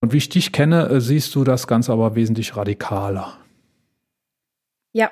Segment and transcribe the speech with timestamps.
[0.00, 3.36] Und wie ich dich kenne, äh, siehst du das Ganze aber wesentlich radikaler.
[4.92, 5.10] Ja.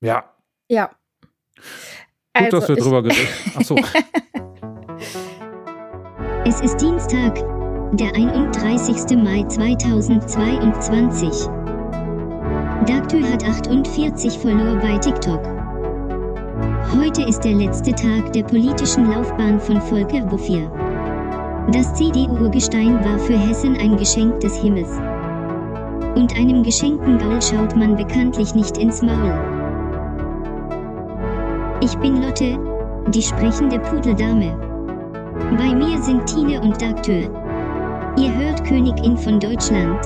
[0.00, 0.32] Ja.
[0.68, 0.86] Ja.
[0.86, 0.96] Gut,
[2.32, 3.76] also, dass wir drüber geredet Achso.
[6.44, 7.34] es ist Dienstag,
[7.92, 9.18] der 31.
[9.18, 11.46] Mai 2022.
[12.86, 15.42] Dagtür hat 48 Follower bei TikTok.
[16.94, 20.70] Heute ist der letzte Tag der politischen Laufbahn von Volker Bouffier.
[21.70, 24.90] Das CDU-Urgestein war für Hessen ein Geschenk des Himmels.
[26.14, 29.34] Und einem geschenkten Gaul schaut man bekanntlich nicht ins Maul.
[31.82, 32.58] Ich bin Lotte,
[33.08, 34.56] die sprechende Pudeldame.
[35.58, 37.28] Bei mir sind Tine und Dagtür.
[38.16, 40.00] Ihr hört Königin von Deutschland.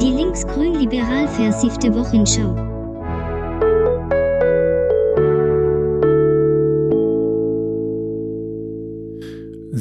[0.00, 2.71] Die linksgrün-liberal versiffte Wochenschau.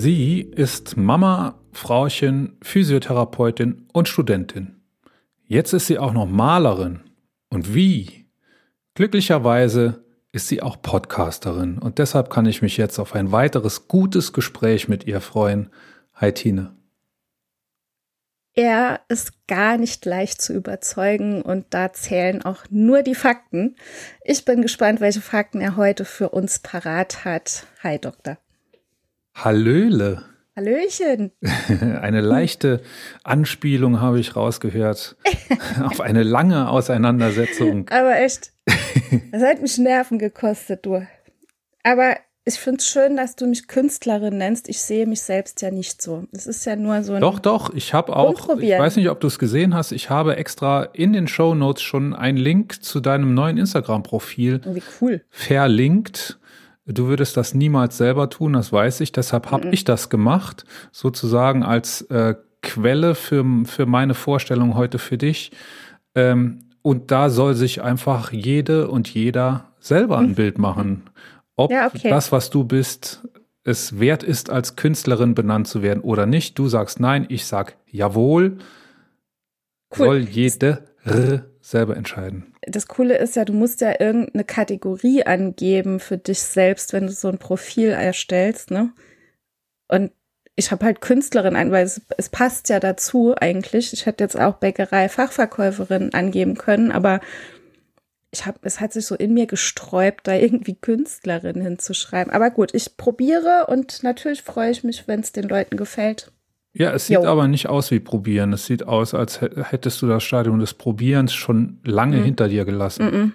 [0.03, 4.81] Sie ist Mama, Frauchen, Physiotherapeutin und Studentin.
[5.45, 7.01] Jetzt ist sie auch noch Malerin.
[7.49, 8.25] Und wie?
[8.95, 14.33] Glücklicherweise ist sie auch Podcasterin und deshalb kann ich mich jetzt auf ein weiteres gutes
[14.33, 15.69] Gespräch mit ihr freuen.
[16.15, 16.75] Hi Tine.
[18.55, 23.75] Er ist gar nicht leicht zu überzeugen und da zählen auch nur die Fakten.
[24.23, 27.67] Ich bin gespannt, welche Fakten er heute für uns parat hat.
[27.83, 28.39] Hi Doktor.
[29.33, 30.23] Hallöle.
[30.55, 31.31] Hallöchen.
[32.01, 32.81] Eine leichte
[33.23, 35.15] Anspielung habe ich rausgehört
[35.83, 37.87] auf eine lange Auseinandersetzung.
[37.89, 38.51] Aber echt,
[39.31, 41.05] das hat mich Nerven gekostet, du.
[41.83, 44.67] Aber ich finde es schön, dass du mich Künstlerin nennst.
[44.67, 46.25] Ich sehe mich selbst ja nicht so.
[46.31, 47.21] Es ist ja nur so ein.
[47.21, 47.73] Doch, doch.
[47.73, 48.57] Ich habe auch.
[48.59, 49.91] Ich weiß nicht, ob du es gesehen hast.
[49.91, 54.75] Ich habe extra in den Show Notes schon einen Link zu deinem neuen Instagram-Profil oh,
[54.99, 55.23] cool.
[55.29, 56.39] verlinkt.
[56.85, 59.11] Du würdest das niemals selber tun, das weiß ich.
[59.11, 59.73] Deshalb habe mhm.
[59.73, 65.51] ich das gemacht, sozusagen als äh, Quelle für, für meine Vorstellung heute für dich.
[66.15, 70.35] Ähm, und da soll sich einfach jede und jeder selber ein mhm.
[70.35, 71.03] Bild machen.
[71.55, 72.09] Ob ja, okay.
[72.09, 73.27] das, was du bist,
[73.63, 76.57] es wert ist, als Künstlerin benannt zu werden oder nicht.
[76.57, 78.57] Du sagst nein, ich sag jawohl.
[79.91, 80.05] Cool.
[80.05, 80.85] Soll jede
[81.61, 86.93] selber entscheiden das Coole ist ja, du musst ja irgendeine Kategorie angeben für dich selbst,
[86.93, 88.93] wenn du so ein Profil erstellst, ne?
[89.87, 90.11] Und
[90.55, 93.93] ich habe halt Künstlerin ein, weil es, es passt ja dazu eigentlich.
[93.93, 97.19] Ich hätte jetzt auch Bäckerei Fachverkäuferin angeben können, aber
[98.31, 102.31] ich habe, es hat sich so in mir gesträubt, da irgendwie Künstlerin hinzuschreiben.
[102.31, 106.31] Aber gut, ich probiere und natürlich freue ich mich, wenn es den Leuten gefällt.
[106.73, 107.25] Ja, es sieht jo.
[107.25, 108.53] aber nicht aus wie Probieren.
[108.53, 112.23] Es sieht aus, als hättest du das Stadium des Probierens schon lange mhm.
[112.23, 113.05] hinter dir gelassen.
[113.05, 113.33] Mhm.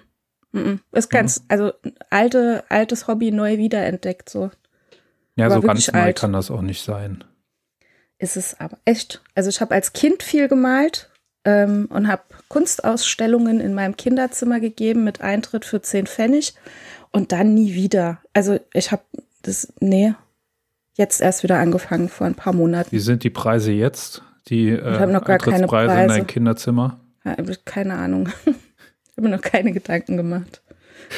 [0.59, 0.79] Mhm.
[0.91, 1.71] Ist ganz, also
[2.09, 4.49] alte, altes Hobby neu wiederentdeckt so.
[5.35, 6.17] Ja, aber so ganz neu alt.
[6.17, 7.23] kann das auch nicht sein.
[8.17, 9.21] Ist es aber echt.
[9.35, 11.11] Also ich habe als Kind viel gemalt
[11.45, 16.55] ähm, und habe Kunstausstellungen in meinem Kinderzimmer gegeben mit Eintritt für 10 Pfennig
[17.11, 18.19] und dann nie wieder.
[18.33, 19.03] Also ich habe
[19.43, 20.15] das, nee,
[20.97, 22.91] jetzt erst wieder angefangen vor ein paar Monaten.
[22.91, 24.23] Wie sind die Preise jetzt?
[24.47, 26.99] Die äh, ich habe noch gar keine Preise in deinem Kinderzimmer?
[27.23, 27.35] Ja,
[27.65, 28.29] keine Ahnung.
[28.45, 30.61] ich habe mir noch keine Gedanken gemacht.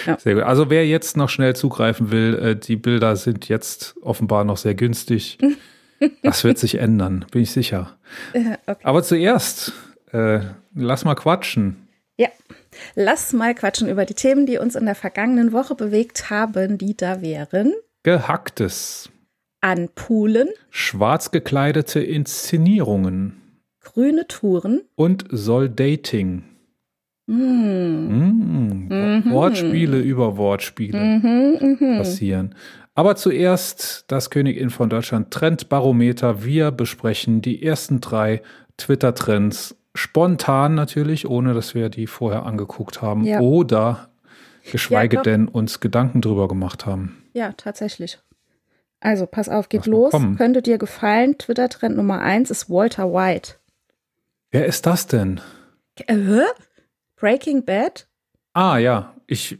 [0.06, 0.20] Ja.
[0.20, 0.44] Sehr gut.
[0.44, 4.76] Also wer jetzt noch schnell zugreifen will, äh, die Bilder sind jetzt offenbar noch sehr
[4.76, 5.38] günstig.
[6.24, 7.98] Das wird sich ändern, bin ich sicher.
[8.30, 8.56] Okay.
[8.84, 9.74] Aber zuerst,
[10.14, 10.40] äh,
[10.74, 11.90] lass mal quatschen.
[12.16, 12.30] Ja,
[12.96, 16.96] lass mal quatschen über die Themen, die uns in der vergangenen Woche bewegt haben, die
[16.96, 17.74] da wären.
[18.04, 19.10] Gehacktes
[19.62, 23.42] anpulen, schwarz gekleidete Inszenierungen,
[23.82, 26.44] grüne Touren und soll Dating.
[27.28, 28.88] Mm.
[28.90, 29.32] Mm.
[29.32, 32.56] Wortspiele über Wortspiele mm -hmm, passieren.
[32.96, 36.44] Aber zuerst das Königin von Deutschland Trendbarometer.
[36.44, 38.42] Wir besprechen die ersten drei
[38.78, 43.40] Twitter-Trends spontan natürlich, ohne dass wir die vorher angeguckt haben ja.
[43.40, 44.10] oder
[44.72, 47.24] geschweige ja, denn uns Gedanken drüber gemacht haben.
[47.34, 48.20] Ja, tatsächlich.
[49.00, 50.14] Also, pass auf, geht los.
[50.38, 51.38] Könnte dir gefallen.
[51.38, 53.54] Twitter-Trend Nummer eins ist Walter White.
[54.52, 55.40] Wer ist das denn?
[56.08, 56.42] Äh,
[57.16, 58.08] Breaking Bad?
[58.54, 59.14] Ah, ja.
[59.28, 59.60] Ich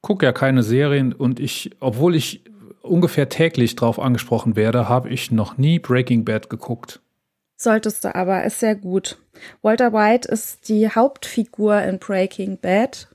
[0.00, 2.44] gucke ja keine Serien und ich, obwohl ich
[2.82, 7.00] ungefähr täglich drauf angesprochen werde, habe ich noch nie Breaking Bad geguckt.
[7.56, 9.18] Solltest du aber, ist sehr gut.
[9.62, 13.08] Walter White ist die Hauptfigur in Breaking Bad.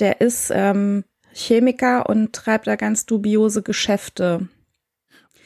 [0.00, 4.48] Der ist ähm, Chemiker und treibt da ganz dubiose Geschäfte.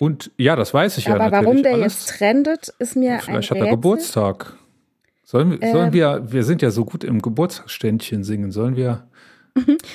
[0.00, 1.26] Und ja, das weiß ich Aber ja.
[1.26, 2.06] Aber warum der alles.
[2.06, 4.54] jetzt trendet, ist mir Vielleicht ein Vielleicht hat er Geburtstag.
[5.24, 9.06] Sollen, wir, ähm, sollen wir, wir sind ja so gut im Geburtstagsständchen singen, sollen wir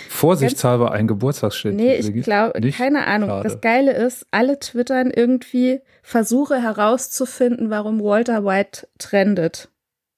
[0.09, 1.75] Vorsichtshalber ein Geburtstagsschild.
[1.75, 3.29] Nee, ich glaube, keine Ahnung.
[3.29, 3.43] Schade.
[3.43, 9.69] Das Geile ist, alle twittern irgendwie Versuche herauszufinden, warum Walter White trendet.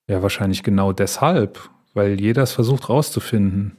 [0.07, 3.77] Ja, wahrscheinlich genau deshalb, weil jeder es versucht rauszufinden.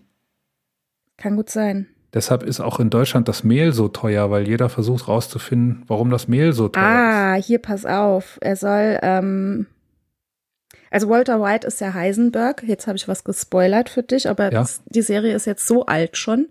[1.18, 1.88] Kann gut sein.
[2.14, 6.26] Deshalb ist auch in Deutschland das Mehl so teuer, weil jeder versucht rauszufinden, warum das
[6.26, 7.42] Mehl so teuer ah, ist.
[7.42, 8.38] Ah, hier pass auf.
[8.40, 9.66] Er soll, ähm,
[10.90, 12.62] also Walter White ist ja Heisenberg.
[12.66, 14.50] Jetzt habe ich was gespoilert für dich, aber ja.
[14.50, 16.48] das, die Serie ist jetzt so alt schon.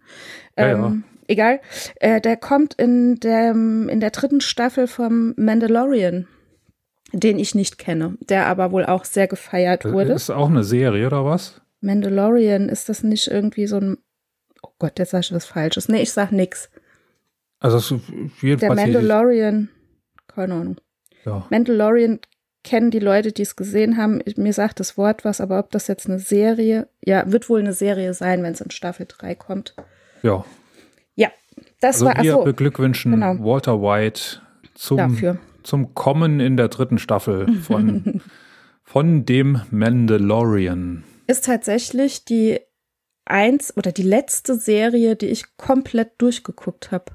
[0.56, 0.88] Ähm, ja, ja.
[0.88, 1.60] Ähm, egal.
[1.96, 6.28] Äh, der kommt in der, in der dritten Staffel vom Mandalorian,
[7.14, 10.14] den ich nicht kenne, der aber wohl auch sehr gefeiert wurde.
[10.14, 11.62] Ist auch eine Serie oder was?
[11.82, 13.98] Mandalorian, ist das nicht irgendwie so ein
[14.80, 15.90] Gott, jetzt sag ich was Falsches.
[15.90, 16.70] Nee, ich sag nix.
[17.60, 18.00] Also
[18.42, 19.70] Der Mandalorian,
[20.28, 20.78] keine Ahnung.
[21.26, 21.46] Ja.
[21.50, 22.20] Mandalorian
[22.64, 24.22] kennen die Leute, die es gesehen haben.
[24.36, 27.74] Mir sagt das Wort was, aber ob das jetzt eine Serie, ja, wird wohl eine
[27.74, 29.76] Serie sein, wenn es in Staffel 3 kommt.
[30.22, 30.46] Ja.
[31.16, 31.30] Ja,
[31.80, 33.40] das also war Wir achso, beglückwünschen genau.
[33.40, 34.42] Walter White
[34.76, 35.38] zum, Dafür.
[35.64, 38.22] zum Kommen in der dritten Staffel von,
[38.84, 41.04] von dem Mandalorian.
[41.26, 42.60] Ist tatsächlich die
[43.30, 47.06] eins oder die letzte Serie, die ich komplett durchgeguckt habe.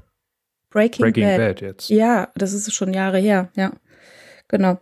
[0.70, 1.38] Breaking, Breaking Bad.
[1.38, 1.60] Bad.
[1.60, 1.90] jetzt.
[1.90, 3.72] Ja, das ist schon Jahre her, ja.
[4.48, 4.78] Genau.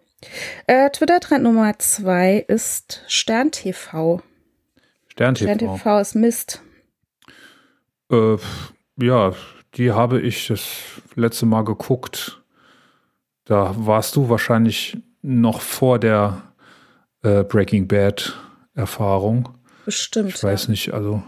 [0.66, 4.22] Äh, Twitter-Trend Nummer zwei ist Stern TV.
[5.08, 5.52] Stern TV.
[5.52, 6.62] Stern TV ist Mist.
[8.10, 8.36] Äh,
[9.00, 9.32] ja,
[9.74, 10.68] die habe ich das
[11.14, 12.42] letzte Mal geguckt.
[13.44, 16.42] Da warst du wahrscheinlich noch vor der
[17.22, 18.38] äh, Breaking Bad
[18.74, 19.48] Erfahrung.
[19.84, 20.34] Bestimmt.
[20.34, 20.70] Ich weiß ja.
[20.70, 21.22] nicht, also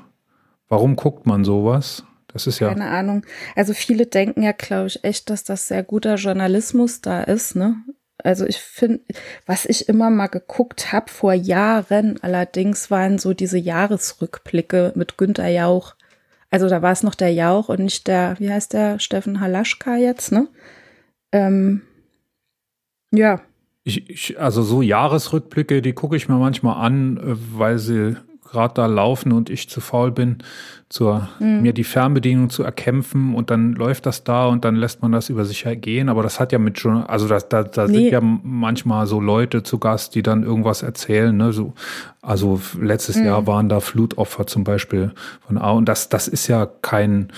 [0.68, 2.04] warum guckt man sowas?
[2.32, 2.68] Das ist ja.
[2.68, 3.24] Keine Ahnung.
[3.56, 7.76] Also viele denken ja, glaube ich, echt, dass das sehr guter Journalismus da ist, ne?
[8.24, 9.00] Also ich finde,
[9.46, 15.48] was ich immer mal geguckt habe vor Jahren, allerdings waren so diese Jahresrückblicke mit Günter
[15.48, 15.96] Jauch.
[16.50, 19.96] Also da war es noch der Jauch und nicht der, wie heißt der, Steffen Halaschka
[19.96, 20.48] jetzt, ne?
[21.32, 21.82] Ähm,
[23.10, 23.40] ja.
[23.84, 28.16] Ich, ich, also so Jahresrückblicke, die gucke ich mir manchmal an, äh, weil sie
[28.52, 30.38] gerade da laufen und ich zu faul bin,
[30.88, 31.62] zur, mhm.
[31.62, 35.30] mir die Fernbedienung zu erkämpfen und dann läuft das da und dann lässt man das
[35.30, 36.10] über sich gehen.
[36.10, 37.94] Aber das hat ja mit schon, also das, da, da nee.
[37.94, 41.34] sind ja manchmal so Leute zu Gast, die dann irgendwas erzählen.
[41.34, 41.52] Ne?
[41.52, 41.72] So,
[42.20, 43.24] also letztes mhm.
[43.24, 45.12] Jahr waren da Flutopfer zum Beispiel
[45.46, 47.32] von A und das, das ist ja kein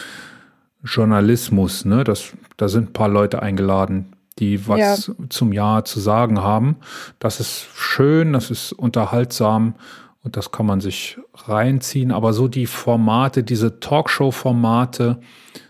[0.84, 2.04] Journalismus, ne?
[2.04, 5.14] Das, da sind ein paar Leute eingeladen, die was ja.
[5.30, 6.76] zum Jahr zu sagen haben.
[7.18, 9.74] Das ist schön, das ist unterhaltsam
[10.24, 12.10] und das kann man sich reinziehen.
[12.10, 15.20] Aber so die Formate, diese Talkshow-Formate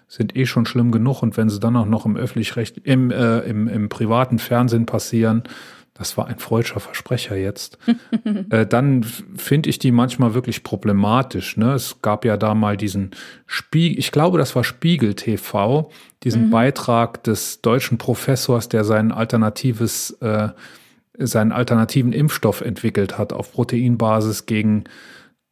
[0.06, 1.22] sind eh schon schlimm genug.
[1.22, 5.42] Und wenn sie dann auch noch im öffentlich-recht, im, äh, im, im privaten Fernsehen passieren,
[5.92, 7.78] das war ein freudscher Versprecher jetzt,
[8.50, 11.56] äh, dann finde ich die manchmal wirklich problematisch.
[11.56, 11.72] Ne?
[11.72, 13.10] Es gab ja da mal diesen
[13.46, 15.90] Spiegel, ich glaube, das war Spiegel TV,
[16.22, 16.50] diesen mhm.
[16.50, 20.48] Beitrag des deutschen Professors, der sein alternatives äh,
[21.18, 24.84] seinen alternativen Impfstoff entwickelt hat auf Proteinbasis gegen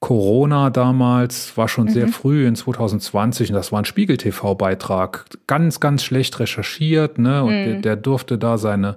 [0.01, 1.91] Corona damals, war schon mhm.
[1.91, 5.27] sehr früh in 2020 und das war ein Spiegel-TV-Beitrag.
[5.47, 7.45] Ganz, ganz schlecht recherchiert, ne?
[7.45, 7.65] Und mhm.
[7.65, 8.97] der, der, durfte da seine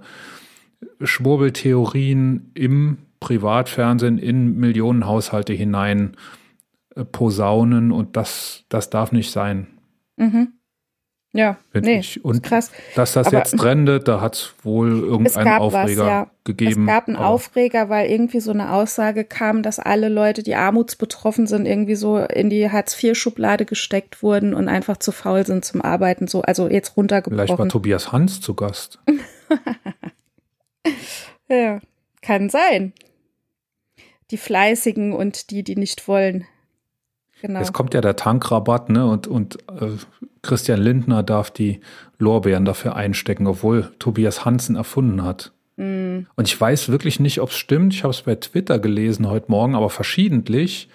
[1.02, 6.18] Schwurbeltheorien im Privatfernsehen in Millionenhaushalte hinein
[6.96, 9.68] äh, posaunen und das, das darf nicht sein.
[10.18, 10.54] Mhm.
[11.36, 12.24] Ja, nee, ich.
[12.24, 12.72] Und krass.
[12.96, 16.28] dass das aber jetzt trendet, da hat es wohl irgendeinen Aufreger was, ja.
[16.46, 16.84] gegeben.
[16.84, 21.46] Es gab einen Aufreger, weil irgendwie so eine Aussage kam, dass alle Leute, die armutsbetroffen
[21.46, 26.28] sind, irgendwie so in die Hartz-IV-Schublade gesteckt wurden und einfach zu faul sind zum Arbeiten.
[26.28, 27.48] So, also jetzt runtergebrochen.
[27.48, 29.00] Vielleicht war Tobias Hans zu Gast.
[31.50, 31.82] ja,
[32.22, 32.94] kann sein.
[34.32, 36.46] Die Fleißigen und die, die nicht wollen.
[37.42, 37.60] Genau.
[37.60, 39.06] Jetzt kommt ja der Tankrabatt, ne?
[39.06, 39.98] Und, und äh,
[40.46, 41.80] Christian Lindner darf die
[42.18, 45.52] Lorbeeren dafür einstecken, obwohl Tobias Hansen erfunden hat.
[45.78, 46.20] Mm.
[46.36, 47.94] Und ich weiß wirklich nicht, ob es stimmt.
[47.94, 50.90] Ich habe es bei Twitter gelesen heute Morgen, aber verschiedentlich,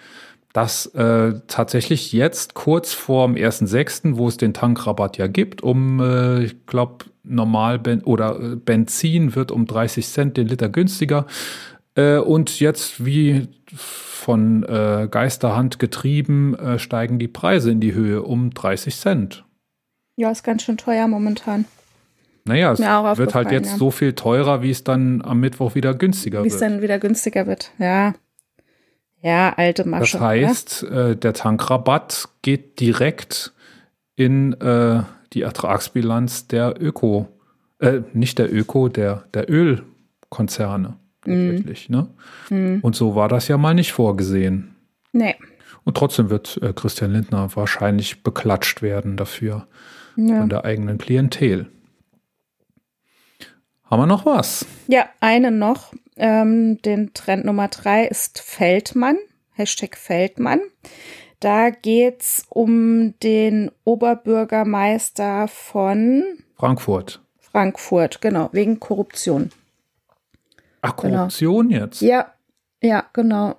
[0.53, 5.99] dass äh, tatsächlich jetzt kurz vor dem 1.6., wo es den Tankrabatt ja gibt, um,
[5.99, 11.27] äh, ich glaube, normal ben oder äh, Benzin wird um 30 Cent den Liter günstiger.
[11.95, 18.21] Äh, und jetzt wie von äh, Geisterhand getrieben, äh, steigen die Preise in die Höhe
[18.23, 19.45] um 30 Cent.
[20.15, 21.65] Ja, ist ganz schön teuer momentan.
[22.45, 22.79] Naja, es
[23.17, 23.77] wird halt jetzt ja.
[23.77, 26.45] so viel teurer, wie es dann am Mittwoch wieder günstiger wird.
[26.45, 28.13] Wie es dann wieder günstiger wird, ja.
[29.21, 30.13] Ja, alte Masche.
[30.13, 31.09] Das heißt, ja?
[31.09, 33.53] äh, der Tankrabatt geht direkt
[34.15, 37.27] in äh, die Ertragsbilanz der Öko,
[37.79, 41.89] äh, nicht der Öko, der, der Ölkonzerne tatsächlich.
[41.89, 41.95] Mhm.
[41.95, 42.07] Ne?
[42.49, 42.79] Mhm.
[42.81, 44.75] Und so war das ja mal nicht vorgesehen.
[45.11, 45.35] Nee.
[45.83, 49.67] Und trotzdem wird äh, Christian Lindner wahrscheinlich beklatscht werden dafür
[50.15, 50.39] ja.
[50.39, 51.67] von der eigenen Klientel.
[53.85, 54.65] Haben wir noch was?
[54.87, 55.93] Ja, eine noch.
[56.15, 59.17] Ähm, den Trend Nummer drei ist Feldmann.
[59.51, 60.61] Hashtag Feldmann.
[61.41, 66.23] Da geht's um den Oberbürgermeister von
[66.55, 67.21] Frankfurt.
[67.39, 69.49] Frankfurt, genau, wegen Korruption.
[70.81, 71.85] Ach, Korruption genau.
[71.85, 72.01] jetzt?
[72.01, 72.27] Ja,
[72.81, 73.55] ja, genau.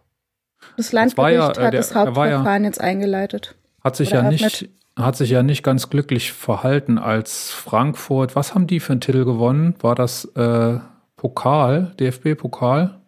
[0.77, 3.55] Das Landgericht das ja, hat der, das Hauptverfahren ja, jetzt eingeleitet.
[3.83, 8.37] Hat sich ja nicht, hat sich ja nicht ganz glücklich verhalten als Frankfurt.
[8.37, 9.75] Was haben die für einen Titel gewonnen?
[9.81, 10.79] War das äh,
[11.17, 13.01] Pokal, DFB-Pokal?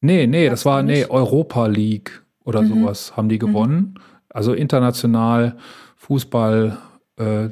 [0.00, 2.68] Nee, nee, das, das war, nee, Europa League oder mhm.
[2.68, 3.40] sowas haben die mhm.
[3.40, 3.76] gewonnen.
[3.76, 3.94] Mhm.
[4.28, 5.56] Also international
[5.96, 6.78] Fußball
[7.16, 7.48] äh,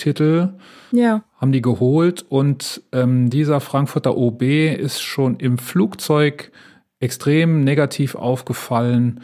[0.00, 0.54] Titel
[0.90, 1.22] ja.
[1.36, 6.50] haben die geholt und ähm, dieser Frankfurter OB ist schon im Flugzeug
[6.98, 9.20] extrem negativ aufgefallen,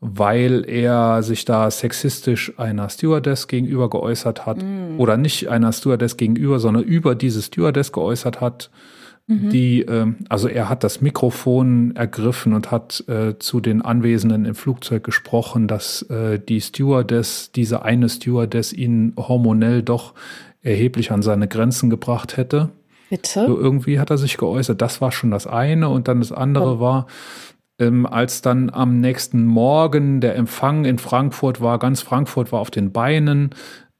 [0.00, 4.98] weil er sich da sexistisch einer Stewardess gegenüber geäußert hat mm.
[4.98, 8.70] oder nicht einer Stewardess gegenüber, sondern über diese Stewardess geäußert hat,
[9.26, 9.50] mhm.
[9.50, 14.54] die, äh, also er hat das Mikrofon ergriffen und hat äh, zu den Anwesenden im
[14.54, 20.14] Flugzeug gesprochen, dass äh, die Stewardess, diese eine Stewardess ihn hormonell doch
[20.62, 22.70] erheblich an seine Grenzen gebracht hätte.
[23.08, 23.46] Bitte?
[23.46, 24.80] So irgendwie hat er sich geäußert.
[24.80, 25.88] Das war schon das eine.
[25.88, 26.80] Und dann das andere oh.
[26.80, 27.06] war,
[27.80, 32.70] ähm, als dann am nächsten Morgen der Empfang in Frankfurt war, ganz Frankfurt war auf
[32.70, 33.50] den Beinen,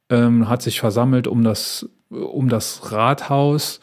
[0.09, 3.81] ähm, hat sich versammelt um das, um das Rathaus.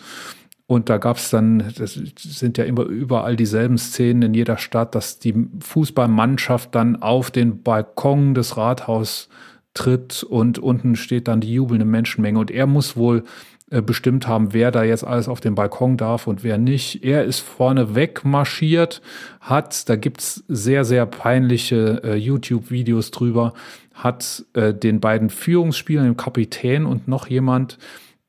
[0.71, 4.95] Und da gab es dann, das sind ja immer überall dieselben Szenen in jeder Stadt,
[4.95, 9.31] dass die Fußballmannschaft dann auf den Balkon des Rathauses
[9.73, 12.39] tritt und unten steht dann die jubelnde Menschenmenge.
[12.39, 13.25] Und er muss wohl
[13.71, 17.03] äh, bestimmt haben, wer da jetzt alles auf den Balkon darf und wer nicht.
[17.03, 19.01] Er ist vorne wegmarschiert,
[19.41, 23.55] hat, da gibt's sehr, sehr peinliche äh, YouTube-Videos drüber,
[23.95, 27.79] hat äh, den beiden Führungsspielern, dem Kapitän und noch jemand,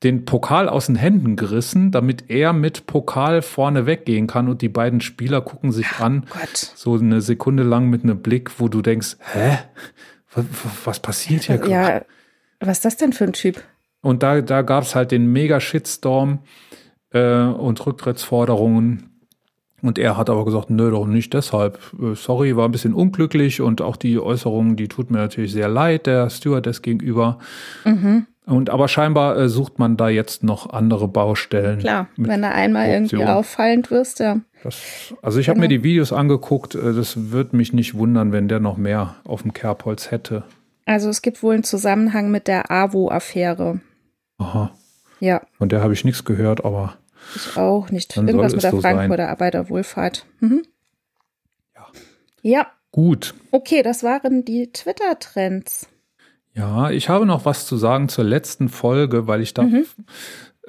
[0.03, 4.69] den Pokal aus den Händen gerissen, damit er mit Pokal vorne weggehen kann und die
[4.69, 6.55] beiden Spieler gucken sich oh an, Gott.
[6.75, 9.59] so eine Sekunde lang mit einem Blick, wo du denkst, hä?
[10.33, 10.45] Was,
[10.85, 11.71] was passiert hier gerade?
[11.71, 12.01] Ja,
[12.59, 13.61] was ist das denn für ein Typ?
[14.01, 16.39] Und da, da gab es halt den Mega-Shitstorm
[17.11, 19.09] äh, und Rücktrittsforderungen.
[19.81, 21.79] Und er hat aber gesagt, nö, doch nicht deshalb.
[21.99, 25.67] Äh, sorry, war ein bisschen unglücklich und auch die Äußerung, die tut mir natürlich sehr
[25.67, 27.39] leid, der Stewardess gegenüber.
[27.85, 28.27] Mhm.
[28.49, 31.79] Und aber scheinbar äh, sucht man da jetzt noch andere Baustellen.
[31.79, 33.19] Klar, wenn du einmal Korruption.
[33.19, 34.39] irgendwie auffallend wirst, ja.
[34.63, 35.79] Das, also ich habe mir genau.
[35.79, 39.53] die Videos angeguckt, äh, das würde mich nicht wundern, wenn der noch mehr auf dem
[39.53, 40.43] Kerbholz hätte.
[40.85, 43.79] Also es gibt wohl einen Zusammenhang mit der AWO-Affäre.
[44.39, 44.71] Aha.
[45.19, 45.41] Ja.
[45.57, 46.95] Von der habe ich nichts gehört, aber.
[47.35, 48.17] Ich auch nicht.
[48.17, 49.31] Irgendwas mit der so Frankfurter sein.
[49.31, 50.25] Arbeiterwohlfahrt.
[50.39, 50.63] Mhm.
[51.75, 51.85] Ja.
[52.41, 52.67] Ja.
[52.91, 53.35] Gut.
[53.51, 55.88] Okay, das waren die Twitter-Trends.
[56.59, 59.85] Ja, ich habe noch was zu sagen zur letzten Folge, weil ich da mhm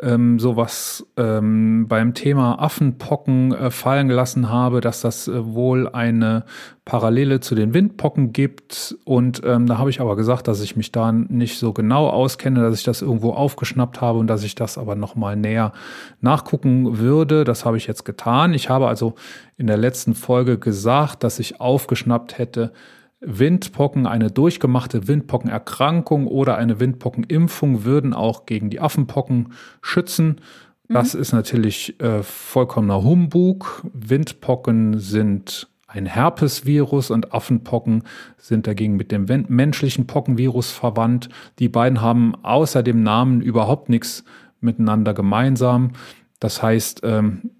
[0.02, 6.44] ähm, sowas ähm, beim Thema Affenpocken äh, fallen gelassen habe, dass das äh, wohl eine
[6.84, 8.96] Parallele zu den Windpocken gibt.
[9.04, 12.60] Und ähm, da habe ich aber gesagt, dass ich mich da nicht so genau auskenne,
[12.60, 15.72] dass ich das irgendwo aufgeschnappt habe und dass ich das aber nochmal näher
[16.20, 17.44] nachgucken würde.
[17.44, 18.54] Das habe ich jetzt getan.
[18.54, 19.14] Ich habe also
[19.58, 22.72] in der letzten Folge gesagt, dass ich aufgeschnappt hätte,
[23.20, 30.40] Windpocken, eine durchgemachte Windpockenerkrankung oder eine Windpockenimpfung würden auch gegen die Affenpocken schützen.
[30.88, 31.20] Das mhm.
[31.20, 33.84] ist natürlich äh, vollkommener Humbug.
[33.92, 38.04] Windpocken sind ein Herpesvirus und Affenpocken
[38.38, 41.28] sind dagegen mit dem menschlichen Pockenvirus verwandt.
[41.58, 44.24] Die beiden haben außer dem Namen überhaupt nichts
[44.60, 45.92] miteinander gemeinsam.
[46.38, 47.50] Das heißt, ähm,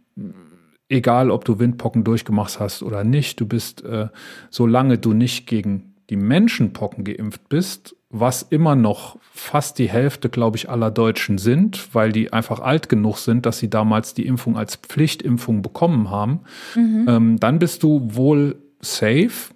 [0.91, 4.09] egal ob du Windpocken durchgemacht hast oder nicht, du bist, äh,
[4.51, 10.57] solange du nicht gegen die Menschenpocken geimpft bist, was immer noch fast die Hälfte, glaube
[10.57, 14.59] ich, aller Deutschen sind, weil die einfach alt genug sind, dass sie damals die Impfung
[14.59, 16.41] als Pflichtimpfung bekommen haben,
[16.75, 17.07] mhm.
[17.09, 19.55] ähm, dann bist du wohl safe,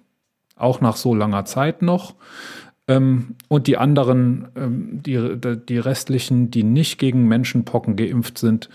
[0.55, 2.15] auch nach so langer Zeit noch.
[2.87, 5.37] Ähm, und die anderen, ähm, die,
[5.67, 8.69] die restlichen, die nicht gegen Menschenpocken geimpft sind,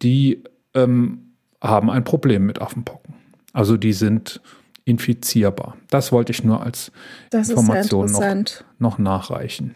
[0.00, 0.44] die
[0.74, 1.23] ähm,
[1.64, 3.14] haben ein Problem mit Affenpocken.
[3.52, 4.40] Also die sind
[4.84, 5.76] infizierbar.
[5.90, 6.92] Das wollte ich nur als
[7.30, 8.44] das Information noch,
[8.78, 9.74] noch nachreichen.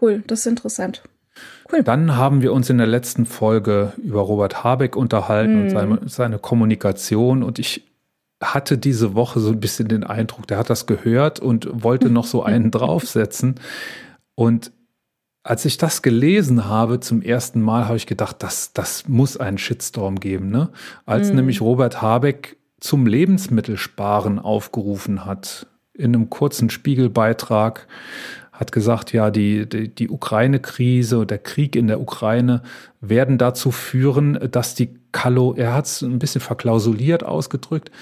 [0.00, 1.02] Cool, das ist interessant.
[1.70, 1.82] Cool.
[1.82, 5.62] Dann haben wir uns in der letzten Folge über Robert Habeck unterhalten mm.
[5.62, 7.42] und seine, seine, Kommunikation.
[7.42, 7.86] Und ich
[8.42, 12.24] hatte diese Woche so ein bisschen den Eindruck, der hat das gehört und wollte noch
[12.24, 13.56] so einen draufsetzen.
[14.34, 14.72] Und
[15.46, 19.58] als ich das gelesen habe zum ersten Mal, habe ich gedacht, das, das muss einen
[19.58, 20.50] Shitstorm geben.
[20.50, 20.70] Ne?
[21.04, 21.36] Als mm.
[21.36, 25.68] nämlich Robert Habeck zum Lebensmittelsparen aufgerufen hat.
[25.94, 27.86] In einem kurzen Spiegelbeitrag
[28.50, 32.62] hat gesagt, ja, die, die, die Ukraine-Krise und der Krieg in der Ukraine
[33.00, 37.92] werden dazu führen, dass die Kalo, er hat es ein bisschen verklausuliert ausgedrückt,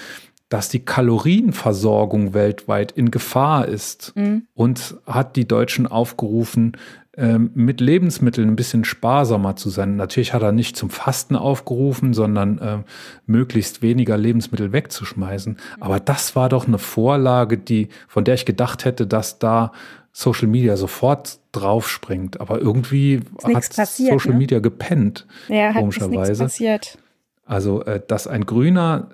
[0.49, 4.47] dass die Kalorienversorgung weltweit in Gefahr ist mhm.
[4.55, 6.77] und hat die Deutschen aufgerufen,
[7.17, 9.97] mit Lebensmitteln ein bisschen sparsamer zu sein.
[9.97, 12.79] Natürlich hat er nicht zum Fasten aufgerufen, sondern äh,
[13.27, 15.59] möglichst weniger Lebensmittel wegzuschmeißen.
[15.79, 19.73] Aber das war doch eine Vorlage, die, von der ich gedacht hätte, dass da
[20.11, 22.41] Social Media sofort draufspringt.
[22.41, 24.39] Aber irgendwie hat passiert, Social ne?
[24.39, 25.27] Media gepennt.
[25.49, 26.45] Ja, hat komischerweise.
[26.45, 26.99] passiert.
[27.45, 29.11] Also, äh, dass ein Grüner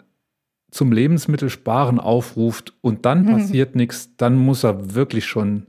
[0.71, 3.33] zum Lebensmittelsparen aufruft und dann mhm.
[3.33, 5.67] passiert nichts, dann muss er wirklich schon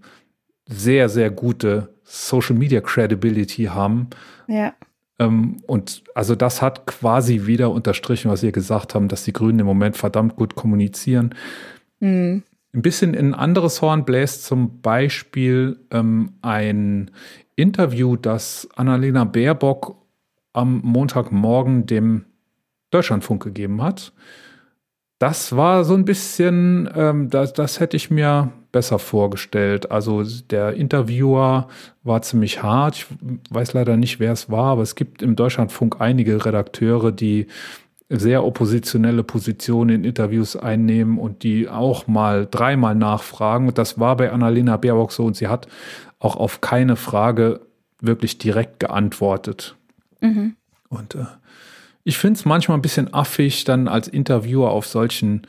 [0.68, 4.10] sehr, sehr gute Social Media Credibility haben.
[4.48, 4.74] Ja.
[5.18, 9.60] Ähm, und also das hat quasi wieder unterstrichen, was ihr gesagt haben, dass die Grünen
[9.60, 11.34] im Moment verdammt gut kommunizieren.
[12.00, 12.44] Mhm.
[12.74, 17.12] Ein bisschen in ein anderes Horn bläst zum Beispiel ähm, ein
[17.56, 19.96] Interview, das Annalena Baerbock
[20.53, 22.25] am Montagmorgen dem
[22.91, 24.12] Deutschlandfunk gegeben hat.
[25.22, 29.92] Das war so ein bisschen, ähm, das, das hätte ich mir besser vorgestellt.
[29.92, 31.68] Also der Interviewer
[32.01, 32.96] war ziemlich hart.
[32.96, 33.06] Ich
[33.51, 37.46] weiß leider nicht, wer es war, aber es gibt im Deutschlandfunk einige Redakteure, die
[38.10, 43.68] sehr oppositionelle Positionen in Interviews einnehmen und die auch mal dreimal nachfragen.
[43.68, 45.68] Und das war bei Annalena Baerbock so und sie hat
[46.18, 47.62] auch auf keine Frage
[48.00, 49.75] wirklich direkt geantwortet.
[50.20, 50.56] Mhm.
[50.90, 51.25] Und äh,
[52.03, 55.48] ich finde es manchmal ein bisschen affig, dann als Interviewer auf solchen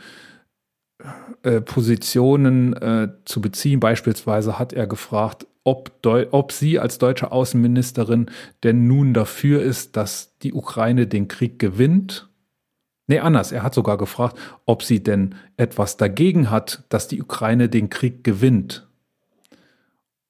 [1.43, 3.81] äh, Positionen äh, zu beziehen.
[3.81, 5.93] Beispielsweise hat er gefragt, ob,
[6.33, 8.27] ob sie als deutsche Außenministerin
[8.63, 12.29] denn nun dafür ist, dass die Ukraine den Krieg gewinnt
[13.13, 13.53] Nee, anders.
[13.53, 18.25] Er hat sogar gefragt, ob sie denn etwas dagegen hat, dass die Ukraine den Krieg
[18.25, 18.89] gewinnt.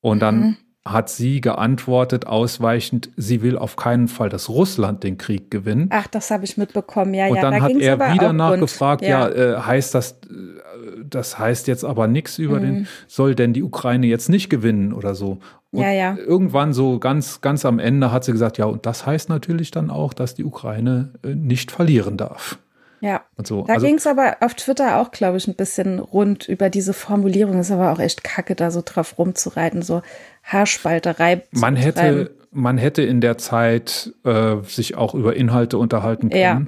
[0.01, 0.57] Und dann mhm.
[0.85, 5.93] Hat sie geantwortet, ausweichend, sie will auf keinen Fall, dass Russland den Krieg gewinnt.
[5.95, 7.43] Ach, das habe ich mitbekommen, ja, Und ja.
[7.43, 11.85] dann da hat er wieder nachgefragt, ja, ja äh, heißt das, äh, das heißt jetzt
[11.85, 12.63] aber nichts über mhm.
[12.63, 15.39] den, soll denn die Ukraine jetzt nicht gewinnen oder so?
[15.71, 16.17] Und ja, ja.
[16.17, 19.89] irgendwann so ganz, ganz am Ende hat sie gesagt, ja, und das heißt natürlich dann
[19.89, 22.59] auch, dass die Ukraine äh, nicht verlieren darf.
[23.03, 23.23] Ja.
[23.37, 23.65] Und so.
[23.65, 26.93] Da also, ging es aber auf Twitter auch, glaube ich, ein bisschen rund über diese
[26.93, 27.59] Formulierung.
[27.59, 30.03] Ist aber auch echt kacke, da so drauf rumzureiten, so
[30.43, 31.43] Haarspalterei.
[31.53, 36.43] Man hätte, man hätte in der Zeit äh, sich auch über Inhalte unterhalten können.
[36.43, 36.63] Ja.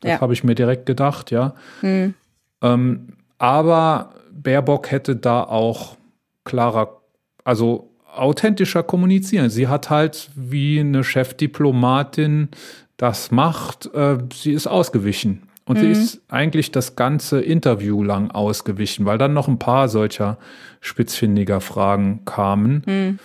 [0.00, 0.20] Das ja.
[0.20, 1.54] habe ich mir direkt gedacht, ja.
[1.80, 2.14] Hm.
[2.62, 3.08] Ähm,
[3.38, 5.96] aber Baerbock hätte da auch
[6.44, 7.00] klarer,
[7.44, 9.50] also authentischer kommunizieren.
[9.50, 12.48] Sie hat halt wie eine Chefdiplomatin
[12.96, 15.45] das macht, äh, sie ist ausgewichen.
[15.66, 15.80] Und mhm.
[15.80, 20.38] sie ist eigentlich das ganze Interview lang ausgewichen, weil dann noch ein paar solcher
[20.80, 23.18] spitzfindiger Fragen kamen, mhm.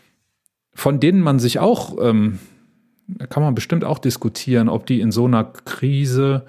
[0.74, 2.40] von denen man sich auch, ähm,
[3.08, 6.46] da kann man bestimmt auch diskutieren, ob die in so einer Krise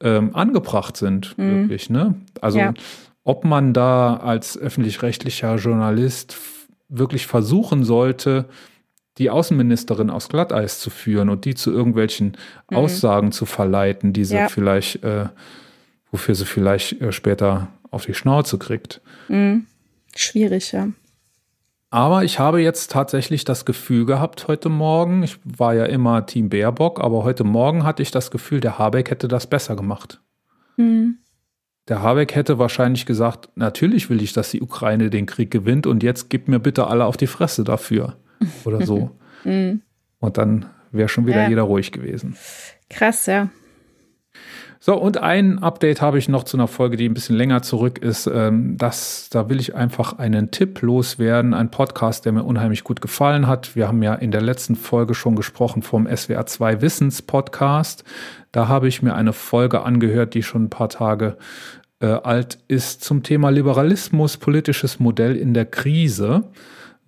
[0.00, 1.50] ähm, angebracht sind, mhm.
[1.50, 1.88] wirklich.
[1.88, 2.14] Ne?
[2.40, 2.74] Also ja.
[3.22, 6.36] ob man da als öffentlich-rechtlicher Journalist
[6.88, 8.46] wirklich versuchen sollte,
[9.18, 12.36] die Außenministerin aus Glatteis zu führen und die zu irgendwelchen
[12.70, 12.76] mhm.
[12.76, 14.48] Aussagen zu verleiten, die sie ja.
[14.48, 15.26] vielleicht, äh,
[16.10, 19.00] wofür sie vielleicht äh, später auf die Schnauze kriegt.
[19.28, 19.66] Mhm.
[20.14, 20.88] Schwierig, ja.
[21.90, 26.50] Aber ich habe jetzt tatsächlich das Gefühl gehabt heute Morgen, ich war ja immer Team
[26.50, 30.20] Baerbock, aber heute Morgen hatte ich das Gefühl, der Habeck hätte das besser gemacht.
[30.76, 31.18] Mhm.
[31.88, 36.02] Der Habeck hätte wahrscheinlich gesagt, natürlich will ich, dass die Ukraine den Krieg gewinnt und
[36.02, 38.18] jetzt gib mir bitte alle auf die Fresse dafür
[38.64, 39.10] oder so.
[39.44, 39.82] mhm.
[40.20, 41.48] Und dann wäre schon wieder ja.
[41.48, 42.36] jeder ruhig gewesen.
[42.88, 43.48] Krass, ja.
[44.80, 47.98] So, und ein Update habe ich noch zu einer Folge, die ein bisschen länger zurück
[47.98, 48.30] ist.
[48.32, 51.52] Ähm, das, da will ich einfach einen Tipp loswerden.
[51.52, 53.74] Ein Podcast, der mir unheimlich gut gefallen hat.
[53.74, 58.04] Wir haben ja in der letzten Folge schon gesprochen vom SWR 2 Wissens Podcast.
[58.52, 61.36] Da habe ich mir eine Folge angehört, die schon ein paar Tage
[62.00, 66.44] äh, alt ist, zum Thema Liberalismus, politisches Modell in der Krise.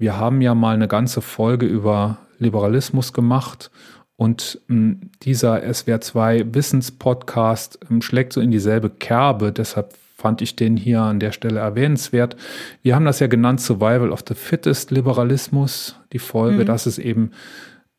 [0.01, 3.71] Wir haben ja mal eine ganze Folge über Liberalismus gemacht
[4.17, 9.53] und hm, dieser SWR2 Wissenspodcast ähm, schlägt so in dieselbe Kerbe.
[9.53, 12.35] Deshalb fand ich den hier an der Stelle erwähnenswert.
[12.83, 16.67] Wir haben das ja genannt Survival of the Fittest Liberalismus, die Folge, mhm.
[16.67, 17.33] dass es eben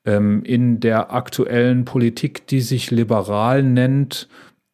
[0.04, 4.28] ähm, in der aktuellen Politik, die sich liberal nennt,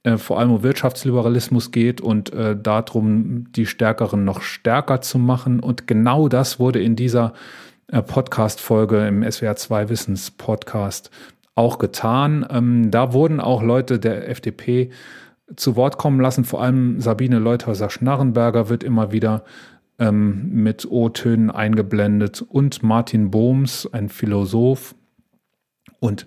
[0.07, 5.59] äh, vor allem um Wirtschaftsliberalismus geht und äh, darum, die Stärkeren noch stärker zu machen.
[5.59, 7.33] Und genau das wurde in dieser
[7.87, 11.11] äh, Podcast-Folge im SWR 2 Wissens-Podcast
[11.55, 12.47] auch getan.
[12.49, 14.91] Ähm, da wurden auch Leute der FDP
[15.57, 16.45] zu Wort kommen lassen.
[16.45, 19.43] Vor allem Sabine Leuthäuser-Schnarrenberger wird immer wieder
[19.99, 24.95] ähm, mit O-Tönen eingeblendet und Martin Bohms, ein Philosoph.
[25.99, 26.25] Und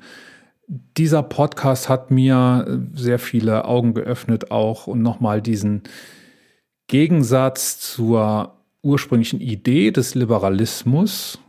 [0.96, 5.82] dieser Podcast hat mir sehr viele Augen geöffnet auch und nochmal diesen
[6.86, 11.40] Gegensatz zur ursprünglichen Idee des Liberalismus,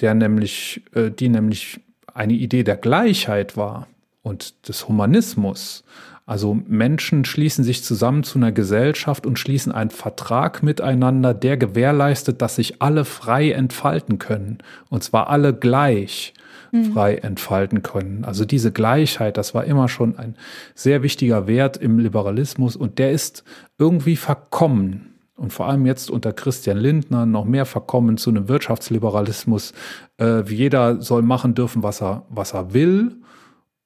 [0.00, 1.80] der nämlich, äh, die nämlich
[2.12, 3.86] eine Idee der Gleichheit war
[4.22, 5.84] und des Humanismus.
[6.26, 12.42] Also Menschen schließen sich zusammen zu einer Gesellschaft und schließen einen Vertrag miteinander, der gewährleistet,
[12.42, 14.58] dass sich alle frei entfalten können.
[14.88, 16.34] Und zwar alle gleich
[16.74, 16.92] mhm.
[16.92, 18.24] frei entfalten können.
[18.24, 20.34] Also diese Gleichheit, das war immer schon ein
[20.74, 23.44] sehr wichtiger Wert im Liberalismus und der ist
[23.78, 25.10] irgendwie verkommen.
[25.36, 29.72] Und vor allem jetzt unter Christian Lindner noch mehr verkommen zu einem Wirtschaftsliberalismus.
[30.20, 33.16] Äh, jeder soll machen dürfen, was er, was er will,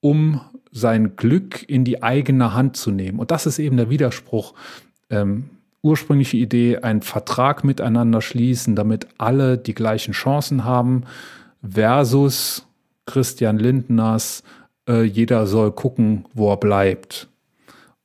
[0.01, 3.19] um sein Glück in die eigene Hand zu nehmen.
[3.19, 4.53] Und das ist eben der Widerspruch.
[5.09, 5.49] Ähm,
[5.81, 11.05] ursprüngliche Idee, einen Vertrag miteinander schließen, damit alle die gleichen Chancen haben,
[11.63, 12.68] versus
[13.09, 14.43] Christian Lindners,
[14.89, 17.29] äh, jeder soll gucken, wo er bleibt.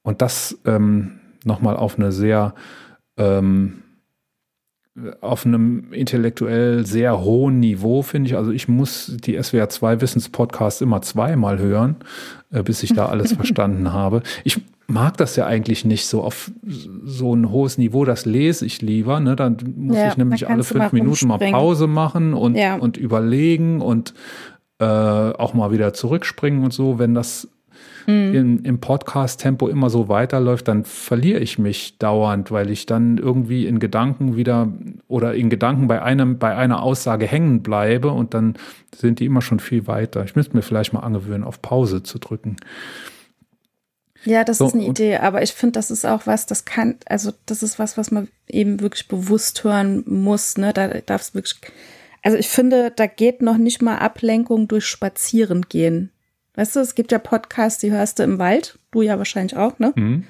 [0.01, 2.55] Und das ähm, nochmal auf eine sehr
[3.17, 3.83] ähm,
[5.21, 8.37] auf einem intellektuell sehr hohen Niveau, finde ich.
[8.37, 11.95] Also ich muss die SWR 2 Wissenspodcasts immer zweimal hören,
[12.51, 14.21] äh, bis ich da alles verstanden habe.
[14.43, 16.51] Ich mag das ja eigentlich nicht so auf
[17.03, 19.19] so ein hohes Niveau, das lese ich lieber.
[19.19, 19.35] Ne?
[19.35, 22.75] Dann muss ja, ich nämlich alle fünf Minuten mal Pause machen und, ja.
[22.75, 24.13] und überlegen und
[24.83, 26.99] äh, auch mal wieder zurückspringen und so.
[26.99, 27.47] Wenn das
[28.07, 28.33] mhm.
[28.33, 33.65] im, im Podcast-Tempo immer so weiterläuft, dann verliere ich mich dauernd, weil ich dann irgendwie
[33.67, 34.67] in Gedanken wieder
[35.07, 38.55] oder in Gedanken bei einem, bei einer Aussage hängen bleibe und dann
[38.95, 40.23] sind die immer schon viel weiter.
[40.23, 42.57] Ich müsste mir vielleicht mal angewöhnen, auf Pause zu drücken.
[44.25, 46.95] Ja, das so, ist eine Idee, aber ich finde, das ist auch was, das kann,
[47.05, 50.71] also das ist was, was man eben wirklich bewusst hören muss, ne?
[50.71, 51.59] Da darf es wirklich,
[52.23, 56.11] also ich finde, da geht noch nicht mal Ablenkung durch Spazieren gehen.
[56.55, 58.79] Weißt du, es gibt ja Podcasts, die hörst du im Wald.
[58.91, 59.91] Du ja wahrscheinlich auch, ne?
[59.95, 60.23] Mhm.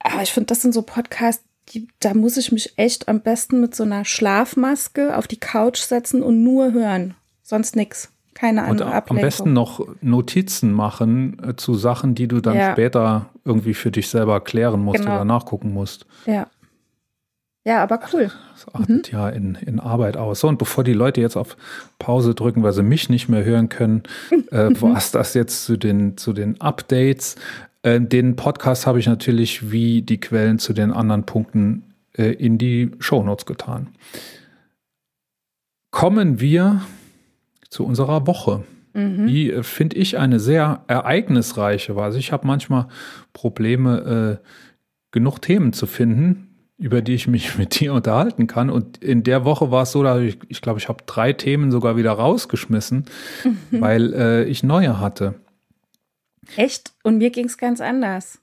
[0.00, 3.60] Aber ich finde, das sind so Podcasts, die, da muss ich mich echt am besten
[3.60, 7.14] mit so einer Schlafmaske auf die Couch setzen und nur hören.
[7.42, 8.10] Sonst nix.
[8.32, 9.16] Keine andere und Ablenkung.
[9.18, 12.72] Am besten noch Notizen machen äh, zu Sachen, die du dann ja.
[12.72, 15.16] später irgendwie für dich selber klären musst genau.
[15.16, 16.06] oder nachgucken musst.
[16.24, 16.46] Ja.
[17.68, 18.30] Ja, aber cool.
[18.54, 19.02] Das artet mhm.
[19.12, 20.40] ja in, in Arbeit aus.
[20.40, 21.58] So, und bevor die Leute jetzt auf
[21.98, 24.04] Pause drücken, weil sie mich nicht mehr hören können,
[24.50, 27.36] äh, war es das jetzt zu den, zu den Updates.
[27.82, 31.82] Äh, den Podcast habe ich natürlich wie die Quellen zu den anderen Punkten
[32.16, 33.88] äh, in die Shownotes getan.
[35.90, 36.80] Kommen wir
[37.68, 38.64] zu unserer Woche.
[38.94, 39.26] Mhm.
[39.26, 42.04] Die äh, finde ich eine sehr ereignisreiche war.
[42.04, 42.88] Also ich habe manchmal
[43.34, 44.46] Probleme, äh,
[45.10, 46.47] genug Themen zu finden
[46.78, 48.70] über die ich mich mit dir unterhalten kann.
[48.70, 51.70] Und in der Woche war es so, dass ich, ich glaube, ich habe drei Themen
[51.70, 53.04] sogar wieder rausgeschmissen,
[53.44, 53.80] mhm.
[53.80, 55.34] weil äh, ich neue hatte.
[56.56, 56.92] Echt?
[57.02, 58.40] Und mir ging es ganz anders.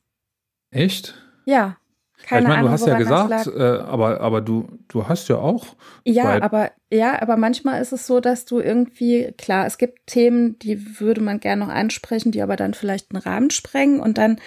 [0.70, 1.16] Echt?
[1.46, 1.78] Ja.
[2.24, 5.68] Keine ich meine, du hast ja gesagt, äh, aber, aber du, du hast ja auch.
[6.06, 10.58] Ja, aber ja, aber manchmal ist es so, dass du irgendwie, klar, es gibt Themen,
[10.60, 14.38] die würde man gerne noch ansprechen, die aber dann vielleicht einen Rahmen sprengen und dann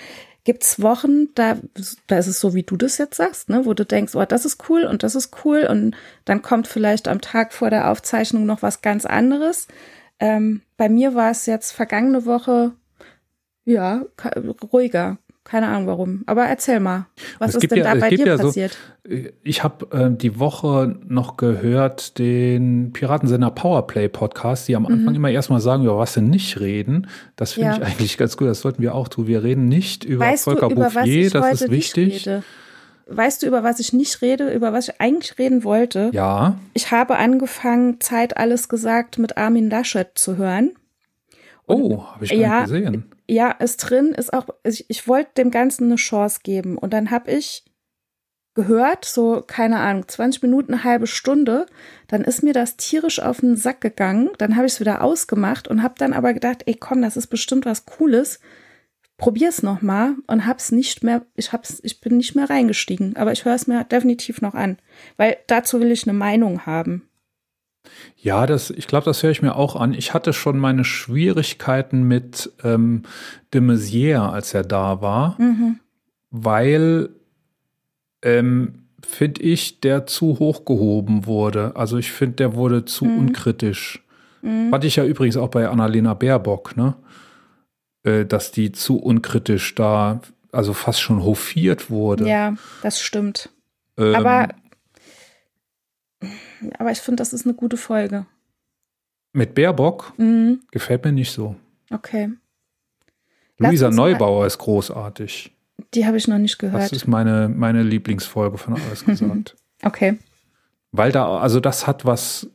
[0.44, 1.59] gibt's Wochen, da,
[2.07, 4.44] da ist es so, wie du das jetzt sagst, ne, wo du denkst, oh, das
[4.44, 8.46] ist cool und das ist cool und dann kommt vielleicht am Tag vor der Aufzeichnung
[8.46, 9.68] noch was ganz anderes.
[10.20, 12.72] Ähm, bei mir war es jetzt vergangene Woche,
[13.64, 14.05] ja,
[14.72, 15.18] ruhiger.
[15.48, 16.22] Keine Ahnung warum.
[16.26, 17.06] Aber erzähl mal,
[17.38, 18.76] was ist denn ja, da bei dir ja passiert?
[19.08, 25.11] So, ich habe äh, die Woche noch gehört den Piratensender Powerplay Podcast, die am Anfang
[25.11, 25.16] mhm.
[25.16, 27.06] immer erstmal sagen, über was sie nicht reden.
[27.37, 27.76] Das finde ja.
[27.76, 28.46] ich eigentlich ganz gut.
[28.46, 29.26] Das sollten wir auch tun.
[29.26, 32.28] Wir reden nicht über weißt Volker du, über Bouffier, das ist wichtig.
[33.06, 36.11] Weißt du, über was ich nicht rede, über was ich eigentlich reden wollte?
[36.12, 36.58] Ja.
[36.74, 40.72] Ich habe angefangen, Zeit alles gesagt mit Armin Laschet zu hören.
[41.64, 45.06] Und oh, habe ich gar ja, nicht gesehen ja, ist drin, ist auch, ich, ich
[45.06, 46.78] wollte dem Ganzen eine Chance geben.
[46.78, 47.64] Und dann habe ich
[48.54, 51.66] gehört, so, keine Ahnung, 20 Minuten, eine halbe Stunde,
[52.08, 54.30] dann ist mir das tierisch auf den Sack gegangen.
[54.38, 57.28] Dann habe ich es wieder ausgemacht und habe dann aber gedacht, ey, komm, das ist
[57.28, 58.40] bestimmt was Cooles.
[59.18, 63.32] Probier's noch mal und hab's nicht mehr, ich hab's, ich bin nicht mehr reingestiegen, aber
[63.32, 64.78] ich höre es mir definitiv noch an,
[65.16, 67.08] weil dazu will ich eine Meinung haben.
[68.16, 69.94] Ja, das, ich glaube, das höre ich mir auch an.
[69.94, 73.02] Ich hatte schon meine Schwierigkeiten mit ähm,
[73.54, 75.78] de Maizière, als er da war, mhm.
[76.30, 77.10] weil,
[78.22, 81.76] ähm, finde ich, der zu hoch gehoben wurde.
[81.76, 83.18] Also ich finde, der wurde zu mhm.
[83.18, 84.04] unkritisch.
[84.42, 84.72] Mhm.
[84.72, 86.94] Hatte ich ja übrigens auch bei Annalena Baerbock, ne?
[88.02, 90.20] Äh, dass die zu unkritisch da
[90.52, 92.28] also fast schon hofiert wurde.
[92.28, 93.50] Ja, das stimmt.
[93.96, 94.48] Ähm, Aber,
[96.79, 98.27] aber ich finde, das ist eine gute Folge.
[99.33, 101.55] mit Baerbock Mhm, gefällt mir nicht so.
[101.90, 102.31] okay.
[103.59, 105.53] Luisa Neubauer ist großartig.
[105.94, 106.92] Die habe ich noch nicht Das gehört.
[106.92, 109.57] ist meine, meine Lieblingsfolge von alles gesagt.
[109.85, 110.18] Okay.
[110.90, 112.51] Weil da, also das hat was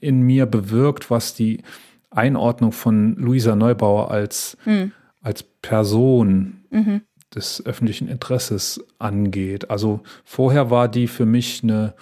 [0.00, 1.62] in mir bewirkt, was die
[2.10, 4.92] Einordnung von Luisa Neubauer als, Mhm.
[5.22, 7.00] als Person Mhm.
[7.34, 9.70] des öffentlichen Interesses angeht.
[9.70, 11.94] Also vorher war die für mich eine,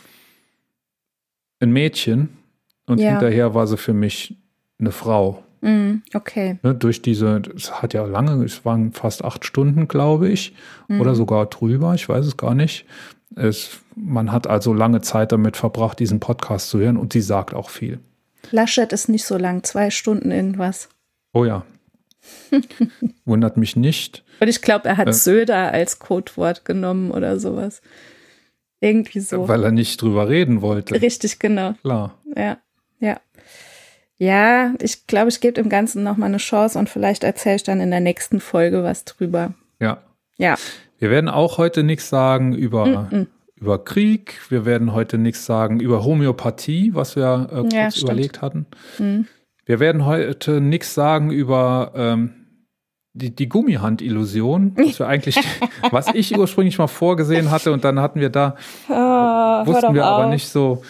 [1.64, 2.28] ein Mädchen
[2.86, 3.10] und Ja.
[3.10, 4.36] hinterher war sie für mich
[4.78, 5.42] eine Frau.
[5.60, 6.02] Mhm.
[6.12, 6.58] Okay.
[6.62, 10.54] Ne, durch diese, es hat ja lange, es waren fast acht Stunden, glaube ich,
[10.88, 12.84] oder sogar drüber, ich weiß es gar nicht.
[13.36, 17.54] Es, man hat also lange Zeit damit verbracht, diesen Podcast zu hören und sie sagt
[17.54, 17.98] auch viel.
[18.50, 20.88] Laschet ist nicht so lang, zwei Stunden irgendwas.
[21.32, 21.64] Oh ja.
[23.24, 24.22] Wundert mich nicht.
[24.40, 25.12] Und ich glaube, er hat Äh.
[25.12, 27.80] Söder als Codewort genommen oder sowas.
[28.84, 29.48] Irgendwie so.
[29.48, 31.00] Weil er nicht drüber reden wollte.
[31.00, 31.72] Richtig, genau.
[31.82, 32.18] Klar.
[32.36, 32.58] Ja,
[33.00, 33.18] ja.
[34.16, 37.80] Ja, ich glaube, ich gebe dem Ganzen nochmal eine Chance und vielleicht erzähle ich dann
[37.80, 39.54] in der nächsten Folge was drüber.
[39.80, 39.98] Ja.
[40.36, 40.56] Ja.
[40.98, 43.26] Wir werden auch heute nichts sagen über, Mhm.
[43.56, 44.38] über Krieg.
[44.50, 48.66] Wir werden heute nichts sagen über Homöopathie, was wir äh, kurz Ja, überlegt hatten.
[48.98, 49.26] Mhm.
[49.66, 52.43] Wir werden heute nichts sagen über ähm,
[53.14, 55.36] die, die Gummihand-Illusion, was wir eigentlich,
[55.90, 58.56] was ich ursprünglich mal vorgesehen hatte und dann hatten wir da,
[58.88, 60.30] hör wussten wir aber auf.
[60.30, 60.82] nicht so.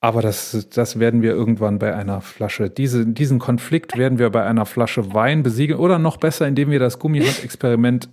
[0.00, 4.44] Aber das, das werden wir irgendwann bei einer Flasche, diese, diesen Konflikt werden wir bei
[4.44, 8.08] einer Flasche Wein besiegeln oder noch besser, indem wir das Gummihand-Experiment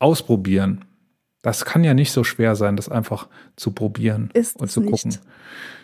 [0.00, 0.84] ausprobieren.
[1.42, 4.90] Das kann ja nicht so schwer sein, das einfach zu probieren Ist und zu nicht.
[4.90, 5.18] gucken.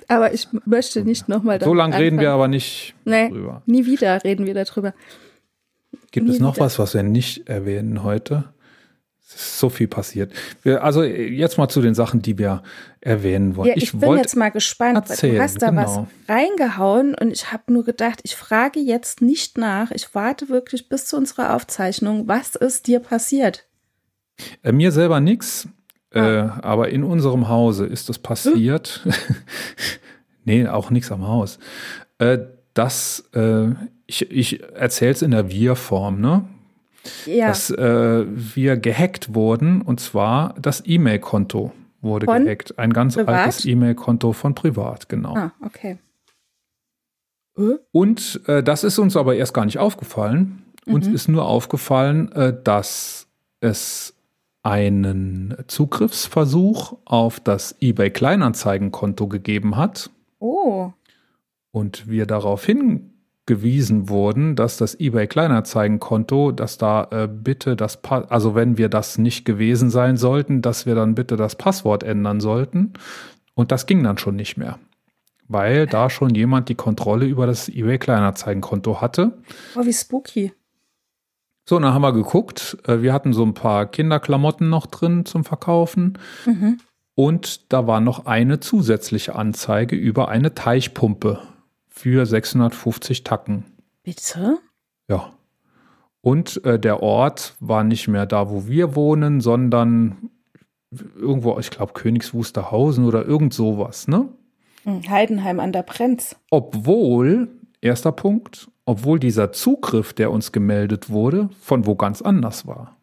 [0.08, 3.62] Aber ich möchte nicht nochmal So lange reden wir aber nicht Nee, drüber.
[3.66, 4.92] nie wieder reden wir darüber.
[6.14, 8.44] Gibt es noch was, was wir nicht erwähnen heute?
[9.26, 10.32] Es ist so viel passiert.
[10.62, 12.62] Wir, also jetzt mal zu den Sachen, die wir
[13.00, 13.70] erwähnen wollen.
[13.70, 15.82] Ja, ich, bin wollte- jetzt mal gespannt, erzählen, du hast da genau.
[15.82, 19.90] was reingehauen und ich habe nur gedacht, ich frage jetzt nicht nach.
[19.90, 22.28] Ich warte wirklich bis zu unserer Aufzeichnung.
[22.28, 23.66] Was ist dir passiert?
[24.62, 25.66] Äh, mir selber nichts,
[26.12, 26.60] äh, Ah.
[26.62, 29.04] aber in unserem Hause ist es passiert.
[30.44, 31.58] nee, auch nichts am Haus.
[32.18, 32.38] Äh,
[32.74, 33.68] dass äh,
[34.06, 36.44] ich, ich erzähle es in der Wir-Form, ne?
[37.26, 42.78] Ja, Dass äh, wir gehackt wurden und zwar das E-Mail-Konto wurde Von gehackt.
[42.78, 43.34] Ein ganz Privat?
[43.46, 45.36] altes E-Mail-Konto von privat, genau.
[45.36, 45.98] ah, okay.
[47.92, 50.62] Und äh, das ist uns aber erst gar nicht aufgefallen.
[50.86, 51.14] Uns Mhm.
[51.14, 53.28] ist nur aufgefallen, äh, dass
[53.60, 54.14] es
[54.62, 60.90] einen Zugriffsversuch auf das eBay Kleinanzeigenkonto gegeben hat Oh,
[61.70, 62.64] und wir darauf
[63.46, 68.88] hingewiesen wurden, dass das eBay Kleinanzeigenkonto, dass da äh, bitte das, pa also wenn wir
[68.88, 72.94] das nicht gewesen sein sollten, dass wir dann bitte das Passwort ändern sollten.
[73.54, 74.78] Und das ging dann schon nicht mehr,
[75.46, 79.32] weil da schon jemand die Kontrolle über das eBay Kleinanzeigenkonto hatte.
[79.76, 80.52] oh wie spooky.
[81.66, 82.76] So, und dann haben wir geguckt.
[82.86, 86.18] Äh, Wir hatten so ein paar Kinderklamotten noch drin zum Verkaufen.
[86.44, 86.78] Mhm.
[87.14, 91.40] Und da war noch eine zusätzliche Anzeige über eine Teichpumpe
[91.94, 93.64] für 650 Tacken.
[94.02, 94.58] Bitte?
[95.08, 95.32] Ja.
[96.20, 100.30] Und äh, der Ort war nicht mehr da, wo wir wohnen, sondern
[101.16, 104.28] irgendwo, ich glaube, Königs Wusterhausen oder irgend sowas, ne?
[104.82, 106.36] Hm, Heidenheim an der Brenz.
[106.50, 107.48] Obwohl,
[107.80, 112.96] erster Punkt, obwohl dieser Zugriff, der uns gemeldet wurde, von wo ganz anders war.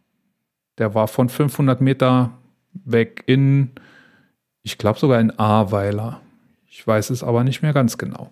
[0.77, 2.31] Der war von 500 Meter
[2.73, 3.71] weg in,
[4.63, 6.21] ich glaube sogar in Ahrweiler.
[6.67, 8.31] Ich weiß es aber nicht mehr ganz genau.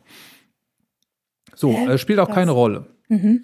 [1.60, 2.36] So, äh, spielt auch Krass.
[2.36, 2.86] keine Rolle.
[3.10, 3.43] Mhm.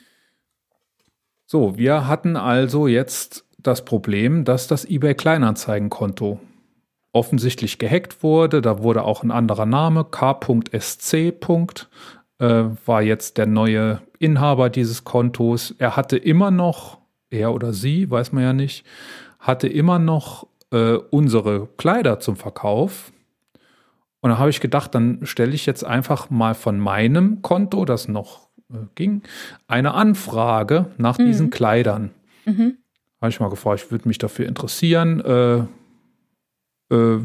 [1.46, 6.40] So, wir hatten also jetzt das Problem, dass das eBay Kleinanzeigenkonto
[7.12, 8.62] offensichtlich gehackt wurde.
[8.62, 11.12] Da wurde auch ein anderer Name, k.sc.
[12.40, 15.76] Äh, war jetzt der neue Inhaber dieses Kontos.
[15.78, 17.00] Er hatte immer noch,
[17.30, 18.86] er oder sie, weiß man ja nicht,
[19.40, 23.12] hatte immer noch äh, unsere Kleider zum Verkauf.
[24.26, 28.08] Und da habe ich gedacht, dann stelle ich jetzt einfach mal von meinem Konto, das
[28.08, 29.22] noch äh, ging,
[29.68, 31.26] eine Anfrage nach Mhm.
[31.28, 32.10] diesen Kleidern.
[32.46, 32.78] Mhm.
[33.22, 35.58] Habe ich mal gefragt, ich würde mich dafür interessieren, äh,
[36.96, 37.20] äh,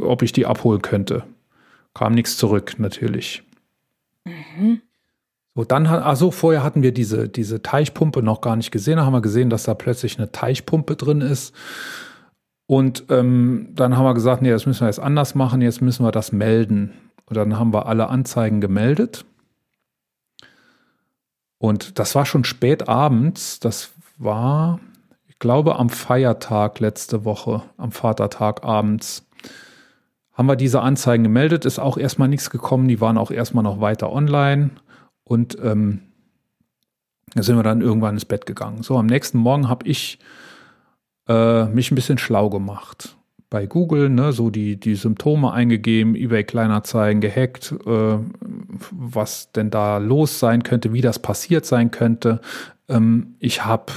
[0.00, 1.24] ob ich die abholen könnte.
[1.92, 3.42] Kam nichts zurück, natürlich.
[4.24, 4.80] Mhm.
[5.54, 8.96] So, dann, hat- also vorher hatten wir diese, diese Teichpumpe noch gar nicht gesehen.
[8.96, 11.54] Da haben wir gesehen, dass da plötzlich eine Teichpumpe drin ist.
[12.68, 16.04] Und ähm, dann haben wir gesagt, nee, das müssen wir jetzt anders machen, jetzt müssen
[16.04, 16.92] wir das melden.
[17.24, 19.24] Und dann haben wir alle Anzeigen gemeldet.
[21.56, 24.80] Und das war schon spät abends, das war,
[25.28, 29.26] ich glaube am Feiertag letzte Woche, am Vatertag abends,
[30.34, 31.64] haben wir diese Anzeigen gemeldet.
[31.64, 32.86] Ist auch erstmal nichts gekommen.
[32.86, 34.70] Die waren auch erstmal noch weiter online.
[35.24, 36.02] Und ähm,
[37.34, 38.82] da sind wir dann irgendwann ins Bett gegangen.
[38.82, 40.20] So, am nächsten Morgen habe ich
[41.28, 43.16] äh, mich ein bisschen schlau gemacht.
[43.50, 48.18] Bei Google, ne, so die, die Symptome eingegeben, eBay Kleinanzeigen gehackt, äh,
[48.90, 52.40] was denn da los sein könnte, wie das passiert sein könnte.
[52.88, 53.92] Ähm, ich habe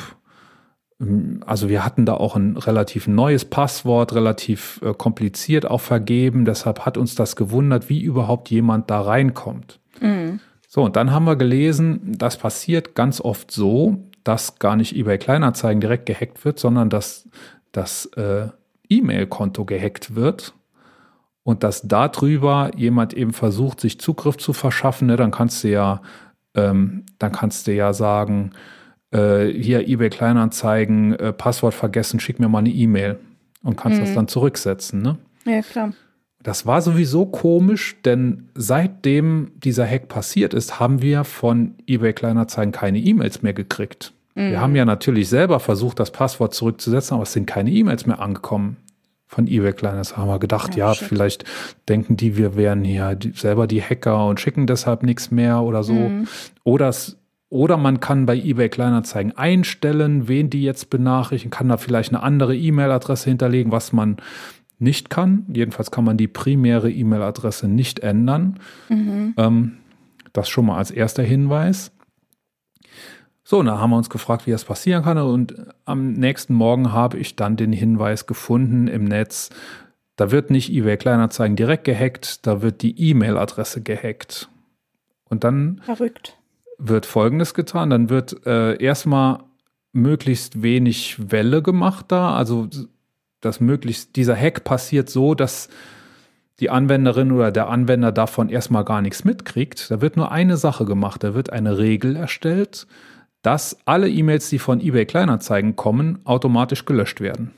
[1.02, 6.46] ähm, also wir hatten da auch ein relativ neues Passwort, relativ äh, kompliziert auch vergeben.
[6.46, 9.80] Deshalb hat uns das gewundert, wie überhaupt jemand da reinkommt.
[10.00, 10.40] Mhm.
[10.68, 15.18] So, und dann haben wir gelesen, das passiert ganz oft so, dass gar nicht eBay
[15.18, 17.28] Kleinanzeigen direkt gehackt wird, sondern dass
[17.72, 18.48] das äh,
[18.90, 20.54] E-Mail-Konto gehackt wird
[21.44, 25.08] und dass darüber jemand eben versucht, sich Zugriff zu verschaffen.
[25.08, 25.16] Ne?
[25.16, 26.02] Dann kannst du ja,
[26.56, 28.52] ähm, dann kannst du ja sagen,
[29.12, 33.20] äh, hier eBay Kleinanzeigen, äh, Passwort vergessen, schick mir mal eine E-Mail
[33.64, 34.06] und kannst mhm.
[34.06, 35.02] das dann zurücksetzen.
[35.02, 35.18] Ne?
[35.46, 35.94] Ja, klar.
[36.44, 42.72] Das war sowieso komisch, denn seitdem dieser Hack passiert ist, haben wir von eBay Kleinanzeigen
[42.72, 44.14] keine E-Mails mehr gekriegt.
[44.36, 44.52] Mhm.
[44.52, 48.20] Wir haben ja natürlich selber versucht, das Passwort zurückzusetzen, aber es sind keine E-Mails mehr
[48.20, 48.78] angekommen
[49.28, 50.24] von eBay Kleinanzeigen.
[50.24, 51.46] Haben wir gedacht, ja, ja vielleicht
[51.88, 55.94] denken die, wir wären hier selber die Hacker und schicken deshalb nichts mehr oder so.
[55.94, 56.28] Mhm.
[56.64, 57.18] Oder es
[57.52, 62.24] oder man kann bei eBay Kleinanzeigen einstellen, wen die jetzt benachrichtigen, kann da vielleicht eine
[62.24, 64.18] andere E-Mail-Adresse hinterlegen, was man
[64.82, 65.46] nicht kann.
[65.54, 68.60] Jedenfalls kann man die primäre E-Mail-Adresse nicht ändern.
[68.90, 69.34] Mhm.
[69.38, 69.78] Ähm,
[70.34, 71.92] das schon mal als erster Hinweis.
[73.44, 75.18] So, da haben wir uns gefragt, wie das passieren kann.
[75.18, 79.50] Und am nächsten Morgen habe ich dann den Hinweis gefunden im Netz,
[80.16, 84.50] da wird nicht eBay Kleinanzeigen direkt gehackt, da wird die E-Mail-Adresse gehackt.
[85.30, 86.38] Und dann Verrückt
[86.82, 87.90] wird Folgendes getan.
[87.90, 89.40] Dann wird äh, erstmal
[89.94, 92.36] möglichst wenig Welle gemacht da.
[92.36, 92.68] Also
[93.42, 95.70] dass möglichst dieser Hack passiert so, dass
[96.60, 99.90] die Anwenderin oder der Anwender davon erstmal gar nichts mitkriegt.
[99.90, 101.24] Da wird nur eine Sache gemacht.
[101.24, 102.86] Da wird eine Regel erstellt,
[103.42, 107.52] dass alle E-Mails, die von eBay Kleinanzeigen kommen, automatisch gelöscht werden.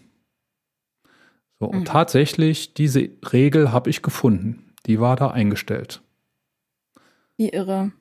[1.59, 1.85] So, und mhm.
[1.85, 4.73] tatsächlich, diese Regel habe ich gefunden.
[4.85, 6.01] Die war da eingestellt.
[7.37, 7.91] Wie irre.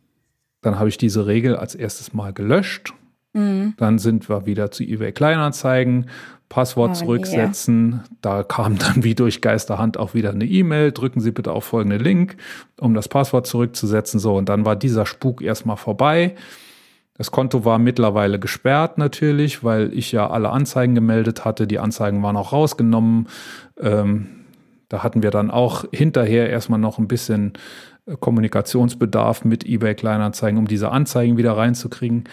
[0.61, 2.95] Dann habe ich diese Regel als erstes Mal gelöscht.
[3.33, 3.75] Mhm.
[3.77, 6.09] Dann sind wir wieder zu eBay Kleinanzeigen,
[6.53, 7.93] Passwort oh, zurücksetzen.
[7.93, 8.05] Yeah.
[8.21, 10.93] Da kam dann wie durch Geisterhand auch wieder eine E-Mail.
[10.93, 12.37] Drücken Sie bitte auf folgenden Link,
[12.79, 14.21] um das Passwort zurückzusetzen.
[14.21, 16.35] So, und dann war dieser Spuk erstmal vorbei.
[17.17, 21.67] Das Konto war mittlerweile gesperrt natürlich, weil ich ja alle Anzeigen gemeldet hatte.
[21.67, 23.29] Die Anzeigen waren auch rausgenommen.
[23.81, 24.27] Ähm,
[24.91, 27.55] da hatten wir dann auch hinterher erstmal noch ein bisschen
[28.21, 32.25] Kommunikationsbedarf mit eBay Kleinanzeigen, um diese Anzeigen wieder reinzukriegen.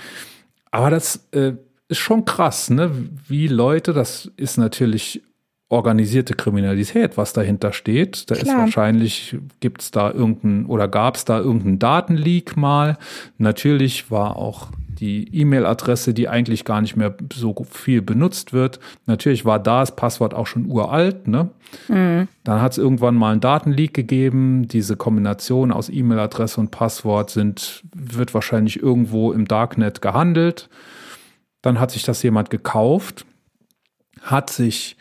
[0.72, 1.54] Aber das äh,
[1.90, 2.92] ist schon krass, ne?
[3.28, 5.22] Wie Leute, das ist natürlich
[5.70, 8.30] organisierte Kriminalität, was dahinter steht.
[8.30, 8.56] Da Klar.
[8.56, 12.98] ist wahrscheinlich, gibt es da irgendein oder gab es da irgendeinen Datenleak mal.
[13.38, 18.80] Natürlich war auch die E-Mail-Adresse, die eigentlich gar nicht mehr so viel benutzt wird.
[19.06, 21.28] Natürlich war da das Passwort auch schon uralt.
[21.28, 21.50] Ne?
[21.88, 22.28] Mhm.
[22.44, 24.68] Dann hat es irgendwann mal einen Datenleak gegeben.
[24.68, 30.68] Diese Kombination aus E-Mail-Adresse und Passwort sind, wird wahrscheinlich irgendwo im Darknet gehandelt.
[31.62, 33.26] Dann hat sich das jemand gekauft,
[34.22, 34.98] hat sich,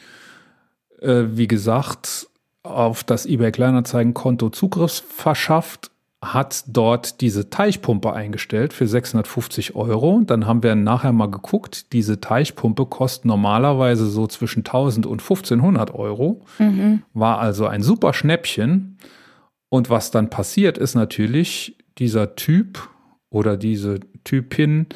[1.00, 2.28] äh, wie gesagt,
[2.62, 5.90] auf das eBay Kleinanzeigen-Konto Zugriff verschafft
[6.20, 10.20] hat dort diese Teichpumpe eingestellt für 650 Euro.
[10.26, 15.94] Dann haben wir nachher mal geguckt, diese Teichpumpe kostet normalerweise so zwischen 1000 und 1500
[15.94, 16.42] Euro.
[16.58, 17.02] Mhm.
[17.14, 18.98] War also ein super Schnäppchen.
[19.68, 22.88] Und was dann passiert ist natürlich, dieser Typ
[23.30, 24.86] oder diese Typin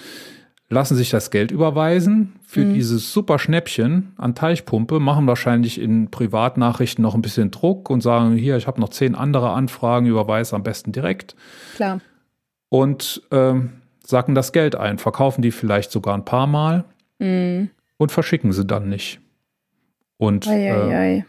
[0.72, 2.74] lassen sich das Geld überweisen für mhm.
[2.74, 8.34] dieses super Schnäppchen an Teichpumpe, machen wahrscheinlich in Privatnachrichten noch ein bisschen Druck und sagen,
[8.36, 11.36] hier, ich habe noch zehn andere Anfragen, überweise am besten direkt.
[11.74, 12.00] Klar.
[12.70, 16.84] Und ähm, sacken das Geld ein, verkaufen die vielleicht sogar ein paar Mal
[17.18, 17.68] mhm.
[17.98, 19.20] und verschicken sie dann nicht.
[20.16, 21.16] Und ei, ei, ei.
[21.18, 21.24] Äh,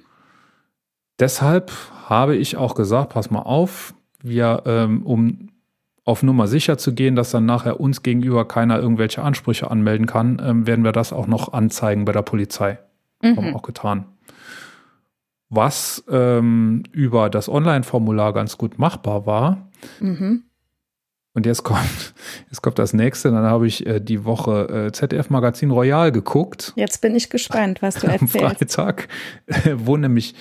[1.19, 1.71] deshalb
[2.07, 5.49] habe ich auch gesagt, pass mal auf, wir, ähm, um
[6.05, 10.41] auf Nummer sicher zu gehen, dass dann nachher uns gegenüber keiner irgendwelche Ansprüche anmelden kann,
[10.43, 12.79] ähm, werden wir das auch noch anzeigen bei der Polizei.
[13.21, 13.37] Mhm.
[13.37, 14.05] Haben wir auch getan.
[15.49, 19.69] Was ähm, über das Online-Formular ganz gut machbar war.
[19.99, 20.43] Mhm.
[21.35, 22.13] Und jetzt kommt,
[22.49, 23.31] jetzt kommt das nächste.
[23.31, 26.73] Dann habe ich äh, die Woche äh, ZDF Magazin Royal geguckt.
[26.75, 28.35] Jetzt bin ich gespannt, was du erzählst.
[28.35, 29.07] Am Freitag,
[29.45, 30.35] äh, wo nämlich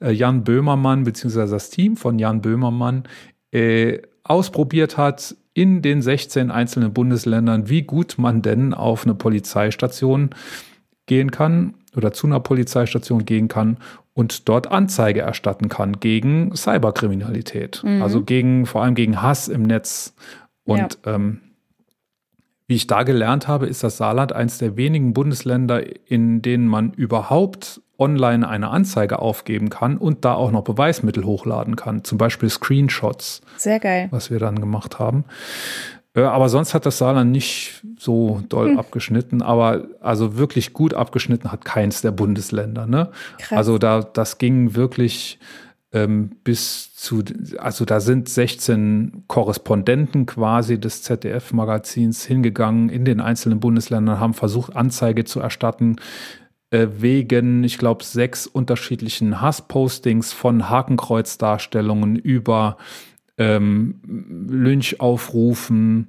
[0.00, 3.04] äh, Jan Böhmermann beziehungsweise das Team von Jan Böhmermann
[3.50, 3.98] äh,
[4.28, 10.30] ausprobiert hat in den 16 einzelnen Bundesländern, wie gut man denn auf eine Polizeistation
[11.06, 13.78] gehen kann oder zu einer Polizeistation gehen kann
[14.12, 17.82] und dort Anzeige erstatten kann gegen Cyberkriminalität.
[17.84, 18.02] Mhm.
[18.02, 20.14] Also gegen, vor allem gegen Hass im Netz.
[20.64, 21.14] Und ja.
[21.14, 21.40] ähm,
[22.66, 26.92] wie ich da gelernt habe, ist das Saarland eines der wenigen Bundesländer, in denen man
[26.92, 32.48] überhaupt online eine Anzeige aufgeben kann und da auch noch Beweismittel hochladen kann, zum Beispiel
[32.48, 33.40] Screenshots.
[33.56, 34.08] Sehr geil.
[34.10, 35.24] Was wir dann gemacht haben.
[36.14, 38.78] Äh, aber sonst hat das Saarland nicht so doll hm.
[38.78, 42.86] abgeschnitten, aber also wirklich gut abgeschnitten hat keins der Bundesländer.
[42.86, 43.10] Ne?
[43.38, 43.58] Krass.
[43.58, 45.38] Also da, das ging wirklich
[45.92, 47.22] ähm, bis zu,
[47.58, 54.74] also da sind 16 Korrespondenten quasi des ZDF-Magazins hingegangen in den einzelnen Bundesländern, haben versucht,
[54.74, 55.96] Anzeige zu erstatten
[56.70, 62.76] äh, wegen, ich glaube, sechs unterschiedlichen Hasspostings von Hakenkreuzdarstellungen über
[63.38, 64.00] ähm,
[64.48, 66.08] Lynchaufrufen,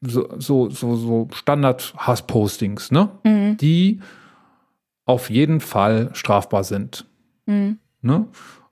[0.00, 3.10] so, so, so, so Standard-Hasspostings, ne?
[3.24, 3.56] Mhm.
[3.58, 4.00] Die
[5.04, 7.06] auf jeden Fall strafbar sind.
[7.46, 7.78] Mhm.
[8.00, 8.26] Ne?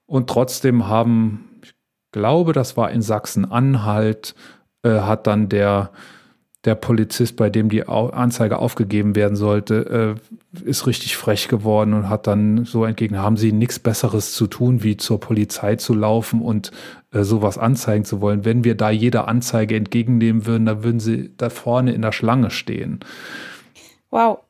[0.07, 1.75] Und trotzdem haben, ich
[2.13, 4.35] glaube, das war in Sachsen-Anhalt,
[4.83, 5.91] äh, hat dann der
[6.65, 10.17] der Polizist, bei dem die Anzeige aufgegeben werden sollte,
[10.57, 14.49] äh, ist richtig frech geworden und hat dann so entgegen, haben sie nichts Besseres zu
[14.49, 16.73] tun, wie zur Polizei zu laufen und
[17.13, 18.45] äh, sowas anzeigen zu wollen.
[18.45, 22.51] Wenn wir da jede Anzeige entgegennehmen würden, dann würden sie da vorne in der Schlange
[22.51, 23.01] stehen.
[24.11, 24.41] Wow.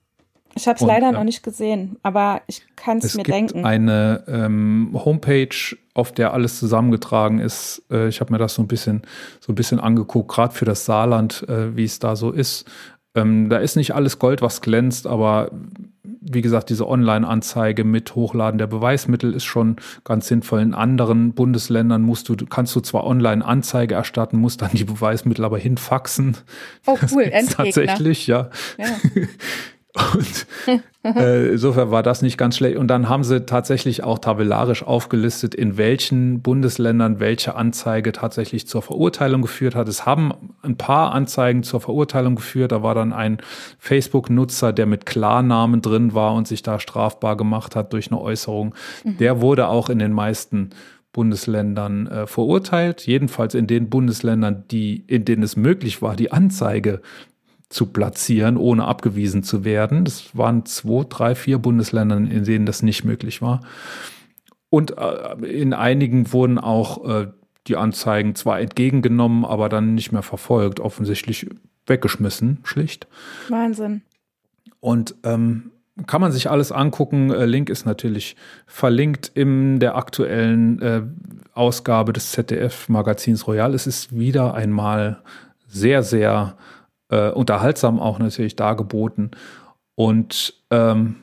[0.59, 3.47] Ich habe es leider äh, noch nicht gesehen, aber ich kann es mir denken.
[3.47, 7.85] Es gibt eine ähm, Homepage, auf der alles zusammengetragen ist.
[7.93, 9.03] Äh, ich habe mir das so ein bisschen,
[9.39, 12.69] so ein bisschen angeguckt, gerade für das Saarland, äh, wie es da so ist.
[13.15, 15.53] Ähm, da ist nicht alles Gold, was glänzt, aber
[16.21, 20.61] wie gesagt, diese Online-Anzeige mit Hochladen der Beweismittel ist schon ganz sinnvoll.
[20.61, 25.59] In anderen Bundesländern musst du, kannst du zwar Online-Anzeige erstatten, musst dann die Beweismittel aber
[25.59, 26.37] hinfaxen.
[26.87, 28.51] Oh cool, Tatsächlich, ja.
[28.77, 28.87] ja.
[30.15, 30.47] Und
[31.05, 32.77] äh, insofern war das nicht ganz schlecht.
[32.77, 38.83] Und dann haben sie tatsächlich auch tabellarisch aufgelistet, in welchen Bundesländern welche Anzeige tatsächlich zur
[38.83, 39.89] Verurteilung geführt hat.
[39.89, 40.33] Es haben
[40.63, 42.73] ein paar Anzeigen zur Verurteilung geführt.
[42.73, 43.39] Da war dann ein
[43.79, 48.75] Facebook-Nutzer, der mit Klarnamen drin war und sich da strafbar gemacht hat durch eine Äußerung.
[49.05, 49.19] Mhm.
[49.19, 50.71] Der wurde auch in den meisten
[51.13, 57.01] Bundesländern äh, verurteilt, jedenfalls in den Bundesländern, die, in denen es möglich war, die Anzeige
[57.69, 60.05] zu platzieren, ohne abgewiesen zu werden.
[60.05, 63.61] Das waren zwei, drei, vier Bundesländern, in denen das nicht möglich war.
[64.71, 67.29] Und äh, in einigen wurden auch äh,
[67.67, 71.49] die Anzeigen zwar entgegengenommen, aber dann nicht mehr verfolgt, offensichtlich
[71.87, 73.07] weggeschmissen, schlicht.
[73.49, 74.03] Wahnsinn.
[74.81, 75.73] Und ähm,
[76.07, 77.31] kann man sich alles angucken.
[77.31, 81.03] Äh, Link ist natürlich verlinkt in der aktuellen äh,
[81.55, 83.75] Ausgabe des ZDF-Magazins Royal.
[83.75, 85.23] Es ist wieder einmal
[85.67, 86.57] sehr, sehr
[87.11, 89.31] äh, unterhaltsam auch natürlich dargeboten.
[89.95, 91.17] Und ähm,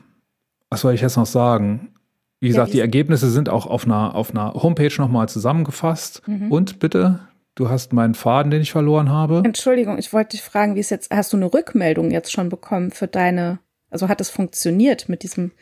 [0.68, 1.94] was soll ich jetzt noch sagen?
[2.40, 6.22] Wie gesagt, ja, die Ergebnisse sind auch auf einer, auf einer Homepage nochmal zusammengefasst.
[6.26, 6.52] Mhm.
[6.52, 7.20] Und bitte,
[7.54, 9.42] du hast meinen Faden, den ich verloren habe.
[9.44, 12.90] Entschuldigung, ich wollte dich fragen, wie es jetzt, hast du eine Rückmeldung jetzt schon bekommen
[12.90, 13.58] für deine,
[13.90, 15.52] also hat es funktioniert mit diesem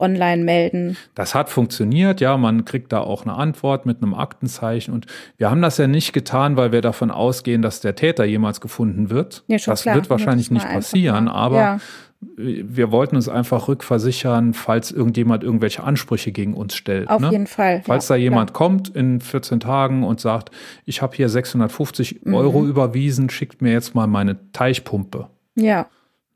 [0.00, 0.96] online melden.
[1.14, 5.50] Das hat funktioniert, ja, man kriegt da auch eine Antwort mit einem Aktenzeichen und wir
[5.50, 9.44] haben das ja nicht getan, weil wir davon ausgehen, dass der Täter jemals gefunden wird.
[9.46, 9.94] Ja, das klar.
[9.94, 11.78] wird wahrscheinlich nicht passieren, aber ja.
[12.20, 17.08] wir wollten uns einfach rückversichern, falls irgendjemand irgendwelche Ansprüche gegen uns stellt.
[17.08, 17.30] Auf ne?
[17.30, 17.82] jeden Fall.
[17.84, 18.68] Falls ja, da jemand klar.
[18.68, 20.50] kommt in 14 Tagen und sagt,
[20.84, 22.34] ich habe hier 650 mhm.
[22.34, 25.28] Euro überwiesen, schickt mir jetzt mal meine Teichpumpe.
[25.56, 25.86] Ja.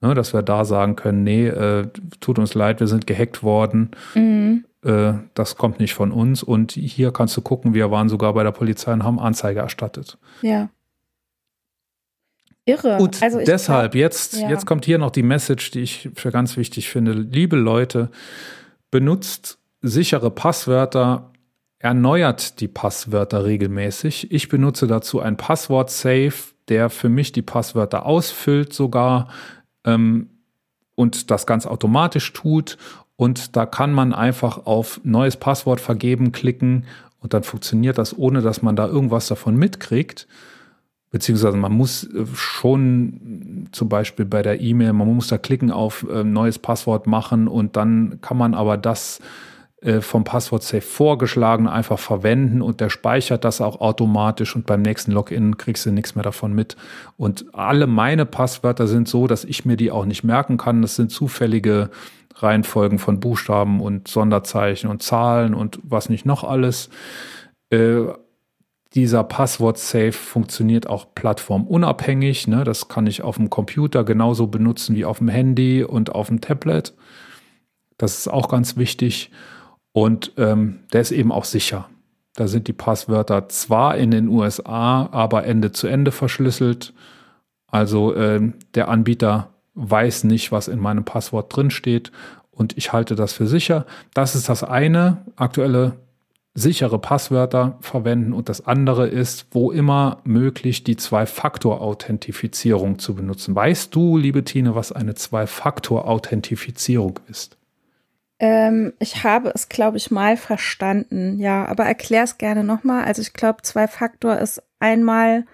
[0.05, 1.89] Ne, dass wir da sagen können, nee, äh,
[2.21, 3.93] tut uns leid, wir sind gehackt worden.
[4.15, 4.67] Mhm.
[4.85, 6.43] Äh, das kommt nicht von uns.
[6.43, 10.19] Und hier kannst du gucken, wir waren sogar bei der Polizei und haben Anzeige erstattet.
[10.43, 10.69] Ja.
[12.67, 12.99] Irre.
[12.99, 14.51] Gut, also deshalb, glaub, jetzt, ja.
[14.51, 17.13] jetzt kommt hier noch die Message, die ich für ganz wichtig finde.
[17.13, 18.11] Liebe Leute,
[18.91, 21.31] benutzt sichere Passwörter,
[21.79, 24.31] erneuert die Passwörter regelmäßig.
[24.33, 26.35] Ich benutze dazu ein Passwort-Safe,
[26.69, 29.29] der für mich die Passwörter ausfüllt sogar
[29.85, 30.29] ähm,
[30.95, 32.79] und das ganz automatisch tut.
[33.17, 36.85] Und da kann man einfach auf neues Passwort vergeben klicken
[37.21, 40.27] und dann funktioniert das, ohne dass man da irgendwas davon mitkriegt.
[41.11, 46.05] Beziehungsweise man muss äh, schon zum Beispiel bei der E-Mail, man muss da klicken auf
[46.11, 49.21] äh, neues Passwort machen und dann kann man aber das
[49.85, 55.13] äh, vom Passwort-Safe vorgeschlagen einfach verwenden und der speichert das auch automatisch und beim nächsten
[55.13, 56.77] Login kriegst du nichts mehr davon mit.
[57.19, 60.81] Und alle meine Passwörter sind so, dass ich mir die auch nicht merken kann.
[60.81, 61.91] Das sind zufällige
[62.37, 66.89] Reihenfolgen von Buchstaben und Sonderzeichen und Zahlen und was nicht noch alles.
[67.69, 68.05] Äh,
[68.95, 72.47] dieser Passwort-Safe funktioniert auch plattformunabhängig.
[72.47, 72.65] Ne?
[72.65, 76.41] Das kann ich auf dem Computer genauso benutzen wie auf dem Handy und auf dem
[76.41, 76.95] Tablet.
[77.99, 79.31] Das ist auch ganz wichtig.
[79.95, 81.89] Und ähm, der ist eben auch sicher.
[82.35, 86.93] Da sind die Passwörter zwar in den USA, aber Ende zu Ende verschlüsselt.
[87.69, 92.11] Also ähm, der Anbieter weiß nicht, was in meinem Passwort drinsteht
[92.51, 93.87] und ich halte das für sicher.
[94.15, 95.93] Das ist das eine, aktuelle
[96.55, 103.55] sichere Passwörter verwenden und das andere ist, wo immer möglich, die Zwei-Faktor-Authentifizierung zu benutzen.
[103.55, 107.57] Weißt du, liebe Tine, was eine Zwei-Faktor-Authentifizierung ist?
[108.41, 113.05] Ähm, ich habe es, glaube ich, mal verstanden, ja, aber erklär es gerne nochmal.
[113.05, 115.47] Also ich glaube, Zwei-Faktor ist einmal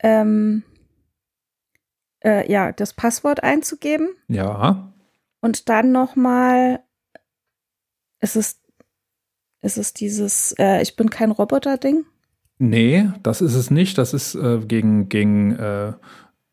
[0.00, 0.64] ähm,
[2.24, 4.08] äh, ja, das Passwort einzugeben.
[4.28, 4.92] Ja.
[5.40, 6.80] Und dann nochmal,
[8.20, 8.60] ist es,
[9.62, 12.04] ist es dieses äh, Ich bin kein Roboter-Ding?
[12.58, 13.98] Nee, das ist es nicht.
[13.98, 15.92] Das ist äh, gegen, gegen, äh,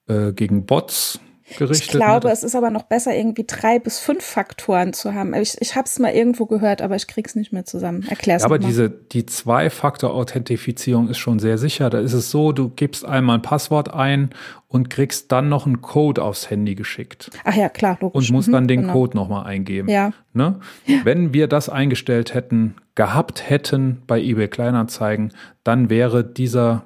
[0.08, 1.20] äh gegen Bots
[1.58, 1.88] gerichtet.
[1.88, 2.34] Ich glaube, ne?
[2.34, 5.34] es ist aber noch besser, irgendwie drei bis fünf Faktoren zu haben.
[5.34, 8.06] Ich, ich habe es mal irgendwo gehört, aber ich krieg's nicht mehr zusammen.
[8.10, 8.68] Erklär's ja, aber mal.
[8.68, 11.90] diese die Zwei-Faktor-Authentifizierung ist schon sehr sicher.
[11.90, 14.32] Da ist es so, du gibst einmal ein Passwort ein
[14.68, 17.30] und kriegst dann noch einen Code aufs Handy geschickt.
[17.44, 18.30] Ach ja, klar, logisch.
[18.30, 18.94] Und musst mhm, dann den genau.
[18.94, 19.90] Code nochmal eingeben.
[19.90, 20.12] Ja.
[20.34, 20.60] Ne?
[20.86, 21.00] ja.
[21.04, 25.34] Wenn wir das eingestellt hätten, gehabt hätten bei eBay Kleinanzeigen,
[25.64, 26.86] dann wäre dieser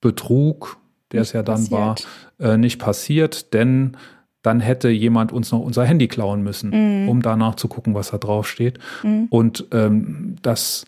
[0.00, 0.78] Betrug
[1.12, 1.72] der es ja dann passiert.
[1.72, 1.96] war,
[2.38, 3.96] äh, nicht passiert, denn
[4.42, 7.08] dann hätte jemand uns noch unser Handy klauen müssen, mm.
[7.08, 8.78] um danach zu gucken, was da drauf steht.
[9.02, 9.24] Mm.
[9.30, 10.86] Und ähm, das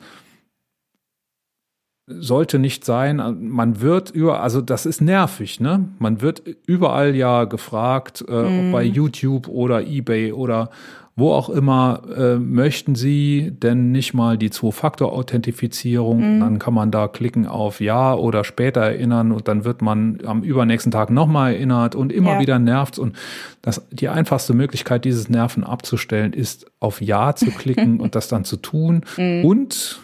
[2.07, 3.17] sollte nicht sein.
[3.41, 5.89] Man wird über, also das ist nervig, ne?
[5.99, 8.67] Man wird überall ja gefragt, äh, mm.
[8.67, 10.71] ob bei YouTube oder eBay oder
[11.17, 16.37] wo auch immer äh, möchten Sie denn nicht mal die Zwei-Faktor-Authentifizierung?
[16.37, 16.41] Mhm.
[16.41, 20.43] Dann kann man da klicken auf Ja oder später erinnern und dann wird man am
[20.43, 22.41] übernächsten Tag nochmal erinnert und immer ja.
[22.41, 22.99] wieder nervt.
[22.99, 23.17] Und
[23.61, 28.45] das, die einfachste Möglichkeit, dieses Nerven abzustellen, ist auf Ja zu klicken und das dann
[28.45, 29.03] zu tun.
[29.17, 29.45] Mhm.
[29.45, 30.01] Und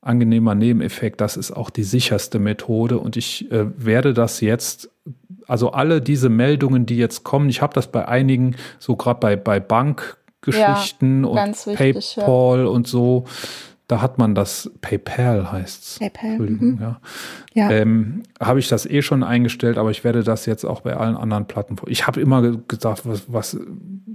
[0.00, 2.98] angenehmer Nebeneffekt, das ist auch die sicherste Methode.
[2.98, 4.90] Und ich äh, werde das jetzt
[5.46, 9.34] also alle diese Meldungen, die jetzt kommen, ich habe das bei einigen, so gerade bei,
[9.34, 12.66] bei Bank Geschichten ja, und wichtig, PayPal ja.
[12.66, 13.24] und so.
[13.88, 15.98] Da hat man das, PayPal heißt es.
[15.98, 16.38] PayPal.
[16.38, 16.78] Mhm.
[16.78, 17.00] ja.
[17.54, 17.70] ja.
[17.70, 21.16] Ähm, habe ich das eh schon eingestellt, aber ich werde das jetzt auch bei allen
[21.16, 21.76] anderen Platten.
[21.86, 23.56] Ich habe immer gedacht, was, was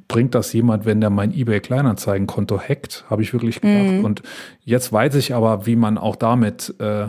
[0.08, 3.06] bringt das jemand, wenn der mein eBay Kleinanzeigenkonto hackt?
[3.10, 3.98] Habe ich wirklich gedacht.
[3.98, 4.06] Mhm.
[4.06, 4.22] Und
[4.64, 7.08] jetzt weiß ich aber, wie man auch damit äh,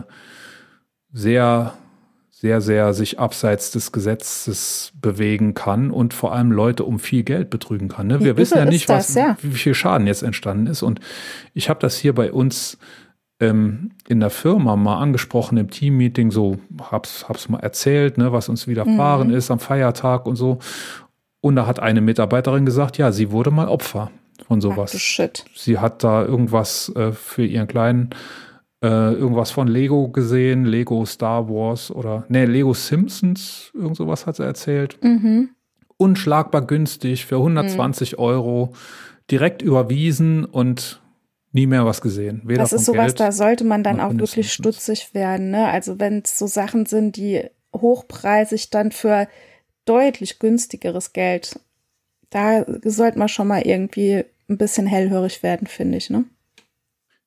[1.13, 1.73] sehr
[2.37, 7.49] sehr, sehr sich abseits des Gesetzes bewegen kann und vor allem Leute um viel Geld
[7.49, 8.07] betrügen kann.
[8.07, 8.19] Ne?
[8.19, 9.37] Wir wissen ja nicht, das, was, ja.
[9.41, 10.83] wie viel Schaden jetzt entstanden ist.
[10.83, 10.99] Und
[11.53, 12.77] ich habe das hier bei uns
[13.39, 16.59] ähm, in der Firma mal angesprochen im Teammeeting, so
[16.91, 19.35] hab's, hab's mal erzählt, ne, was uns widerfahren mhm.
[19.35, 20.59] ist am Feiertag und so.
[21.39, 24.11] Und da hat eine Mitarbeiterin gesagt, ja, sie wurde mal Opfer
[24.45, 24.91] von sowas.
[24.93, 24.99] Ach,
[25.55, 28.09] sie hat da irgendwas äh, für ihren kleinen
[28.81, 34.35] äh, irgendwas von Lego gesehen, Lego Star Wars oder ne, Lego Simpsons, irgend sowas hat
[34.35, 34.97] sie erzählt.
[35.01, 35.49] Mhm.
[35.97, 38.19] Unschlagbar günstig für 120 mhm.
[38.19, 38.73] Euro,
[39.31, 41.01] direkt überwiesen und
[41.51, 42.41] nie mehr was gesehen.
[42.43, 45.51] Weder das ist sowas, Geld, da sollte man dann auch wirklich stutzig werden.
[45.51, 45.67] Ne?
[45.69, 49.27] Also wenn es so Sachen sind, die hochpreisig dann für
[49.85, 51.59] deutlich günstigeres Geld,
[52.29, 56.09] da sollte man schon mal irgendwie ein bisschen hellhörig werden, finde ich.
[56.09, 56.25] Ne?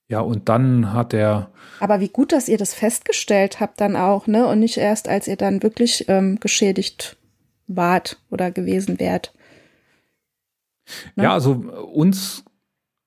[0.09, 1.51] Ja, und dann hat er.
[1.81, 4.47] Aber wie gut, dass ihr das festgestellt habt dann auch, ne?
[4.47, 7.17] Und nicht erst, als ihr dann wirklich ähm, geschädigt
[7.67, 9.33] wart oder gewesen wärt.
[11.15, 11.25] Ne?
[11.25, 11.53] Ja, also
[11.93, 12.45] uns,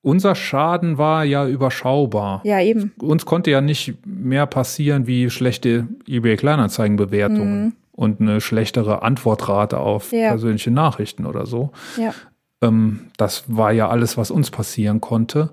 [0.02, 2.42] unser Schaden war ja überschaubar.
[2.44, 2.94] Ja, eben.
[3.00, 7.74] Uns konnte ja nicht mehr passieren wie schlechte eBay-Kleinanzeigenbewertungen mhm.
[7.92, 10.30] und eine schlechtere Antwortrate auf ja.
[10.30, 11.72] persönliche Nachrichten oder so.
[11.98, 12.14] Ja.
[12.62, 15.50] Ähm, das war ja alles, was uns passieren konnte.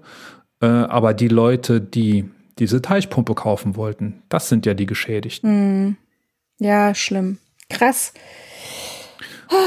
[0.60, 2.28] Äh, aber die Leute, die
[2.58, 5.88] diese Teichpumpe kaufen wollten, das sind ja die Geschädigten.
[5.88, 5.96] Mm.
[6.58, 7.38] Ja, schlimm.
[7.70, 8.12] Krass.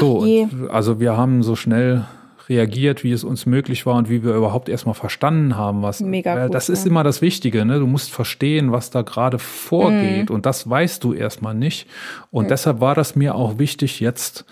[0.00, 0.26] so,
[0.68, 2.04] also wir haben so schnell
[2.48, 6.00] reagiert, wie es uns möglich war und wie wir überhaupt erstmal verstanden haben, was.
[6.00, 7.78] Mega gut, das ist immer das Wichtige, ne?
[7.78, 10.32] Du musst verstehen, was da gerade vorgeht mm.
[10.32, 11.88] und das weißt du erstmal nicht.
[12.30, 12.48] Und mm.
[12.48, 14.44] deshalb war das mir auch wichtig, jetzt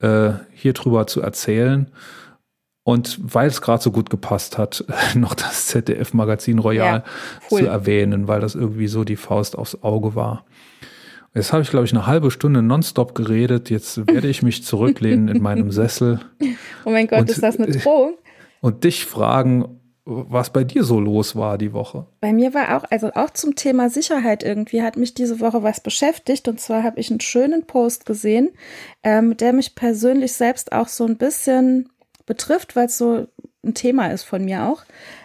[0.00, 1.90] äh, hier drüber zu erzählen
[2.86, 4.84] und weil es gerade so gut gepasst hat,
[5.16, 7.04] noch das ZDF-Magazin Royal ja,
[7.50, 7.62] cool.
[7.62, 10.44] zu erwähnen, weil das irgendwie so die Faust aufs Auge war.
[11.34, 13.70] Jetzt habe ich, glaube ich, eine halbe Stunde nonstop geredet.
[13.70, 16.20] Jetzt werde ich mich zurücklehnen in meinem Sessel.
[16.84, 18.14] Oh mein Gott, und, ist das eine Drohung?
[18.60, 22.06] Und dich fragen, was bei dir so los war die Woche.
[22.20, 25.80] Bei mir war auch, also auch zum Thema Sicherheit irgendwie hat mich diese Woche was
[25.80, 26.46] beschäftigt.
[26.46, 28.50] Und zwar habe ich einen schönen Post gesehen,
[29.02, 31.88] ähm, der mich persönlich selbst auch so ein bisschen
[32.26, 33.26] betrifft, weil es so
[33.64, 34.84] ein Thema ist von mir auch.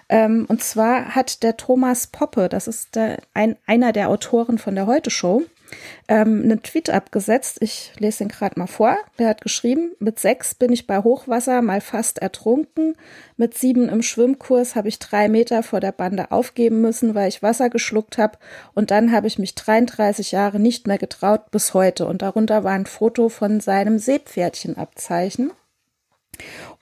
[0.09, 4.75] Ähm, und zwar hat der Thomas Poppe, das ist der, ein, einer der Autoren von
[4.75, 5.43] der Heute Show,
[6.07, 7.59] ähm, einen Tweet abgesetzt.
[7.61, 8.97] Ich lese den gerade mal vor.
[9.19, 12.95] Der hat geschrieben, mit sechs bin ich bei Hochwasser mal fast ertrunken.
[13.37, 17.41] Mit sieben im Schwimmkurs habe ich drei Meter vor der Bande aufgeben müssen, weil ich
[17.41, 18.37] Wasser geschluckt habe.
[18.73, 22.05] Und dann habe ich mich 33 Jahre nicht mehr getraut bis heute.
[22.05, 25.51] Und darunter war ein Foto von seinem Seepferdchenabzeichen.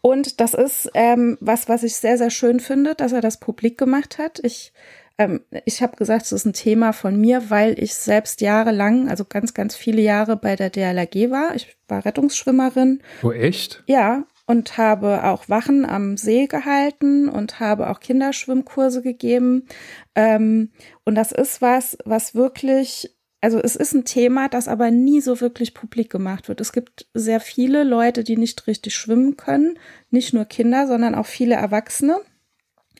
[0.01, 3.77] Und das ist ähm, was, was ich sehr, sehr schön finde, dass er das publik
[3.77, 4.39] gemacht hat.
[4.43, 4.73] Ich
[5.19, 9.25] ähm, ich habe gesagt, es ist ein Thema von mir, weil ich selbst jahrelang, also
[9.25, 11.53] ganz, ganz viele Jahre bei der DLRG war.
[11.55, 13.01] Ich war Rettungsschwimmerin.
[13.21, 13.83] Oh, echt?
[13.85, 19.67] Ja, und habe auch Wachen am See gehalten und habe auch Kinderschwimmkurse gegeben.
[20.15, 20.71] Ähm,
[21.03, 25.39] und das ist was, was wirklich also es ist ein Thema, das aber nie so
[25.39, 26.59] wirklich publik gemacht wird.
[26.59, 29.79] Es gibt sehr viele Leute, die nicht richtig schwimmen können,
[30.09, 32.19] nicht nur Kinder, sondern auch viele Erwachsene.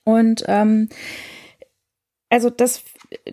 [0.06, 0.90] Und ähm,
[2.30, 2.84] also dass,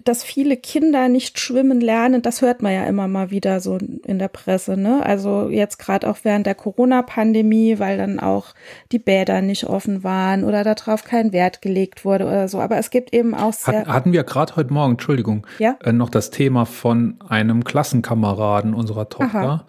[0.04, 4.18] dass viele Kinder nicht schwimmen lernen, das hört man ja immer mal wieder so in
[4.18, 4.76] der Presse.
[4.76, 5.04] Ne?
[5.04, 8.54] Also jetzt gerade auch während der Corona-Pandemie, weil dann auch
[8.90, 12.60] die Bäder nicht offen waren oder darauf kein Wert gelegt wurde oder so.
[12.60, 13.86] Aber es gibt eben auch sehr.
[13.86, 15.76] hatten wir gerade heute Morgen, Entschuldigung, ja?
[15.84, 19.66] äh, noch das Thema von einem Klassenkameraden unserer Tochter, Aha.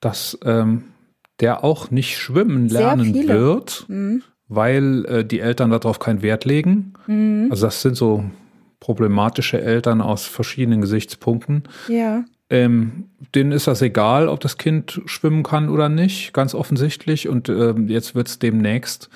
[0.00, 0.84] dass ähm,
[1.40, 3.84] der auch nicht schwimmen lernen wird.
[3.88, 6.94] Mhm weil äh, die Eltern darauf keinen Wert legen.
[7.06, 7.46] Mhm.
[7.50, 8.24] Also das sind so
[8.80, 11.64] problematische Eltern aus verschiedenen Gesichtspunkten.
[11.88, 12.24] Ja.
[12.48, 13.04] Ähm,
[13.34, 17.28] denen ist das egal, ob das Kind schwimmen kann oder nicht, ganz offensichtlich.
[17.28, 19.08] Und ähm, jetzt wird es demnächst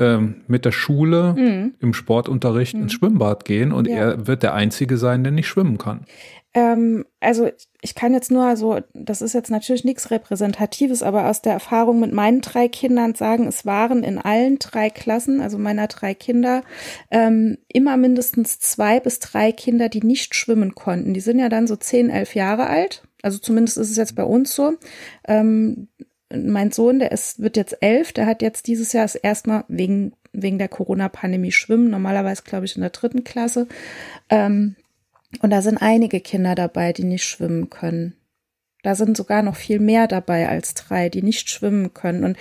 [0.00, 1.74] ähm, mit der Schule mhm.
[1.78, 2.84] im Sportunterricht mhm.
[2.84, 3.96] ins Schwimmbad gehen und ja.
[3.96, 6.06] er wird der Einzige sein, der nicht schwimmen kann.
[6.52, 7.48] Ähm, also
[7.80, 12.00] ich kann jetzt nur, also das ist jetzt natürlich nichts Repräsentatives, aber aus der Erfahrung
[12.00, 16.62] mit meinen drei Kindern sagen, es waren in allen drei Klassen, also meiner drei Kinder,
[17.10, 21.14] ähm, immer mindestens zwei bis drei Kinder, die nicht schwimmen konnten.
[21.14, 23.04] Die sind ja dann so zehn, elf Jahre alt.
[23.22, 24.74] Also zumindest ist es jetzt bei uns so.
[25.28, 25.88] Ähm,
[26.32, 30.58] mein Sohn, der ist, wird jetzt elf, der hat jetzt dieses Jahr erstmal wegen, wegen
[30.58, 33.66] der Corona-Pandemie schwimmen, normalerweise glaube ich in der dritten Klasse.
[34.28, 34.76] Ähm,
[35.42, 38.16] und da sind einige Kinder dabei, die nicht schwimmen können.
[38.82, 42.24] Da sind sogar noch viel mehr dabei als drei, die nicht schwimmen können.
[42.24, 42.36] Und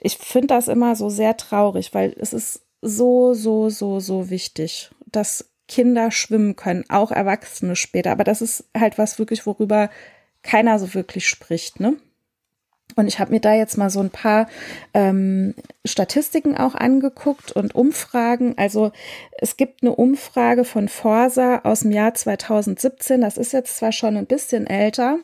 [0.00, 4.90] ich finde das immer so sehr traurig, weil es ist so, so, so, so wichtig,
[5.06, 8.12] dass Kinder schwimmen können, auch Erwachsene später.
[8.12, 9.90] Aber das ist halt was wirklich, worüber
[10.42, 11.96] keiner so wirklich spricht, ne?
[12.96, 14.48] Und ich habe mir da jetzt mal so ein paar
[14.92, 18.54] ähm, Statistiken auch angeguckt und Umfragen.
[18.56, 18.92] Also
[19.38, 23.20] es gibt eine Umfrage von Forsa aus dem Jahr 2017.
[23.20, 25.18] Das ist jetzt zwar schon ein bisschen älter,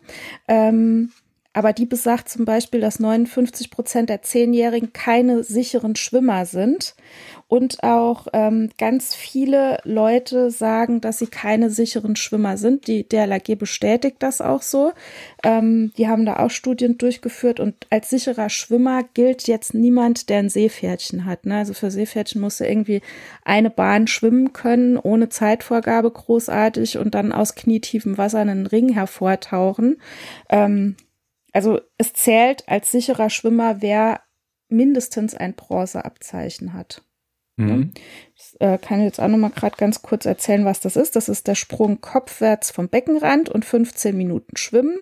[0.47, 1.11] ähm,
[1.53, 6.95] aber die besagt zum Beispiel, dass 59 Prozent der Zehnjährigen keine sicheren Schwimmer sind.
[7.55, 12.89] Und auch ähm, ganz viele Leute sagen, dass sie keine sicheren Schwimmer sind.
[12.89, 14.93] Die DLAG bestätigt das auch so.
[15.45, 20.41] Ähm, die haben da auch Studien durchgeführt und als sicherer Schwimmer gilt jetzt niemand, der
[20.41, 21.47] ein Seepferdchen hat.
[21.47, 21.59] Ne?
[21.59, 23.03] Also für Seepferdchen musst du irgendwie
[23.45, 29.99] eine Bahn schwimmen können, ohne Zeitvorgabe großartig und dann aus knietiefem Wasser einen Ring hervortauchen.
[30.49, 30.97] Ähm,
[31.53, 34.23] also es zählt als sicherer Schwimmer, wer
[34.69, 37.05] mindestens ein Bronzeabzeichen hat.
[37.57, 37.93] Mhm.
[38.35, 41.17] Ich äh, kann jetzt auch noch mal gerade ganz kurz erzählen, was das ist.
[41.17, 44.99] Das ist der Sprung kopfwärts vom Beckenrand und 15 Minuten Schwimmen.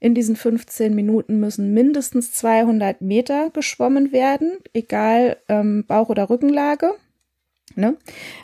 [0.00, 6.92] In diesen 15 Minuten müssen mindestens 200 Meter geschwommen werden, egal ähm, Bauch- oder Rückenlage.
[7.74, 7.96] Ne?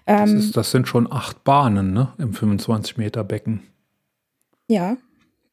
[0.06, 2.14] Ähm, das, ist, das, sind schon acht Bahnen ne?
[2.18, 3.62] im 25 Meter Becken.
[4.68, 4.96] Ja,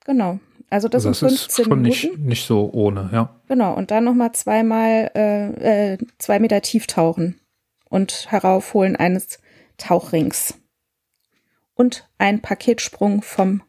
[0.06, 0.40] genau.
[0.70, 2.08] Also das, also das sind 15 ist schon Minuten.
[2.08, 3.36] Nicht, nicht so ohne, ja.
[3.48, 7.36] Genau, und dann nochmal zweimal äh, äh, zwei Meter tief tauchen
[7.90, 9.40] und Heraufholen eines
[9.78, 10.56] Tauchrings.
[11.76, 13.62] Und ein Paketsprung vom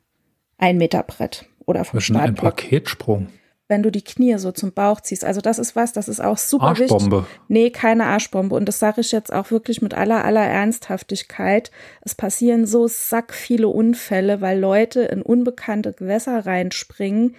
[0.56, 2.28] Ein-Meter-Brett oder vom Startblock.
[2.28, 3.28] Ein Paketsprung?
[3.68, 5.24] wenn du die Knie so zum Bauch ziehst.
[5.24, 7.18] Also das ist was, das ist auch super Arschbombe.
[7.18, 7.40] wichtig.
[7.48, 8.54] Nee, keine Arschbombe.
[8.56, 11.70] Und das sage ich jetzt auch wirklich mit aller, aller Ernsthaftigkeit.
[12.00, 17.36] Es passieren so sack viele Unfälle, weil Leute in unbekannte Gewässer reinspringen.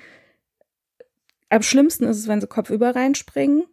[1.50, 3.64] Am schlimmsten ist es, wenn sie kopfüber reinspringen.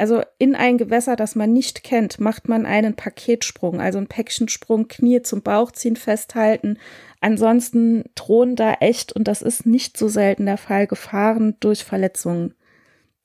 [0.00, 4.88] Also in ein Gewässer, das man nicht kennt, macht man einen Paketsprung, also einen Päckchensprung,
[4.88, 6.78] Knie zum Bauch ziehen, festhalten,
[7.20, 12.54] Ansonsten drohen da echt, und das ist nicht so selten der Fall, Gefahren durch Verletzungen,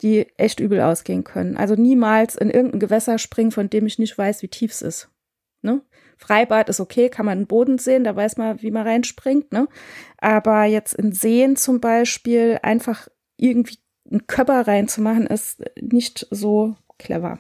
[0.02, 1.56] die echt übel ausgehen können.
[1.56, 5.10] Also niemals in irgendein Gewässer springen, von dem ich nicht weiß, wie tief es ist.
[5.62, 5.82] Ne?
[6.18, 9.54] Freibad ist okay, kann man den Boden sehen, da weiß man, wie man reinspringt.
[9.54, 9.68] Ne?
[10.18, 13.08] Aber jetzt in Seen zum Beispiel einfach
[13.38, 13.78] irgendwie
[14.10, 17.40] einen Körper reinzumachen, ist nicht so clever.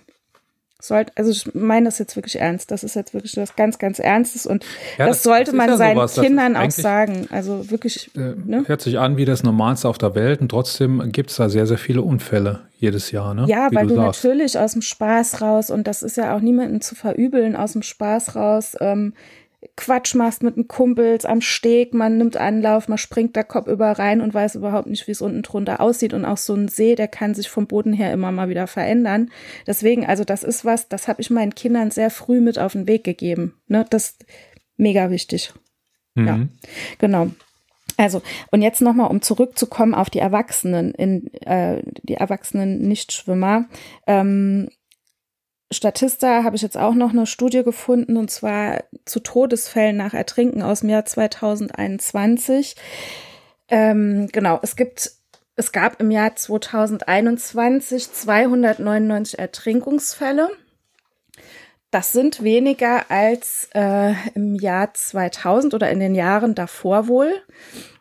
[0.81, 2.69] Sollte, also ich meine das jetzt wirklich ernst.
[2.69, 4.63] Das ist jetzt wirklich was ganz, ganz Ernstes und
[4.97, 6.15] ja, das, das, sollte das man ja seinen sowas.
[6.15, 7.27] Kindern auch sagen.
[7.31, 8.11] Also wirklich.
[8.15, 8.63] Äh, ne?
[8.67, 11.65] Hört sich an wie das Normalste auf der Welt und trotzdem gibt es da sehr,
[11.65, 13.33] sehr viele Unfälle jedes Jahr.
[13.33, 13.45] Ne?
[13.47, 16.41] Ja, wie weil du, du natürlich aus dem Spaß raus und das ist ja auch
[16.41, 19.13] niemandem zu verübeln, aus dem Spaß raus ähm,
[19.77, 23.91] Quatsch machst mit den Kumpels am Steg, man nimmt Anlauf, man springt da Kopf über
[23.91, 26.13] rein und weiß überhaupt nicht, wie es unten drunter aussieht.
[26.13, 29.31] Und auch so ein See, der kann sich vom Boden her immer mal wieder verändern.
[29.67, 32.87] Deswegen, also das ist was, das habe ich meinen Kindern sehr früh mit auf den
[32.87, 33.55] Weg gegeben.
[33.67, 33.85] Ne?
[33.89, 34.25] Das ist
[34.77, 35.53] mega wichtig.
[36.15, 36.27] Mhm.
[36.27, 36.39] Ja,
[36.97, 37.31] genau.
[37.97, 38.21] Also,
[38.51, 43.65] und jetzt nochmal, um zurückzukommen auf die Erwachsenen, in äh, die erwachsenen Nichtschwimmer.
[44.07, 44.69] Ähm,
[45.71, 50.61] Statista habe ich jetzt auch noch eine Studie gefunden und zwar zu Todesfällen nach Ertrinken
[50.61, 52.75] aus dem Jahr 2021.
[53.67, 55.11] Ähm, genau, es gibt,
[55.55, 60.51] es gab im Jahr 2021 299 Ertrinkungsfälle.
[61.89, 67.33] Das sind weniger als äh, im Jahr 2000 oder in den Jahren davor wohl.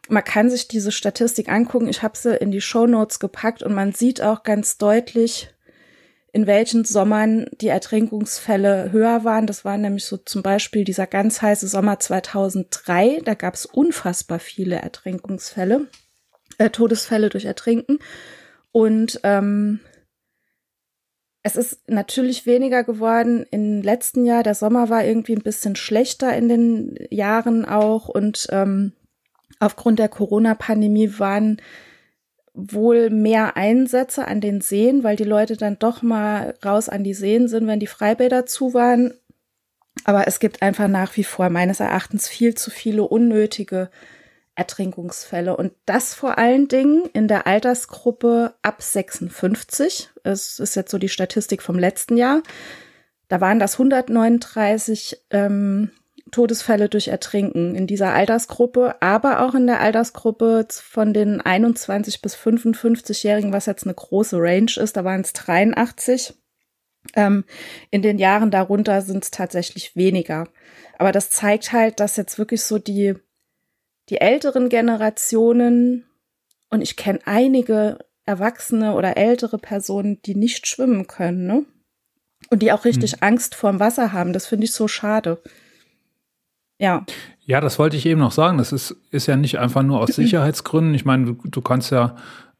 [0.08, 1.88] Man kann sich diese Statistik angucken.
[1.88, 5.53] Ich habe sie in die Show Notes gepackt und man sieht auch ganz deutlich,
[6.35, 9.47] in welchen Sommern die Ertrinkungsfälle höher waren.
[9.47, 13.20] Das war nämlich so zum Beispiel dieser ganz heiße Sommer 2003.
[13.24, 15.87] Da gab es unfassbar viele Ertrinkungsfälle,
[16.59, 18.01] äh, Todesfälle durch Ertrinken.
[18.72, 19.78] Und ähm,
[21.45, 24.43] es ist natürlich weniger geworden im letzten Jahr.
[24.43, 28.09] Der Sommer war irgendwie ein bisschen schlechter in den Jahren auch.
[28.09, 28.93] Und ähm,
[29.61, 31.62] aufgrund der Corona-Pandemie waren
[32.55, 37.14] wohl mehr Einsätze an den Seen, weil die Leute dann doch mal raus an die
[37.14, 39.12] Seen sind, wenn die Freibäder zu waren.
[40.05, 43.90] Aber es gibt einfach nach wie vor meines Erachtens viel zu viele unnötige
[44.55, 45.57] Ertrinkungsfälle.
[45.57, 50.11] Und das vor allen Dingen in der Altersgruppe ab 56.
[50.22, 52.42] Es ist jetzt so die Statistik vom letzten Jahr.
[53.28, 55.90] Da waren das 139 ähm,
[56.35, 62.35] Todesfälle durch Ertrinken in dieser Altersgruppe, aber auch in der Altersgruppe von den 21 bis
[62.35, 66.35] 55-Jährigen, was jetzt eine große Range ist, da waren es 83.
[67.14, 67.45] Ähm,
[67.93, 70.49] in den Jahren darunter sind es tatsächlich weniger.
[70.99, 73.14] Aber das zeigt halt, dass jetzt wirklich so die,
[74.09, 76.05] die älteren Generationen,
[76.68, 81.64] und ich kenne einige Erwachsene oder ältere Personen, die nicht schwimmen können, ne?
[82.51, 83.18] Und die auch richtig hm.
[83.20, 84.32] Angst vorm Wasser haben.
[84.32, 85.41] Das finde ich so schade.
[86.85, 87.05] Ja.
[87.47, 88.59] Ja, das wollte ich eben noch sagen.
[88.59, 90.95] Das ist, ist ja nicht einfach nur aus Sicherheitsgründen.
[90.95, 92.16] Ich meine, du, du kannst ja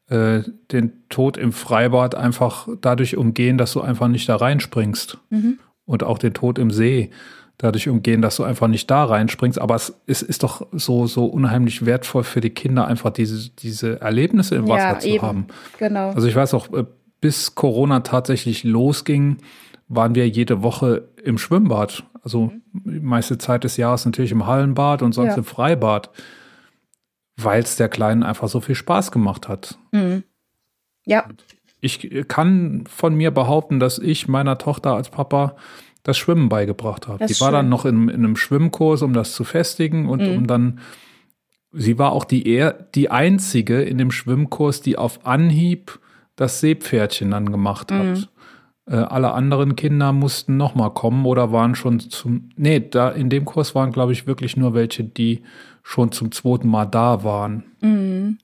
[0.07, 5.17] äh, den Tod im Freibad einfach dadurch umgehen, dass du einfach nicht da reinspringst.
[5.29, 5.59] Mhm.
[5.85, 7.11] Und auch den Tod im See
[7.57, 9.59] dadurch umgehen, dass du einfach nicht da reinspringst.
[9.59, 14.01] Aber es ist, ist doch so, so unheimlich wertvoll für die Kinder, einfach diese, diese
[14.01, 15.21] Erlebnisse im Wasser ja, zu eben.
[15.21, 15.47] haben.
[15.79, 16.09] Genau.
[16.09, 16.85] Also ich weiß auch, äh,
[17.21, 19.37] bis Corona tatsächlich losging,
[19.87, 22.03] waren wir jede Woche im Schwimmbad.
[22.25, 25.37] Also die meiste Zeit des Jahres natürlich im Hallenbad und sonst ja.
[25.37, 26.09] im Freibad,
[27.37, 29.77] weil es der Kleinen einfach so viel Spaß gemacht hat.
[29.91, 30.23] Mhm.
[31.05, 31.29] Ja.
[31.81, 35.55] Ich kann von mir behaupten, dass ich meiner Tochter als Papa
[36.01, 37.27] das Schwimmen beigebracht habe.
[37.27, 40.37] Die war dann noch in, in, einem Schwimmkurs, um das zu festigen und mhm.
[40.37, 40.79] um dann,
[41.73, 45.99] sie war auch die, er, die einzige in dem Schwimmkurs, die auf Anhieb
[46.35, 48.29] das Seepferdchen dann gemacht hat.
[48.87, 52.49] Äh, alle anderen Kinder mussten nochmal kommen oder waren schon zum.
[52.55, 55.41] Nee, da in dem Kurs waren, glaube ich, wirklich nur welche, die
[55.81, 57.63] schon zum zweiten Mal da waren.
[57.81, 58.37] Mhm.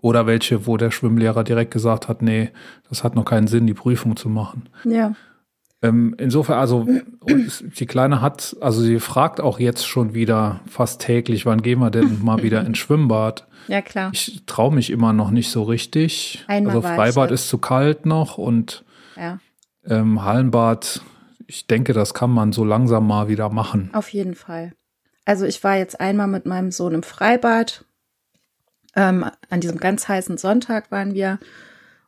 [0.00, 2.50] Oder welche, wo der Schwimmlehrer direkt gesagt hat, nee,
[2.88, 4.68] das hat noch keinen Sinn, die Prüfung zu machen.
[4.84, 5.14] Ja.
[5.80, 6.86] Ähm, insofern, also
[7.26, 11.90] die Kleine hat, also sie fragt auch jetzt schon wieder fast täglich, wann gehen wir
[11.90, 13.46] denn mal wieder ins Schwimmbad?
[13.68, 14.10] Ja, klar.
[14.12, 16.44] Ich traue mich immer noch nicht so richtig.
[16.48, 18.84] Einmal also Freibad ist zu kalt noch und
[19.16, 19.38] ja.
[19.88, 21.02] Ähm, Hallenbad,
[21.46, 23.90] ich denke, das kann man so langsam mal wieder machen.
[23.94, 24.72] Auf jeden Fall.
[25.24, 27.84] Also ich war jetzt einmal mit meinem Sohn im Freibad.
[28.94, 31.38] Ähm, an diesem ganz heißen Sonntag waren wir.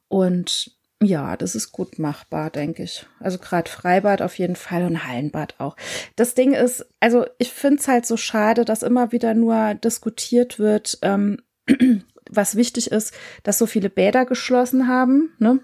[0.09, 0.73] Und
[1.03, 3.07] ja, das ist gut machbar, denke ich.
[3.21, 5.77] Also gerade Freibad auf jeden Fall und Hallenbad auch.
[6.17, 10.59] Das Ding ist, also ich finde es halt so schade, dass immer wieder nur diskutiert
[10.59, 11.39] wird, ähm,
[12.31, 15.33] was wichtig ist, dass so viele Bäder geschlossen haben.
[15.39, 15.61] Ne?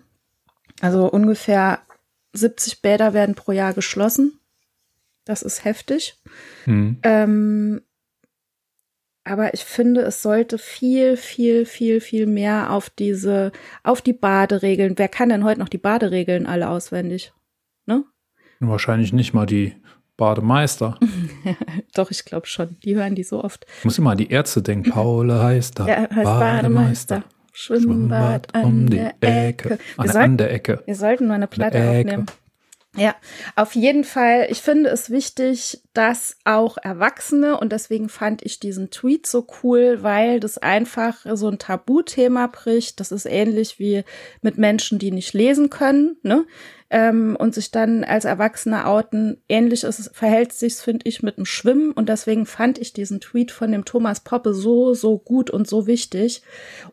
[0.81, 1.81] Also ungefähr
[2.37, 4.39] 70 Bäder werden pro Jahr geschlossen.
[5.24, 6.16] Das ist heftig.
[6.66, 6.99] Mhm.
[7.03, 7.82] Ähm,
[9.24, 13.51] aber ich finde, es sollte viel, viel, viel, viel mehr auf diese,
[13.82, 14.95] auf die Baderegeln.
[14.97, 17.32] Wer kann denn heute noch die Baderegeln alle auswendig?
[17.87, 18.05] Ne?
[18.61, 19.74] Wahrscheinlich nicht mal die
[20.16, 20.99] Bademeister.
[21.95, 22.76] Doch, ich glaube schon.
[22.84, 23.66] Die hören die so oft.
[23.78, 24.91] Ich muss immer an die Ärzte denken.
[24.91, 25.89] Paul heißt da.
[25.89, 27.24] Ja, heißt Bademeister.
[27.57, 29.71] Schwimmbad, an um die der Ecke.
[29.73, 30.83] An, Wir der- an sollten, der Ecke.
[30.85, 31.89] wir sollten mal eine Platte Ecke.
[32.11, 32.27] aufnehmen.
[32.99, 33.15] Ja,
[33.57, 34.47] auf jeden Fall.
[34.51, 39.99] Ich finde es wichtig, dass auch Erwachsene, und deswegen fand ich diesen Tweet so cool,
[40.03, 42.99] weil das einfach so ein Tabuthema bricht.
[43.01, 44.03] Das ist ähnlich wie
[44.41, 46.47] mit Menschen, die nicht lesen können, ne?
[46.89, 49.43] Ähm, und sich dann als Erwachsene outen.
[49.49, 51.93] Ähnlich ist, verhält sich's, finde ich, mit dem Schwimmen.
[51.93, 55.87] Und deswegen fand ich diesen Tweet von dem Thomas Poppe so, so gut und so
[55.87, 56.43] wichtig.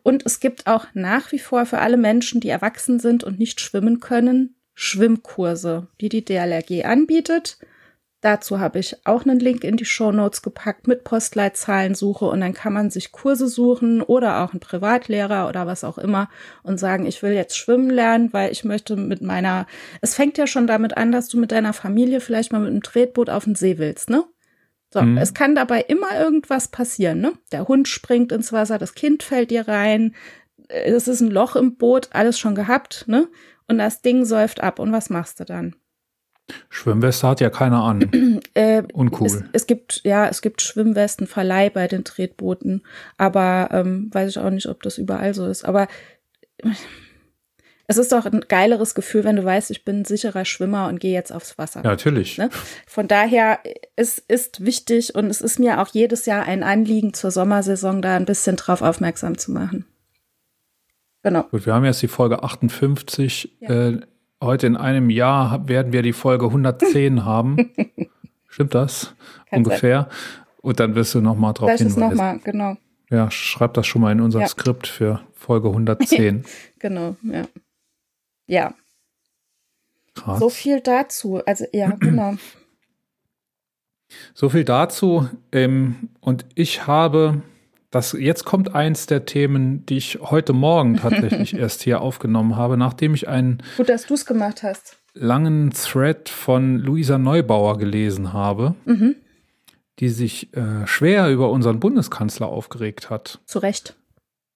[0.02, 3.60] Und es gibt auch nach wie vor für alle Menschen, die erwachsen sind und nicht
[3.60, 7.58] schwimmen können, Schwimmkurse, die die DLRG anbietet.
[8.24, 12.72] Dazu habe ich auch einen Link in die Shownotes gepackt mit Postleitzahlensuche und dann kann
[12.72, 16.30] man sich Kurse suchen oder auch einen Privatlehrer oder was auch immer
[16.62, 19.66] und sagen, ich will jetzt schwimmen lernen, weil ich möchte mit meiner,
[20.00, 22.82] es fängt ja schon damit an, dass du mit deiner Familie vielleicht mal mit einem
[22.82, 24.24] Tretboot auf den See willst, ne?
[24.90, 25.18] So, Mhm.
[25.18, 27.34] es kann dabei immer irgendwas passieren, ne?
[27.52, 30.14] Der Hund springt ins Wasser, das Kind fällt dir rein,
[30.68, 33.28] äh, es ist ein Loch im Boot, alles schon gehabt, ne?
[33.68, 34.78] Und das Ding säuft ab.
[34.78, 35.76] Und was machst du dann?
[36.68, 38.40] Schwimmweste hat ja keiner an.
[38.56, 39.26] Äh, Uncool.
[39.26, 42.82] es, es gibt, ja, es gibt Schwimmwestenverleih bei den Tretbooten,
[43.16, 45.64] aber ähm, weiß ich auch nicht, ob das überall so ist.
[45.64, 45.88] Aber
[47.86, 51.00] es ist doch ein geileres Gefühl, wenn du weißt, ich bin ein sicherer Schwimmer und
[51.00, 51.82] gehe jetzt aufs Wasser.
[51.82, 52.38] Ja, natürlich.
[52.38, 52.48] Ne?
[52.86, 53.58] Von daher,
[53.96, 58.16] es ist wichtig und es ist mir auch jedes Jahr ein Anliegen zur Sommersaison, da
[58.16, 59.84] ein bisschen drauf aufmerksam zu machen.
[61.22, 61.42] Genau.
[61.44, 63.56] Gut, wir haben jetzt die Folge 58.
[63.60, 63.88] Ja.
[63.88, 64.00] Äh,
[64.42, 67.70] heute in einem Jahr werden wir die Folge 110 haben.
[68.48, 69.14] Stimmt das?
[69.50, 70.08] Kann Ungefähr.
[70.62, 72.00] Und dann wirst du noch mal drauf hinweisen.
[72.00, 72.76] nochmal, genau,
[73.10, 74.46] Ja, schreib das schon mal in unser Ja.
[74.48, 76.44] Skript für Folge 110.
[76.78, 77.42] genau, ja.
[78.46, 78.74] Ja,
[80.14, 80.38] Krass.
[80.38, 81.42] so viel dazu.
[81.46, 82.34] Also, ja, genau.
[84.34, 85.28] So viel dazu.
[85.50, 87.42] Ähm, und ich habe,
[87.94, 92.76] das, jetzt kommt eins der Themen, die ich heute Morgen tatsächlich erst hier aufgenommen habe,
[92.76, 94.96] nachdem ich einen Gut, dass du es gemacht hast.
[95.14, 99.16] langen Thread von Luisa Neubauer gelesen habe, Mhm.
[100.00, 103.40] die sich äh, schwer über unseren Bundeskanzler aufgeregt hat.
[103.46, 103.94] Zu Recht.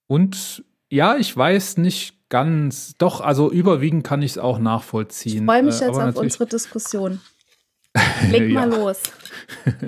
[0.07, 5.43] Und ja, ich weiß nicht ganz, doch, also überwiegend kann ich es auch nachvollziehen.
[5.43, 7.21] Ich freue mich Äh, jetzt auf unsere Diskussion.
[8.29, 8.75] Leg mal Ja.
[8.77, 9.01] los.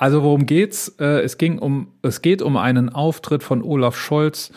[0.00, 0.88] Also worum geht's?
[0.98, 4.50] Äh, es ging um, es geht um einen Auftritt von Olaf Scholz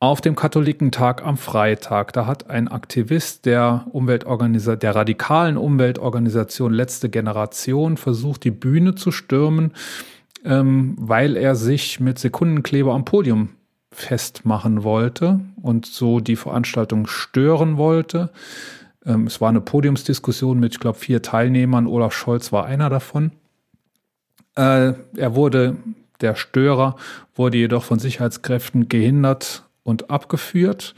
[0.00, 2.12] auf dem Katholikentag am Freitag.
[2.12, 9.12] Da hat ein Aktivist der Umweltorganisa der radikalen Umweltorganisation Letzte Generation versucht, die Bühne zu
[9.12, 9.72] stürmen,
[10.44, 13.48] ähm, weil er sich mit Sekundenkleber am Podium
[13.90, 18.28] festmachen wollte und so die Veranstaltung stören wollte.
[19.06, 21.86] Ähm, es war eine Podiumsdiskussion mit, ich glaube, vier Teilnehmern.
[21.86, 23.32] Olaf Scholz war einer davon.
[24.56, 25.76] Äh, er wurde,
[26.20, 26.96] der Störer
[27.34, 30.94] wurde jedoch von Sicherheitskräften gehindert und abgeführt.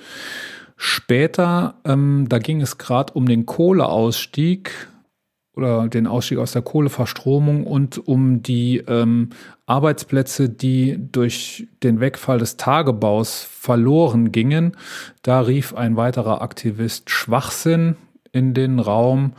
[0.76, 4.72] Später, ähm, da ging es gerade um den Kohleausstieg
[5.58, 9.30] oder den Ausstieg aus der Kohleverstromung und um die ähm,
[9.66, 14.76] Arbeitsplätze, die durch den Wegfall des Tagebaus verloren gingen.
[15.22, 17.96] Da rief ein weiterer Aktivist Schwachsinn
[18.30, 19.32] in den Raum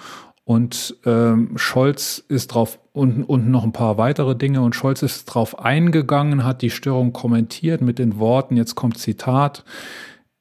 [0.44, 5.26] und ähm, Scholz ist drauf und, und noch ein paar weitere Dinge und Scholz ist
[5.26, 9.64] drauf eingegangen, hat die Störung kommentiert mit den Worten, jetzt kommt Zitat,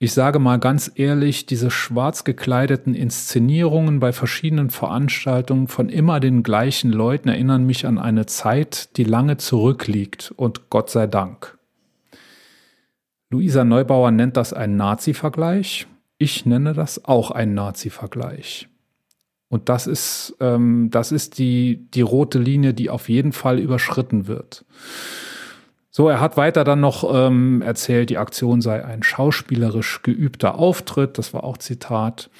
[0.00, 6.44] ich sage mal ganz ehrlich, diese schwarz gekleideten Inszenierungen bei verschiedenen Veranstaltungen von immer den
[6.44, 11.58] gleichen Leuten erinnern mich an eine Zeit, die lange zurückliegt und Gott sei Dank.
[13.30, 15.88] Luisa Neubauer nennt das einen Nazi-Vergleich.
[16.16, 18.68] Ich nenne das auch einen Nazi-Vergleich.
[19.48, 24.26] Und das ist, ähm, das ist die, die rote Linie, die auf jeden Fall überschritten
[24.26, 24.64] wird.
[25.90, 31.18] So, er hat weiter dann noch ähm, erzählt, die Aktion sei ein schauspielerisch geübter Auftritt,
[31.18, 32.30] das war auch Zitat,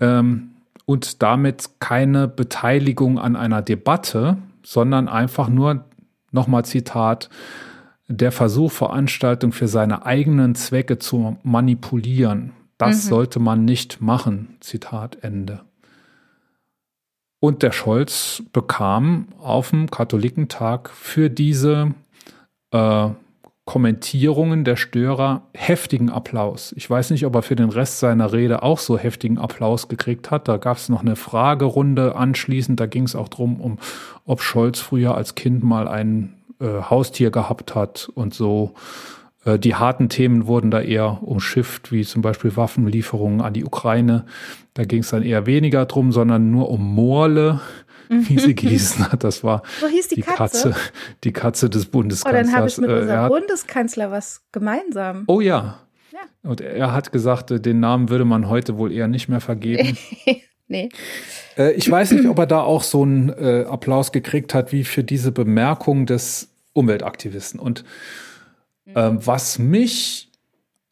[0.00, 0.50] ähm,
[0.84, 5.86] und damit keine Beteiligung an einer Debatte, sondern einfach nur,
[6.30, 7.30] nochmal Zitat,
[8.06, 12.52] der Versuch, Veranstaltung für seine eigenen Zwecke zu manipulieren.
[12.76, 13.08] Das Mhm.
[13.08, 14.56] sollte man nicht machen.
[14.60, 15.62] Zitat Ende.
[17.44, 21.92] Und der Scholz bekam auf dem Katholikentag für diese
[22.70, 23.08] äh,
[23.66, 26.72] Kommentierungen der Störer heftigen Applaus.
[26.74, 30.30] Ich weiß nicht, ob er für den Rest seiner Rede auch so heftigen Applaus gekriegt
[30.30, 30.48] hat.
[30.48, 32.80] Da gab es noch eine Fragerunde anschließend.
[32.80, 33.78] Da ging es auch darum, um,
[34.24, 38.72] ob Scholz früher als Kind mal ein äh, Haustier gehabt hat und so.
[39.44, 44.26] Äh, die harten Themen wurden da eher umschifft, wie zum Beispiel Waffenlieferungen an die Ukraine.
[44.74, 47.60] Da ging es dann eher weniger drum, sondern nur um Morle.
[48.08, 49.24] wie sie gießen hat.
[49.24, 50.70] Das war So hieß die, die Katze.
[50.70, 50.74] Katze,
[51.24, 52.46] die Katze des Oh, Bundeskanzlers.
[52.46, 55.24] dann habe ich mit Äh, er unserem hat, Bundeskanzler was gemeinsam.
[55.26, 55.78] oh ja.
[56.12, 56.18] Ja.
[56.50, 59.96] Und er hat gesagt, äh, den Namen würde man heute wohl eher nicht mehr vergeben.
[60.68, 60.90] nee.
[61.56, 64.84] Äh, ich weiß nicht, ob er da auch so einen äh, Applaus gekriegt hat, wie
[64.84, 67.58] für diese Bemerkung des Umweltaktivisten.
[67.58, 67.84] Und
[68.86, 70.30] ähm, was mich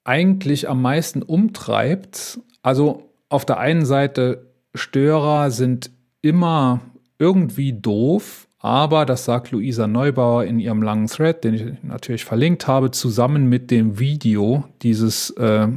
[0.05, 5.91] eigentlich am meisten umtreibt, also auf der einen Seite, Störer sind
[6.23, 6.81] immer
[7.19, 12.67] irgendwie doof, aber das sagt Luisa Neubauer in ihrem langen Thread, den ich natürlich verlinkt
[12.67, 15.69] habe, zusammen mit dem Video dieses, äh,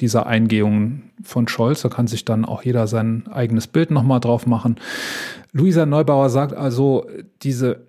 [0.00, 1.82] dieser Eingehungen von Scholz.
[1.82, 4.76] Da kann sich dann auch jeder sein eigenes Bild nochmal drauf machen.
[5.52, 7.06] Luisa Neubauer sagt also,
[7.42, 7.86] diese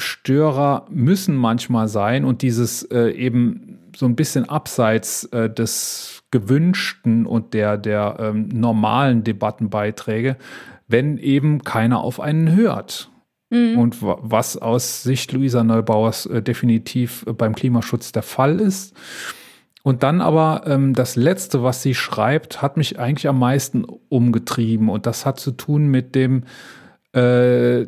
[0.00, 7.26] Störer müssen manchmal sein und dieses äh, eben so ein bisschen abseits äh, des Gewünschten
[7.26, 10.36] und der, der ähm, normalen Debattenbeiträge,
[10.88, 13.10] wenn eben keiner auf einen hört.
[13.52, 18.94] Und wa- was aus Sicht Luisa Neubauers äh, definitiv äh, beim Klimaschutz der Fall ist.
[19.82, 24.88] Und dann aber ähm, das Letzte, was sie schreibt, hat mich eigentlich am meisten umgetrieben.
[24.88, 26.44] Und das hat zu tun mit dem
[27.12, 27.86] äh,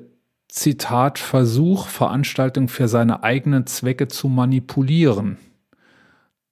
[0.52, 5.38] Zitat Versuch, Veranstaltung für seine eigenen Zwecke zu manipulieren.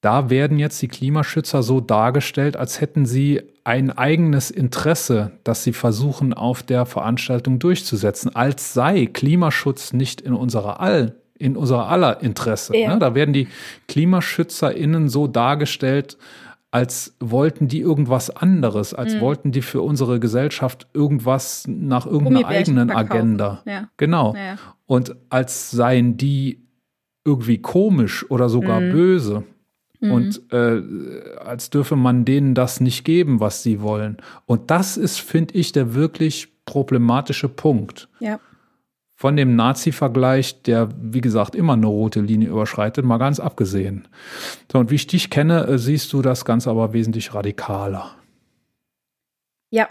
[0.01, 5.75] Da werden jetzt die Klimaschützer so dargestellt, als hätten sie ein eigenes Interesse, das sie
[5.75, 12.23] versuchen auf der Veranstaltung durchzusetzen, als sei Klimaschutz nicht in unserer all in unser aller
[12.23, 12.77] Interesse.
[12.77, 12.95] Ja.
[12.95, 12.99] Ne?
[12.99, 13.49] Da werden die
[13.89, 16.19] KlimaschützerInnen so dargestellt,
[16.73, 19.21] als wollten die irgendwas anderes, als Mhm.
[19.21, 23.11] wollten die für unsere Gesellschaft irgendwas nach irgendeiner eigenen verkaufen.
[23.13, 23.63] Agenda.
[23.67, 23.89] Ja.
[23.97, 24.35] Genau.
[24.37, 24.57] Ja.
[24.87, 26.63] Und als seien die
[27.25, 28.93] irgendwie komisch oder sogar Mhm.
[28.93, 29.45] böse.
[30.01, 30.81] Und äh,
[31.45, 34.17] als dürfe man denen das nicht geben, was sie wollen.
[34.47, 38.09] Und das ist, finde ich, der wirklich problematische Punkt.
[38.19, 38.41] Ja.
[39.21, 44.09] Von dem Nazi-Vergleich, der, wie gesagt, immer eine rote Linie überschreitet, mal ganz abgesehen.
[44.73, 48.13] So, und wie ich dich kenne, äh, siehst du das Ganze aber wesentlich radikaler.
[49.69, 49.91] Ja.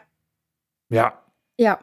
[0.89, 1.13] Ja,
[1.57, 1.79] Ja.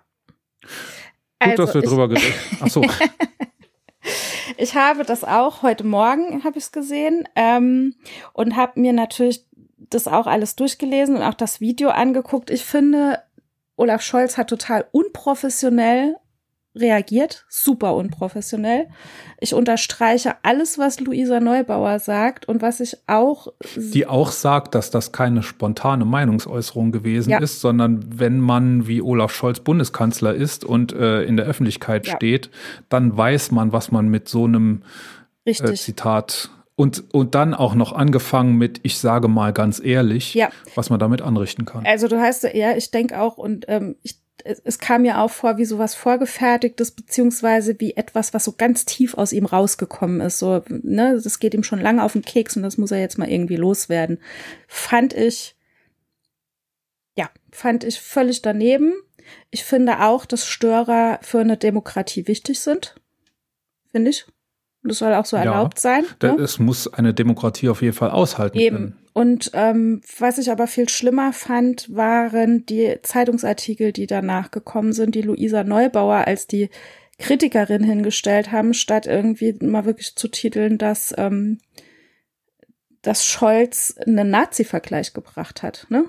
[1.40, 2.84] gut, dass wir ich, drüber geredet Ach so,
[4.56, 7.94] ich habe das auch heute Morgen habe ich es gesehen ähm,
[8.32, 9.46] und habe mir natürlich
[9.78, 12.50] das auch alles durchgelesen und auch das Video angeguckt.
[12.50, 13.22] Ich finde,
[13.76, 16.16] Olaf Scholz hat total unprofessionell
[16.78, 18.88] reagiert, super unprofessionell.
[19.40, 24.90] Ich unterstreiche alles, was Luisa Neubauer sagt und was ich auch die auch sagt, dass
[24.90, 27.38] das keine spontane Meinungsäußerung gewesen Ja.
[27.38, 32.16] ist, sondern wenn man wie Olaf Scholz Bundeskanzler ist und äh, in der Öffentlichkeit Ja.
[32.16, 32.50] steht,
[32.88, 34.82] dann weiß man, was man mit so einem
[35.44, 40.50] äh, Zitat und, und dann auch noch angefangen mit, ich sage mal ganz ehrlich, Ja.
[40.74, 41.86] was man damit anrichten kann.
[41.86, 44.16] Also du hast ja, ich denke auch und ähm, ich,
[44.46, 48.84] es, es kam mir auch vor wie sowas vorgefertigtes beziehungsweise wie etwas, was so ganz
[48.84, 50.38] tief aus ihm rausgekommen ist.
[50.38, 53.18] So, ne, das geht ihm schon lange auf den Keks und das muss er jetzt
[53.18, 54.18] mal irgendwie loswerden.
[54.68, 55.56] Fand ich,
[57.16, 58.92] ja, fand ich völlig daneben.
[59.50, 62.94] Ich finde auch, dass Störer für eine Demokratie wichtig sind.
[63.90, 64.26] Finde ich.
[64.82, 65.44] Und das soll auch so Ja.
[65.44, 66.04] erlaubt sein.
[66.22, 66.36] Ne?
[66.38, 68.76] Es muss eine Demokratie auf jeden Fall aushalten Eben.
[68.76, 68.98] können.
[69.16, 75.14] Und ähm, was ich aber viel schlimmer fand, waren die Zeitungsartikel, die danach gekommen sind,
[75.14, 76.68] die Luisa Neubauer als die
[77.18, 81.60] Kritikerin hingestellt haben, statt irgendwie mal wirklich zu titeln, dass, ähm,
[83.00, 85.86] dass Scholz einen Nazi-Vergleich gebracht hat.
[85.88, 86.04] Ne?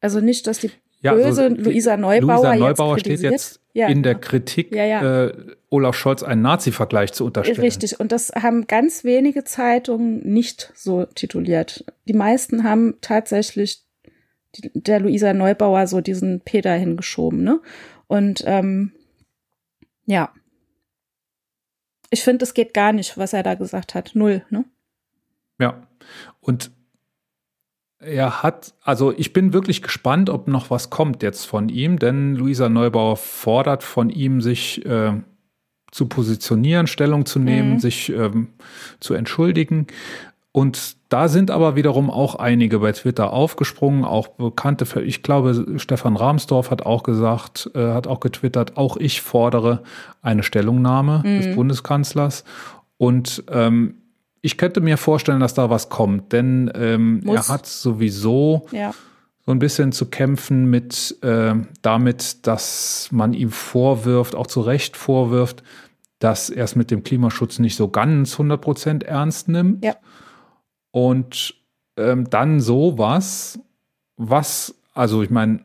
[0.00, 0.70] Also nicht, dass die
[1.02, 3.32] Ja, böse also Luisa Neubauer, Luisa jetzt Neubauer steht kritisiert.
[3.32, 4.16] jetzt Ja, in der.
[4.16, 5.26] Kritik, Ja, ja.
[5.26, 7.60] Äh, Olaf Scholz einen Nazi-Vergleich zu unterstellen.
[7.60, 11.84] Richtig, und das haben ganz wenige Zeitungen nicht so tituliert.
[12.08, 13.84] Die meisten haben tatsächlich
[14.56, 17.60] die, der Luisa Neubauer so diesen Peter hingeschoben, ne?
[18.08, 18.92] Und ähm,
[20.06, 20.32] ja.
[22.10, 24.12] Ich finde, es geht gar nicht, was er da gesagt hat.
[24.14, 24.64] Null, ne?
[25.60, 25.86] Ja.
[26.40, 26.72] Und
[28.00, 32.34] er hat, also ich bin wirklich gespannt, ob noch was kommt jetzt von ihm, denn
[32.34, 35.12] Luisa Neubauer fordert von ihm, sich äh,
[35.92, 37.78] zu positionieren, Stellung zu nehmen, Mhm.
[37.80, 38.48] sich ähm,
[39.00, 39.86] zu entschuldigen.
[40.52, 46.16] Und da sind aber wiederum auch einige bei Twitter aufgesprungen, auch bekannte, ich glaube, Stefan
[46.16, 49.82] Rahmsdorf hat auch gesagt, äh, hat auch getwittert, auch ich fordere
[50.22, 51.36] eine Stellungnahme Mhm.
[51.36, 52.44] des Bundeskanzlers.
[52.96, 53.94] Und ähm,
[54.42, 58.94] ich könnte mir vorstellen, dass da was kommt, denn ähm, er hat sowieso Ja.
[59.44, 64.96] so ein bisschen zu kämpfen mit äh, damit, dass man ihm vorwirft, auch zu Recht
[64.96, 65.62] vorwirft,
[66.18, 69.84] dass er es mit dem Klimaschutz nicht so ganz 100% ernst nimmt.
[69.84, 69.96] Ja.
[70.90, 71.54] Und
[71.96, 73.58] ähm, dann sowas,
[74.16, 75.60] was, also ich meine,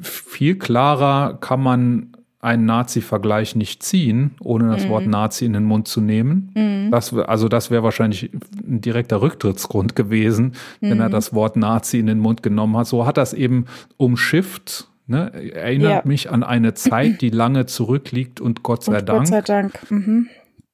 [0.00, 2.13] viel klarer kann man
[2.44, 4.88] einen Nazi-Vergleich nicht ziehen, ohne das mhm.
[4.90, 6.52] Wort Nazi in den Mund zu nehmen.
[6.54, 6.90] Mhm.
[6.90, 10.90] Das, also das wäre wahrscheinlich ein direkter Rücktrittsgrund gewesen, mhm.
[10.90, 11.12] wenn er mhm.
[11.12, 12.86] das Wort Nazi in den Mund genommen hat.
[12.86, 13.66] So hat das eben
[13.96, 14.88] umschifft.
[15.06, 15.32] Ne?
[15.54, 16.08] Erinnert ja.
[16.08, 19.18] mich an eine Zeit, die lange zurückliegt und Gott sei und Dank.
[19.20, 19.90] Gott sei Dank.
[19.90, 20.28] Mhm.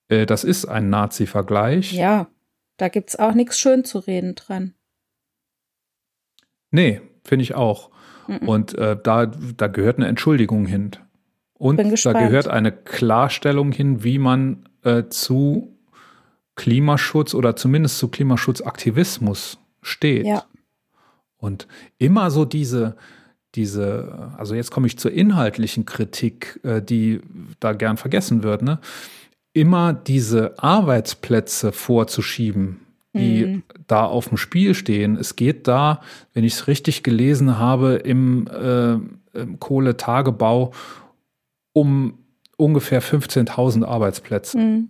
[0.08, 1.92] Äh, das ist ein Nazi-Vergleich.
[1.92, 2.26] Ja,
[2.76, 4.74] da gibt es auch nichts schön zu reden dran.
[6.70, 7.90] Nee, finde ich auch.
[8.26, 8.48] Mhm.
[8.48, 10.92] Und äh, da, da gehört eine Entschuldigung hin.
[11.61, 15.76] Und da gehört eine Klarstellung hin, wie man äh, zu
[16.54, 20.24] Klimaschutz oder zumindest zu Klimaschutzaktivismus steht.
[20.24, 20.44] Ja.
[21.36, 22.96] Und immer so diese,
[23.54, 27.20] diese, also jetzt komme ich zur inhaltlichen Kritik, äh, die
[27.61, 28.78] da gern vergessen wird, ne?
[29.52, 32.80] Immer diese Arbeitsplätze vorzuschieben,
[33.12, 33.62] die mhm.
[33.86, 35.18] da auf dem Spiel stehen.
[35.18, 36.00] Es geht da,
[36.32, 38.92] wenn ich es richtig gelesen habe, im, äh,
[39.38, 40.72] im Kohletagebau
[41.80, 42.18] um
[42.58, 44.58] ungefähr 15.000 Arbeitsplätze.
[44.58, 44.88] Mhm.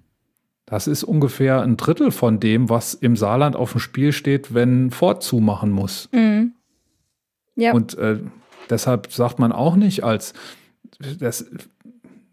[0.66, 4.90] Das ist ungefähr ein Drittel von dem, was im Saarland auf dem Spiel steht, wenn
[4.90, 6.08] Ford zumachen muss.
[6.12, 6.54] Mhm.
[7.54, 7.72] Ja.
[7.72, 8.18] Und äh,
[8.70, 10.34] deshalb sagt man auch nicht als,
[10.98, 11.46] das,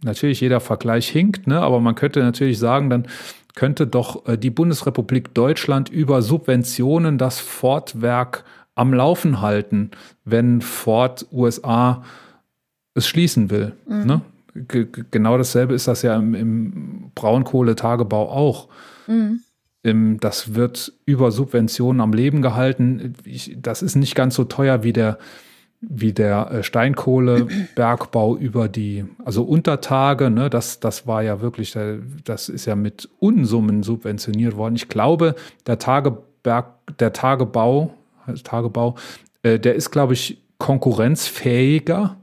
[0.04, 1.62] natürlich jeder Vergleich hinkt, ne?
[1.62, 3.08] aber man könnte natürlich sagen, dann
[3.54, 8.44] könnte doch äh, die Bundesrepublik Deutschland über Subventionen das Ford-Werk
[8.74, 9.92] am Laufen halten,
[10.26, 12.04] wenn Ford USA
[12.96, 13.74] es schließen will.
[13.88, 14.06] Mhm.
[14.06, 14.22] Ne?
[14.68, 18.68] Genau dasselbe ist das ja im, im Braunkohletagebau auch.
[19.08, 19.42] Mhm.
[19.84, 23.14] Im, das wird über Subventionen am Leben gehalten.
[23.24, 25.18] Ich, das ist nicht ganz so teuer wie der,
[25.82, 31.78] wie der äh, Steinkohlebergbau über die, also Untertage, ne, das, das war ja wirklich,
[32.24, 34.76] das ist ja mit Unsummen subventioniert worden.
[34.76, 35.36] Ich glaube,
[35.68, 37.94] der Tageberg, der Tagebau,
[38.44, 38.96] Tagebau,
[39.44, 42.18] äh, der ist, glaube ich, konkurrenzfähiger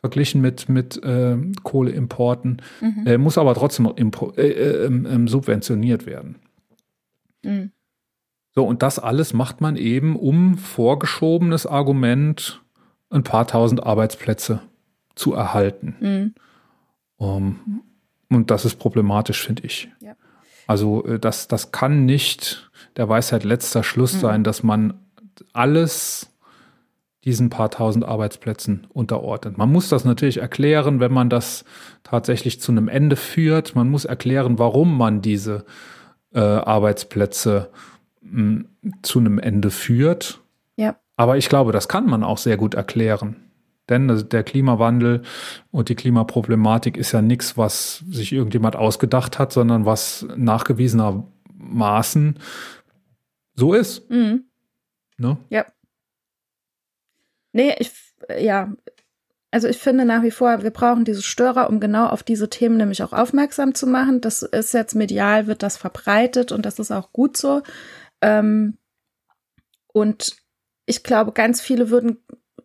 [0.00, 3.06] verglichen mit, mit äh, Kohleimporten, mhm.
[3.06, 6.36] äh, muss aber trotzdem äh, äh ähm, ähm, subventioniert werden.
[7.42, 7.72] Mhm.
[8.54, 12.62] So, und das alles macht man eben um vorgeschobenes Argument,
[13.10, 14.62] ein paar tausend Arbeitsplätze
[15.14, 15.96] zu erhalten.
[16.00, 16.34] Mhm.
[17.16, 17.82] Um,
[18.30, 19.90] und das ist problematisch, finde ich.
[20.00, 20.14] Ja.
[20.66, 24.20] Also äh, das, das kann nicht der Weisheit letzter Schluss mhm.
[24.20, 24.94] sein, dass man
[25.52, 26.32] alles
[27.24, 29.58] diesen paar tausend Arbeitsplätzen unterordnet.
[29.58, 31.64] Man muss das natürlich erklären, wenn man das
[32.02, 33.74] tatsächlich zu einem Ende führt.
[33.74, 35.64] Man muss erklären, warum man diese
[36.32, 37.70] äh, Arbeitsplätze
[38.22, 40.40] mh, hm, zu einem Ende führt.
[40.76, 40.96] Ja.
[41.16, 43.36] Aber ich glaube, das kann man auch sehr gut erklären.
[43.90, 45.22] Denn der Klimawandel
[45.72, 52.38] und die Klimaproblematik ist ja nichts, was sich irgendjemand ausgedacht hat, sondern was nachgewiesenermaßen
[53.56, 54.08] so ist.
[54.08, 54.44] Mhm.
[55.18, 55.36] Ne?
[55.50, 55.66] Ja.
[57.52, 57.92] Nee, ich,
[58.38, 58.72] ja,
[59.50, 62.76] also ich finde nach wie vor, wir brauchen diese Störer, um genau auf diese Themen
[62.76, 64.20] nämlich auch aufmerksam zu machen.
[64.20, 67.62] Das ist jetzt medial, wird das verbreitet und das ist auch gut so.
[68.20, 68.78] Ähm,
[69.92, 70.36] und
[70.86, 72.18] ich glaube, ganz viele würden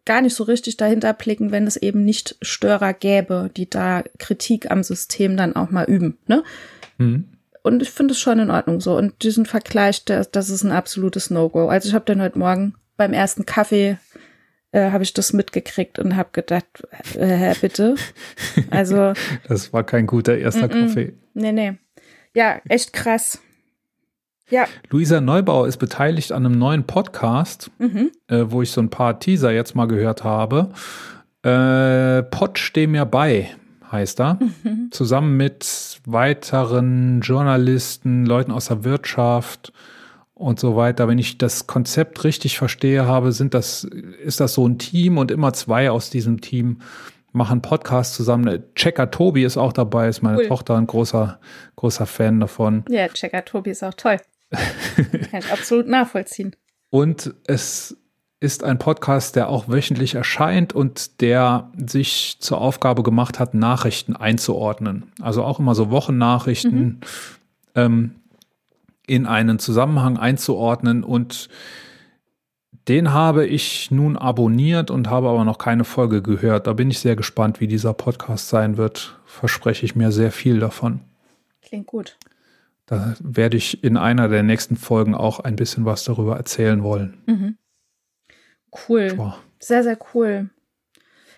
[0.06, 4.70] gar nicht so richtig dahinter blicken, wenn es eben nicht Störer gäbe, die da Kritik
[4.70, 6.20] am System dann auch mal üben.
[6.28, 6.44] Ne?
[7.00, 7.30] Mhm.
[7.64, 8.96] Und ich finde es schon in Ordnung so.
[8.96, 11.68] Und diesen Vergleich, das, das ist ein absolutes No-Go.
[11.68, 13.98] Also ich habe dann heute Morgen beim ersten Kaffee
[14.76, 16.65] äh, habe ich das mitgekriegt und habe gedacht,
[17.15, 17.95] äh, bitte.
[18.69, 19.13] Also.
[19.47, 21.13] das war kein guter erster mm Kaffee.
[21.34, 21.73] Nee, nee.
[22.34, 23.39] Ja, echt krass.
[24.49, 24.65] Ja.
[24.89, 28.11] Luisa Neubauer ist beteiligt an einem neuen Podcast, mhm.
[28.28, 30.71] äh, wo ich so ein paar Teaser jetzt mal gehört habe.
[31.41, 33.51] Äh, Pod steh mir bei,
[33.91, 34.39] heißt er.
[34.63, 34.89] Mhm.
[34.91, 39.72] Zusammen mit weiteren Journalisten, Leuten aus der Wirtschaft,
[40.36, 41.07] und so weiter.
[41.07, 45.32] Wenn ich das Konzept richtig verstehe habe, sind das, ist das so ein Team und
[45.32, 46.82] immer zwei aus diesem Team
[47.32, 48.64] machen Podcasts zusammen.
[48.76, 50.48] Checker Tobi ist auch dabei, ist meine cool.
[50.48, 51.40] Tochter ein großer,
[51.76, 52.86] großer Fan davon.
[52.90, 54.18] Ja, Checker Tobi ist auch toll.
[55.32, 56.56] Kann ich absolut nachvollziehen.
[56.90, 57.98] Und es
[58.40, 64.16] ist ein Podcast, der auch wöchentlich erscheint und der sich zur Aufgabe gemacht hat, Nachrichten
[64.16, 65.12] einzuordnen.
[65.22, 66.84] Also auch immer so Wochennachrichten.
[66.84, 66.99] Mhm.
[67.76, 68.16] Ähm,
[69.07, 71.49] in einen Zusammenhang einzuordnen und
[72.88, 76.68] den habe ich nun abonniert und habe aber noch keine Folge gehört.
[76.68, 79.19] Da bin ich sehr gespannt, wie dieser Podcast sein wird.
[79.26, 81.02] Verspreche ich mir sehr viel davon.
[81.64, 82.18] Klingt gut.
[82.86, 87.23] Da werde ich in einer der nächsten Folgen auch ein bisschen was darüber erzählen wollen.
[87.26, 87.57] Mhm.
[88.88, 89.18] Cool.
[89.18, 89.34] Wow.
[89.60, 90.52] Sehr, sehr cool.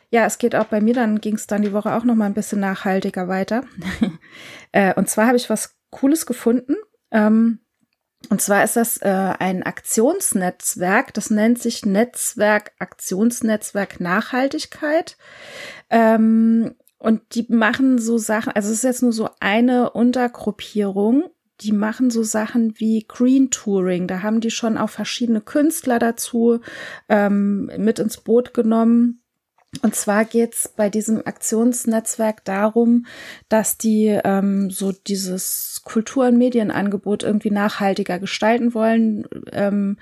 [0.09, 2.25] Ja, es geht auch bei mir, dann ging es dann die Woche auch noch mal
[2.25, 3.63] ein bisschen nachhaltiger weiter.
[4.73, 6.75] Äh, und zwar habe ich was Cooles gefunden.
[7.11, 7.59] Ähm,
[8.29, 15.17] Und zwar ist das äh, ein Aktionsnetzwerk, das nennt sich Netzwerk Aktionsnetzwerk Nachhaltigkeit.
[15.89, 21.29] Ähm, und die machen so Sachen, also es ist jetzt nur so eine Untergruppierung,
[21.61, 24.07] die machen so Sachen wie Green Touring.
[24.07, 26.59] Da haben die schon auch verschiedene Künstler dazu
[27.07, 29.21] ähm, mit ins Boot genommen.
[29.81, 33.05] Und zwar geht's bei diesem Aktionsnetzwerk darum,
[33.49, 39.97] dass die ähm, so dieses Kultur- und Medienangebot irgendwie nachhaltiger gestalten wollen, ähm,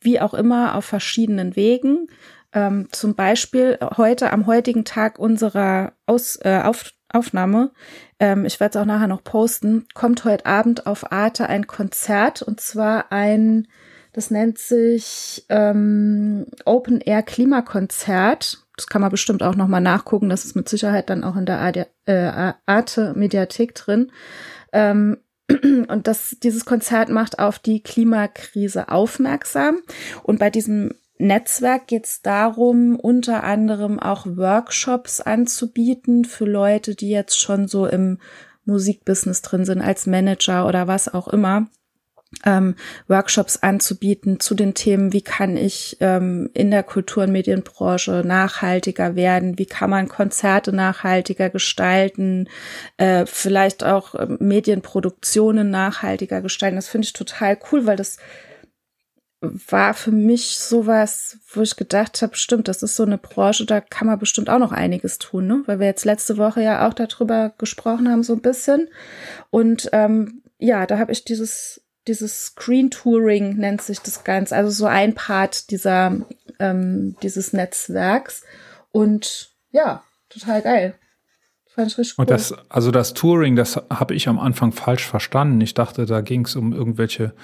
[0.00, 2.08] wie auch immer auf verschiedenen Wegen.
[2.52, 7.70] Ähm, zum Beispiel heute am heutigen Tag unserer Aus, äh, auf, Aufnahme,
[8.18, 12.42] ähm, ich werde es auch nachher noch posten, kommt heute Abend auf Arte ein Konzert
[12.42, 13.68] und zwar ein,
[14.12, 18.65] das nennt sich ähm, Open Air Klimakonzert.
[18.76, 20.28] Das kann man bestimmt auch noch mal nachgucken.
[20.28, 24.12] Das ist mit Sicherheit dann auch in der äh, Arte Mediathek drin.
[24.72, 25.18] Ähm,
[25.88, 29.78] und das, dieses Konzert macht auf die Klimakrise aufmerksam.
[30.22, 37.08] Und bei diesem Netzwerk geht es darum, unter anderem auch Workshops anzubieten für Leute, die
[37.08, 38.18] jetzt schon so im
[38.66, 41.68] Musikbusiness drin sind, als Manager oder was auch immer.
[42.44, 42.76] Ähm,
[43.08, 49.16] Workshops anzubieten zu den Themen, wie kann ich ähm, in der Kultur- und Medienbranche nachhaltiger
[49.16, 52.48] werden, wie kann man Konzerte nachhaltiger gestalten,
[52.98, 56.76] äh, vielleicht auch äh, Medienproduktionen nachhaltiger gestalten.
[56.76, 58.18] Das finde ich total cool, weil das
[59.40, 63.80] war für mich sowas, wo ich gedacht habe, stimmt, das ist so eine Branche, da
[63.80, 65.62] kann man bestimmt auch noch einiges tun, ne?
[65.66, 68.88] Weil wir jetzt letzte Woche ja auch darüber gesprochen haben, so ein bisschen.
[69.50, 74.70] Und ähm, ja, da habe ich dieses, dieses Screen Touring nennt sich das Ganze, also
[74.70, 76.16] so ein Part dieser,
[76.58, 78.44] ähm, dieses Netzwerks.
[78.92, 80.94] Und ja, total geil.
[81.76, 82.22] Fand ich richtig cool.
[82.22, 85.60] Und das, also das Touring, das habe ich am Anfang falsch verstanden.
[85.60, 87.34] Ich dachte, da ging es um irgendwelche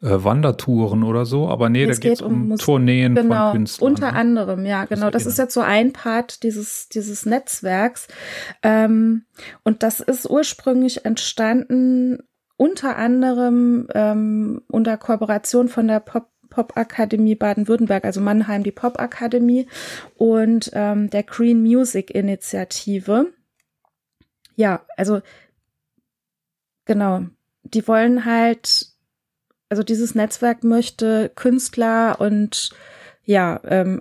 [0.00, 3.52] äh, Wandertouren oder so, aber nee, es da geht es um, um Tourneen genau, von
[3.52, 3.90] Künstlern.
[3.90, 4.18] Unter ne?
[4.18, 5.10] anderem, ja, genau.
[5.10, 8.06] Das, das ist jetzt so ein Part dieses, dieses Netzwerks.
[8.62, 9.24] Ähm,
[9.64, 12.20] und das ist ursprünglich entstanden
[12.60, 19.66] unter anderem ähm, unter Kooperation von der Pop Popakademie Baden-Württemberg, also Mannheim, die Popakademie
[20.16, 23.32] und ähm, der Green Music Initiative.
[24.56, 25.22] Ja, also
[26.84, 27.22] genau,
[27.62, 28.88] die wollen halt,
[29.68, 32.70] also dieses Netzwerk möchte Künstler und
[33.24, 34.00] ja, ähm,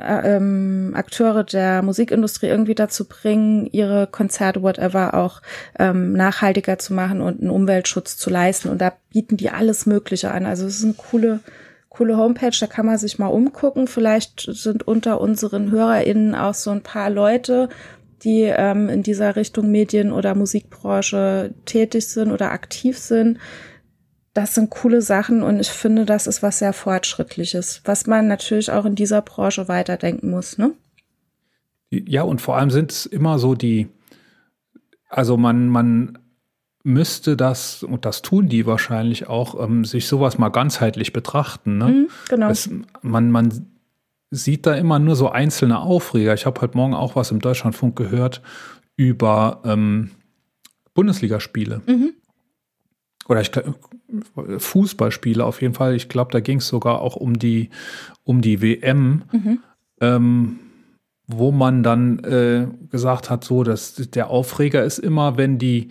[0.00, 5.42] äh, ähm, Akteure der Musikindustrie irgendwie dazu bringen, ihre Konzerte, whatever, auch
[5.78, 8.68] ähm, nachhaltiger zu machen und einen Umweltschutz zu leisten.
[8.68, 10.46] Und da bieten die alles Mögliche an.
[10.46, 11.40] Also es ist eine coole,
[11.88, 13.86] coole Homepage, da kann man sich mal umgucken.
[13.86, 17.68] Vielleicht sind unter unseren HörerInnen auch so ein paar Leute,
[18.22, 23.38] die ähm, in dieser Richtung Medien- oder Musikbranche tätig sind oder aktiv sind.
[24.32, 28.70] Das sind coole Sachen und ich finde, das ist was sehr Fortschrittliches, was man natürlich
[28.70, 30.72] auch in dieser Branche weiterdenken muss, ne?
[31.90, 33.88] Ja, und vor allem sind es immer so die,
[35.08, 36.18] also man, man
[36.84, 41.78] müsste das, und das tun die wahrscheinlich auch, ähm, sich sowas mal ganzheitlich betrachten.
[41.78, 41.88] Ne?
[41.88, 42.48] Mhm, genau.
[42.48, 42.70] Es,
[43.02, 43.66] man, man
[44.30, 46.34] sieht da immer nur so einzelne Aufreger.
[46.34, 48.40] Ich habe heute Morgen auch was im Deutschlandfunk gehört
[48.96, 50.12] über ähm,
[50.94, 51.82] Bundesligaspiele.
[51.86, 52.14] Mhm.
[53.28, 53.50] Oder ich
[54.58, 55.94] Fußballspiele auf jeden Fall.
[55.94, 57.70] Ich glaube, da ging es sogar auch um die,
[58.24, 59.58] um die WM, mhm.
[60.00, 60.58] ähm,
[61.26, 65.88] wo man dann äh, gesagt hat, so, dass der Aufreger ist immer, wenn die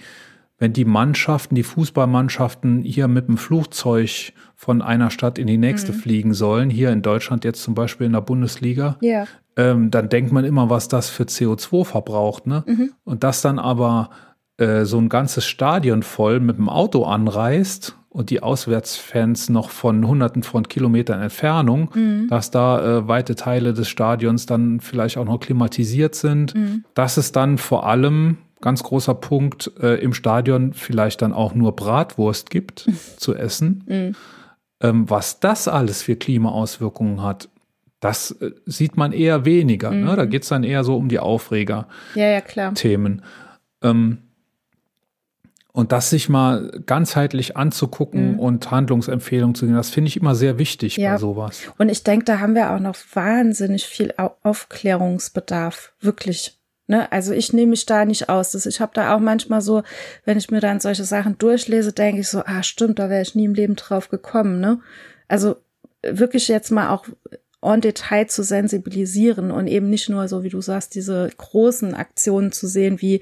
[0.60, 5.94] wenn die Mannschaften, die Fußballmannschaften hier mit dem Flugzeug von einer Stadt in die nächste
[5.94, 5.96] mhm.
[5.96, 9.26] fliegen sollen, hier in Deutschland jetzt zum Beispiel in der Bundesliga, ja.
[9.56, 12.46] ähm, dann denkt man immer, was das für CO2 verbraucht.
[12.46, 12.64] Ne?
[12.68, 12.92] Mhm.
[13.06, 14.10] Und dass dann aber
[14.58, 20.06] äh, so ein ganzes Stadion voll mit dem Auto anreist und die Auswärtsfans noch von
[20.06, 22.28] hunderten von Kilometern Entfernung, mhm.
[22.28, 26.84] dass da äh, weite Teile des Stadions dann vielleicht auch noch klimatisiert sind, mhm.
[26.96, 31.78] dass es dann vor allem ganz großer Punkt äh, im Stadion vielleicht dann auch nur
[31.78, 33.86] Bratwurst gibt zu essen.
[33.88, 34.16] Mhm.
[34.82, 37.48] Ähm, was das alles für Klimaauswirkungen hat,
[38.02, 39.92] das äh, sieht man eher weniger.
[39.92, 40.14] Ne?
[40.18, 40.30] Da mhm.
[40.30, 43.16] geht es dann eher so um die Aufreger-Themen.
[43.16, 44.18] Ja, ja, ähm,
[45.72, 48.40] und das sich mal ganzheitlich anzugucken mhm.
[48.40, 51.14] und Handlungsempfehlungen zu geben, das finde ich immer sehr wichtig ja.
[51.14, 51.62] bei sowas.
[51.78, 54.14] Und ich denke, da haben wir auch noch wahnsinnig viel
[54.44, 55.94] Aufklärungsbedarf.
[56.02, 56.60] Wirklich.
[56.88, 57.12] Ne?
[57.12, 58.52] Also ich nehme mich da nicht aus.
[58.52, 59.84] Das, ich habe da auch manchmal so,
[60.26, 63.36] wenn ich mir dann solche Sachen durchlese, denke ich so, ah stimmt, da wäre ich
[63.36, 64.60] nie im Leben drauf gekommen.
[64.60, 64.80] Ne?
[65.28, 65.58] Also
[66.02, 67.06] wirklich jetzt mal auch
[67.62, 72.52] en Detail zu sensibilisieren und eben nicht nur so, wie du sagst, diese großen Aktionen
[72.52, 73.22] zu sehen, wie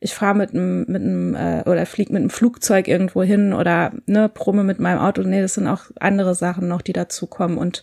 [0.00, 3.92] ich fahre mit einem mit einem äh, oder flieg mit einem Flugzeug irgendwo hin oder
[4.06, 5.22] ne brumme mit meinem Auto.
[5.22, 7.82] Nee, das sind auch andere Sachen noch, die dazukommen und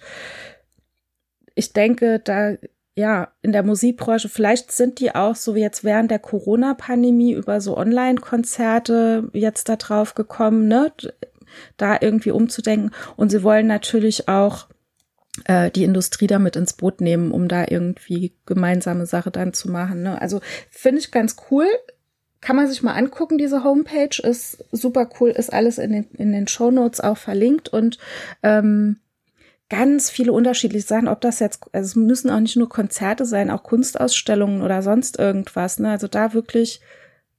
[1.56, 2.56] ich denke, da
[2.96, 7.76] ja, in der Musikbranche, vielleicht sind die auch so jetzt während der Corona-Pandemie über so
[7.76, 10.92] Online-Konzerte jetzt da drauf gekommen, ne,
[11.78, 12.92] da irgendwie umzudenken.
[13.16, 14.68] Und sie wollen natürlich auch
[15.46, 20.04] äh, die Industrie damit ins Boot nehmen, um da irgendwie gemeinsame Sache dann zu machen.
[20.04, 20.22] Ne?
[20.22, 21.66] Also finde ich ganz cool.
[22.44, 26.34] Kann man sich mal angucken, diese Homepage ist super cool, ist alles in den, in
[26.34, 27.98] den Show Notes auch verlinkt und
[28.44, 28.98] ähm,
[29.70, 33.50] ganz viele unterschiedliche Sachen, ob das jetzt, also es müssen auch nicht nur Konzerte sein,
[33.50, 35.80] auch Kunstausstellungen oder sonst irgendwas.
[35.80, 35.90] Ne?
[35.90, 36.82] Also da wirklich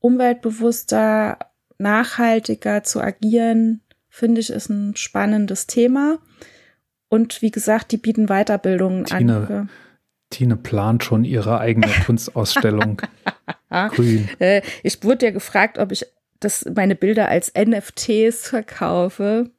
[0.00, 1.38] umweltbewusster,
[1.76, 6.18] nachhaltiger zu agieren, finde ich, ist ein spannendes Thema.
[7.08, 9.70] Und wie gesagt, die bieten Weiterbildungen Tine, an.
[10.34, 13.00] Tine plant schon ihre eigene Kunstausstellung.
[13.70, 14.28] Grün.
[14.40, 16.06] Äh, ich wurde ja gefragt, ob ich
[16.40, 19.50] das, meine Bilder als NFTs verkaufe.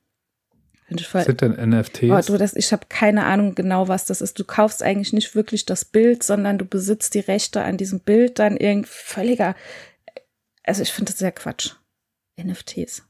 [1.12, 2.12] Was sind denn NFTs?
[2.12, 4.38] Oh, du, das, ich habe keine Ahnung genau, was das ist.
[4.38, 8.38] Du kaufst eigentlich nicht wirklich das Bild, sondern du besitzt die Rechte an diesem Bild
[8.38, 9.56] dann irgendwie völliger.
[10.64, 11.72] Also ich finde das sehr Quatsch.
[12.40, 13.04] NFTs.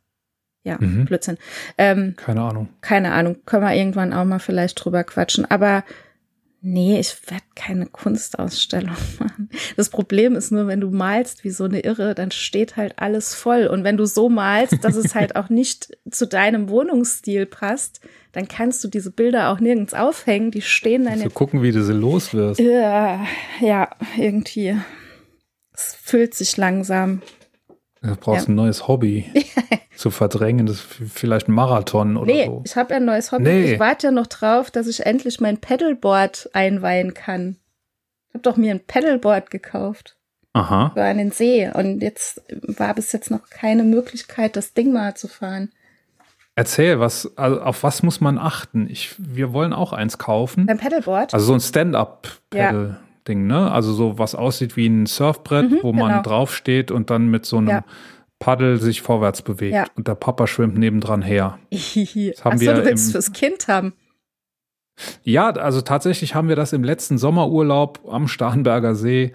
[0.63, 1.05] Ja, mhm.
[1.05, 1.37] Blödsinn.
[1.77, 2.69] Ähm, keine Ahnung.
[2.81, 3.37] Keine Ahnung.
[3.45, 5.45] Können wir irgendwann auch mal vielleicht drüber quatschen.
[5.45, 5.83] Aber
[6.65, 9.49] nee, ich werde keine Kunstausstellung machen.
[9.77, 13.33] Das Problem ist nur, wenn du malst wie so eine Irre, dann steht halt alles
[13.35, 13.67] voll.
[13.67, 18.01] Und wenn du so malst, dass es halt auch nicht zu deinem Wohnungsstil passt,
[18.31, 20.51] dann kannst du diese Bilder auch nirgends aufhängen.
[20.51, 21.19] Die stehen dann.
[21.19, 22.59] So gucken, wie du sie los wirst.
[22.59, 23.25] Ja,
[23.61, 24.75] ja, irgendwie.
[25.73, 27.21] Es füllt sich langsam.
[28.05, 28.51] Du brauchst ja.
[28.51, 29.25] ein neues Hobby
[29.95, 30.65] zu verdrängen.
[30.65, 32.63] Das ist vielleicht ein Marathon oder nee, so.
[32.65, 33.43] ich habe ein neues Hobby.
[33.43, 33.73] Nee.
[33.73, 37.57] Ich warte ja noch drauf, dass ich endlich mein Pedalboard einweihen kann.
[38.29, 40.17] Ich habe doch mir ein Pedalboard gekauft.
[40.53, 40.91] Aha.
[40.93, 41.69] Für einen See.
[41.73, 45.71] Und jetzt war bis jetzt noch keine Möglichkeit, das Ding mal zu fahren.
[46.57, 48.87] Erzähl, was, also auf was muss man achten?
[48.89, 50.65] Ich, wir wollen auch eins kaufen.
[50.65, 51.33] Beim Pedalboard?
[51.33, 52.89] Also so ein Stand-up-Pedal.
[52.89, 53.04] Ja.
[53.27, 53.71] Ding, ne?
[53.71, 56.21] Also so was aussieht wie ein Surfbrett, mhm, wo man genau.
[56.23, 57.85] draufsteht und dann mit so einem ja.
[58.39, 59.73] Paddel sich vorwärts bewegt.
[59.73, 59.85] Ja.
[59.95, 61.59] Und der Papa schwimmt nebendran her.
[61.71, 61.81] Das
[62.43, 63.93] haben Achso, wir du willst im, fürs Kind haben.
[65.23, 69.33] Ja, also tatsächlich haben wir das im letzten Sommerurlaub am Starnberger See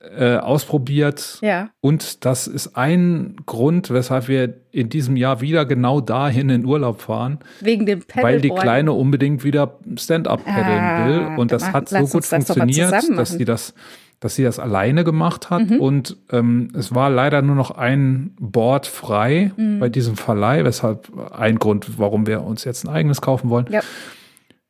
[0.00, 1.38] äh, ausprobiert.
[1.42, 1.70] Ja.
[1.80, 7.02] Und das ist ein Grund, weshalb wir in diesem Jahr wieder genau dahin in Urlaub
[7.02, 7.38] fahren.
[7.60, 8.24] Wegen dem Pedalboard.
[8.24, 11.38] Weil die Kleine unbedingt wieder Stand-up paddeln ah, will.
[11.38, 13.74] Und das hat so gut funktioniert, das dass sie das
[14.20, 15.80] dass sie das alleine gemacht hat mhm.
[15.80, 19.80] und ähm, es war leider nur noch ein Board frei mhm.
[19.80, 23.66] bei diesem Verleih, weshalb ein Grund, warum wir uns jetzt ein eigenes kaufen wollen.
[23.70, 23.80] Ja.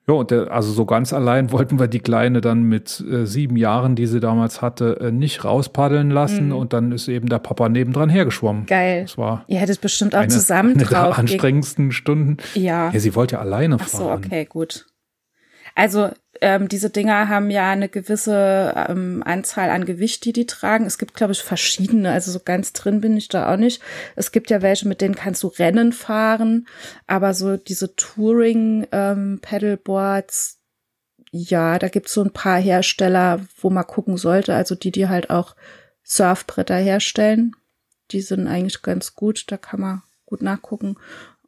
[0.06, 3.56] Ja, und der, also so ganz allein wollten wir die Kleine dann mit äh, sieben
[3.56, 6.46] Jahren, die sie damals hatte, äh, nicht rauspaddeln lassen.
[6.46, 6.56] Mhm.
[6.56, 8.66] Und dann ist eben der Papa nebendran hergeschwommen.
[8.66, 9.02] Geil.
[9.02, 11.14] Das war Ihr hättet bestimmt auch eine, zusammen eine drauf.
[11.14, 12.38] der anstrengendsten Stunden.
[12.54, 12.90] Ja.
[12.90, 14.22] Ja, sie wollte ja alleine Ach fahren.
[14.22, 14.86] so, okay, gut.
[15.80, 16.10] Also
[16.42, 20.84] ähm, diese Dinger haben ja eine gewisse ähm, Anzahl an Gewicht, die die tragen.
[20.84, 22.12] Es gibt, glaube ich, verschiedene.
[22.12, 23.80] Also so ganz drin bin ich da auch nicht.
[24.14, 26.68] Es gibt ja welche, mit denen kannst du Rennen fahren.
[27.06, 30.58] Aber so diese Touring-Pedalboards, ähm,
[31.32, 34.54] ja, da gibt's so ein paar Hersteller, wo man gucken sollte.
[34.54, 35.56] Also die, die halt auch
[36.02, 37.56] Surfbretter herstellen.
[38.10, 39.50] Die sind eigentlich ganz gut.
[39.50, 40.96] Da kann man gut nachgucken.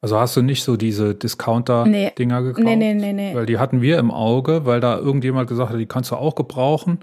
[0.02, 2.46] Also hast du nicht so diese Discounter-Dinger nee.
[2.46, 2.64] gekauft?
[2.64, 3.34] Nee, nee, nee, nee.
[3.34, 6.34] Weil die hatten wir im Auge, weil da irgendjemand gesagt hat, die kannst du auch
[6.34, 6.98] gebrauchen.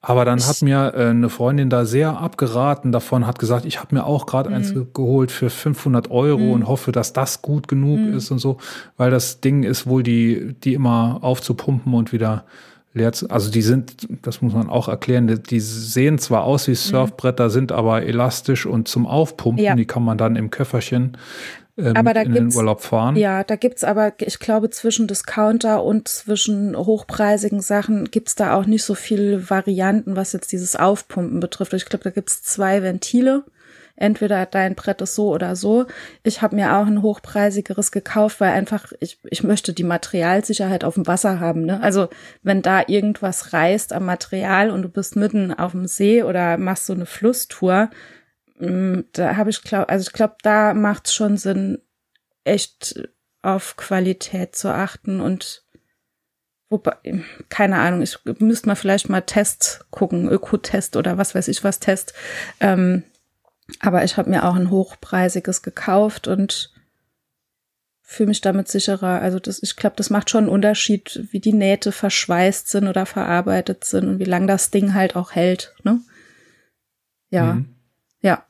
[0.00, 3.94] Aber dann hat mir äh, eine Freundin da sehr abgeraten davon, hat gesagt, ich habe
[3.94, 4.56] mir auch gerade mhm.
[4.56, 6.50] eins geholt für 500 Euro mhm.
[6.50, 8.14] und hoffe, dass das gut genug mhm.
[8.14, 8.58] ist und so,
[8.96, 12.44] weil das Ding ist wohl die, die immer aufzupumpen und wieder
[12.92, 16.72] leer zu, also die sind, das muss man auch erklären, die sehen zwar aus wie
[16.72, 16.76] mhm.
[16.76, 19.74] Surfbretter, sind aber elastisch und zum Aufpumpen, ja.
[19.74, 21.16] die kann man dann im Köfferchen
[21.76, 23.16] äh, aber da in den Urlaub fahren.
[23.16, 28.66] Ja, da gibt's aber, ich glaube, zwischen Discounter und zwischen hochpreisigen Sachen gibt's da auch
[28.66, 31.72] nicht so viele Varianten, was jetzt dieses Aufpumpen betrifft.
[31.74, 33.44] Ich glaube, da gibt's zwei Ventile.
[33.96, 35.86] Entweder dein Brett ist so oder so.
[36.24, 40.94] Ich habe mir auch ein hochpreisigeres gekauft, weil einfach ich, ich möchte die Materialsicherheit auf
[40.94, 41.64] dem Wasser haben.
[41.64, 41.80] Ne?
[41.80, 42.08] Also
[42.42, 46.86] wenn da irgendwas reißt am Material und du bist mitten auf dem See oder machst
[46.86, 47.88] so eine Flusstour,
[48.58, 51.78] da habe ich glaube, also ich glaube, da macht es schon Sinn,
[52.44, 53.08] echt
[53.42, 55.64] auf Qualität zu achten und
[56.68, 56.96] wobei,
[57.48, 61.80] keine Ahnung, ich müsste mal vielleicht mal Test gucken, Ökotest oder was weiß ich was
[61.80, 62.14] Test.
[62.60, 63.02] Ähm,
[63.80, 66.72] aber ich habe mir auch ein hochpreisiges gekauft und
[68.02, 69.20] fühle mich damit sicherer.
[69.20, 73.06] Also das, ich glaube, das macht schon einen Unterschied, wie die Nähte verschweißt sind oder
[73.06, 75.74] verarbeitet sind und wie lang das Ding halt auch hält.
[75.82, 76.00] Ne?
[77.30, 77.54] Ja.
[77.54, 77.73] Mhm.
[78.24, 78.44] Ja.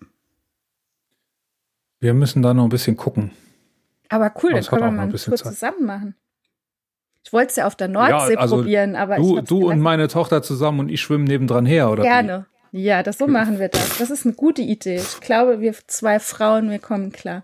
[2.00, 3.32] Wir müssen da noch ein bisschen gucken.
[4.08, 5.38] Aber cool, Aber dann können wir mal Tour Zeit.
[5.52, 6.14] zusammen machen.
[7.24, 10.08] Ich wollte es ja auf der Nordsee Ja, also probieren, aber Du, du und meine
[10.08, 12.02] Tochter zusammen und ich schwimmen nebendran her, oder?
[12.02, 12.06] wie?
[12.08, 12.46] Gerne.
[12.70, 13.98] Ja, das so machen wir das.
[13.98, 14.96] Das ist eine gute Idee.
[14.96, 17.42] Ich glaube, wir zwei Frauen, wir kommen klar.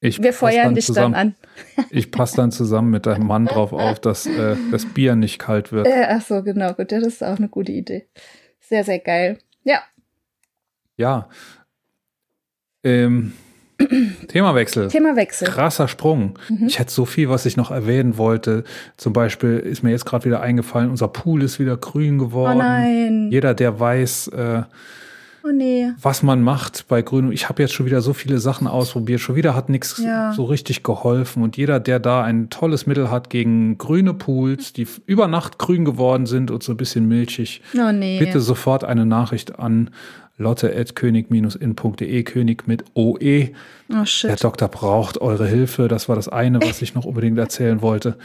[0.00, 1.34] Ich Wir feuern dann dich zusammen, dann
[1.78, 1.86] an.
[1.90, 5.72] Ich passe dann zusammen mit deinem Mann drauf auf, dass äh, das Bier nicht kalt
[5.72, 5.86] wird.
[5.86, 6.90] Äh, ach so, genau, gut.
[6.92, 8.08] Das ist auch eine gute Idee.
[8.60, 9.38] Sehr, sehr geil.
[9.64, 9.82] Ja.
[11.02, 11.28] Ja.
[12.84, 13.32] Ähm,
[14.28, 14.88] Themawechsel.
[14.88, 15.48] Themawechsel.
[15.48, 16.38] Krasser Sprung.
[16.48, 16.66] Mhm.
[16.68, 18.62] Ich hätte so viel, was ich noch erwähnen wollte.
[18.96, 22.58] Zum Beispiel ist mir jetzt gerade wieder eingefallen, unser Pool ist wieder grün Oh geworden.
[22.58, 23.28] nein.
[23.30, 24.62] Jeder, der weiß, äh,
[25.44, 25.90] Oh nee.
[26.00, 27.32] was man macht bei Grün.
[27.32, 29.18] Ich habe jetzt schon wieder so viele Sachen ausprobiert.
[29.20, 30.32] Schon wieder hat nichts Ja.
[30.32, 31.42] so richtig geholfen.
[31.42, 35.84] Und jeder, der da ein tolles Mittel hat gegen grüne Pools, die über Nacht grün
[35.84, 38.20] geworden sind und so ein bisschen milchig, Oh nee.
[38.20, 39.90] bitte sofort eine Nachricht an
[40.42, 43.50] lotte.könig-in.de, König mit OE.
[43.90, 44.44] Oh Der shit.
[44.44, 45.88] Doktor braucht eure Hilfe.
[45.88, 48.16] Das war das eine, was ich noch unbedingt erzählen wollte.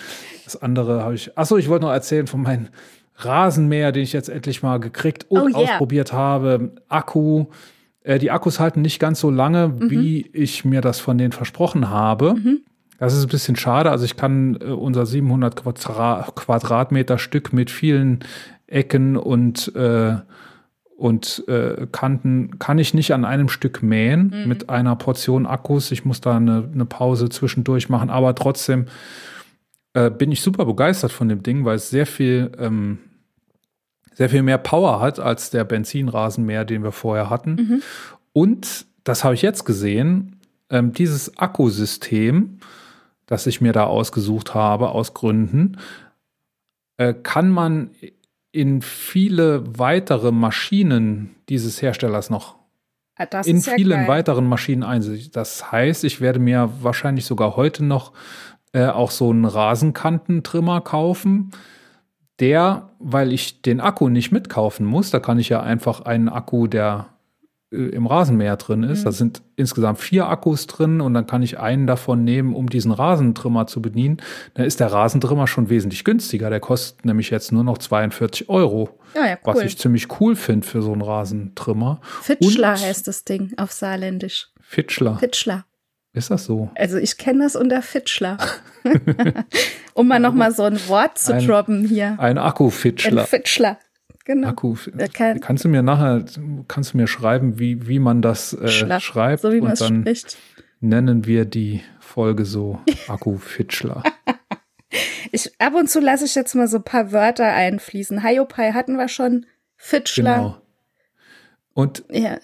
[0.45, 1.37] Das andere habe ich.
[1.37, 2.67] Achso, ich wollte noch erzählen von meinem
[3.17, 5.57] Rasenmäher, den ich jetzt endlich mal gekriegt und Oh yeah.
[5.73, 6.71] ausprobiert habe.
[6.87, 7.45] Akku.
[8.03, 9.89] Äh, die Akkus halten nicht ganz so lange, Mhm.
[9.89, 12.35] wie ich mir das von denen versprochen habe.
[12.99, 13.91] Das ist ein bisschen schade.
[13.91, 18.19] Also ich kann äh, unser 700 Quadra Quadratmeter Stück mit vielen
[18.67, 20.15] Ecken und äh,
[20.97, 24.47] und äh, Kanten kann ich nicht an einem Stück mähen Mhm.
[24.49, 25.91] mit einer Portion Akkus.
[25.91, 28.87] Ich muss da eine, eine Pause zwischendurch machen, aber trotzdem
[29.93, 32.97] äh, bin ich super begeistert von dem Ding, weil es sehr viel, ähm,
[34.13, 37.55] sehr viel mehr Power hat als der Benzinrasenmäher, den wir vorher hatten.
[37.55, 37.81] Mhm.
[38.33, 40.39] Und das habe ich jetzt gesehen,
[40.71, 42.57] ähm, dieses Akkusystem,
[43.27, 45.77] das ich mir da ausgesucht habe aus Gründen,
[46.97, 47.91] äh, kann man
[48.51, 52.55] in viele weitere Maschinen dieses Herstellers noch
[53.19, 54.07] Ah, das in vielen geil.
[54.07, 55.31] weiteren Maschinen einsetzen.
[55.33, 58.13] Das heißt, ich werde mir wahrscheinlich sogar heute noch
[58.73, 61.49] äh, auch so einen Rasenkantentrimmer kaufen,
[62.39, 66.67] der, weil ich den Akku nicht mitkaufen muss, da kann ich ja einfach einen Akku,
[66.67, 67.07] der
[67.69, 69.01] im Rasenmäher drin ist.
[69.01, 69.03] Mhm.
[69.05, 72.91] Da sind insgesamt vier Akkus drin und dann kann ich einen davon nehmen, um diesen
[72.91, 74.17] Rasentrimmer zu bedienen.
[74.53, 76.49] Dann ist der Rasentrimmer schon wesentlich günstiger.
[76.49, 79.63] Der kostet nämlich jetzt nur noch 42 Euro, Ja, ja, was cool.
[79.65, 81.99] ich ziemlich cool finde für so einen Rasentrimmer.
[82.21, 84.47] Fitschler und- heißt das Ding auf Saarländisch.
[84.61, 85.17] Fitschler.
[85.17, 85.65] Fitschler.
[86.13, 86.69] Ist das so?
[86.75, 88.37] Also ich kenne das unter Fitschler.
[89.93, 92.11] um mal noch mal so ein Wort zu Ein- droppen hier.
[92.17, 93.25] Ein Ein Akkufitschler.
[93.25, 93.77] Fitschler.
[94.27, 94.49] Genau.
[94.49, 94.75] Akku.
[95.13, 96.25] Kann- Kannst du mir nachher,
[96.67, 98.67] kannst du mir schreiben, wie, wie man das äh,
[98.99, 99.41] schreibt?
[99.41, 100.37] so wie man und es dann spricht.
[100.81, 104.03] nennen wir die Folge so Akkufitschler.
[105.31, 108.21] Ich, ab und zu lasse ich jetzt mal so ein paar Wörter einfließen.
[108.21, 109.45] Hiopai hatten wir schon.
[109.77, 110.35] Fitschler.
[110.35, 110.57] genau.
[111.73, 112.37] Und Ja.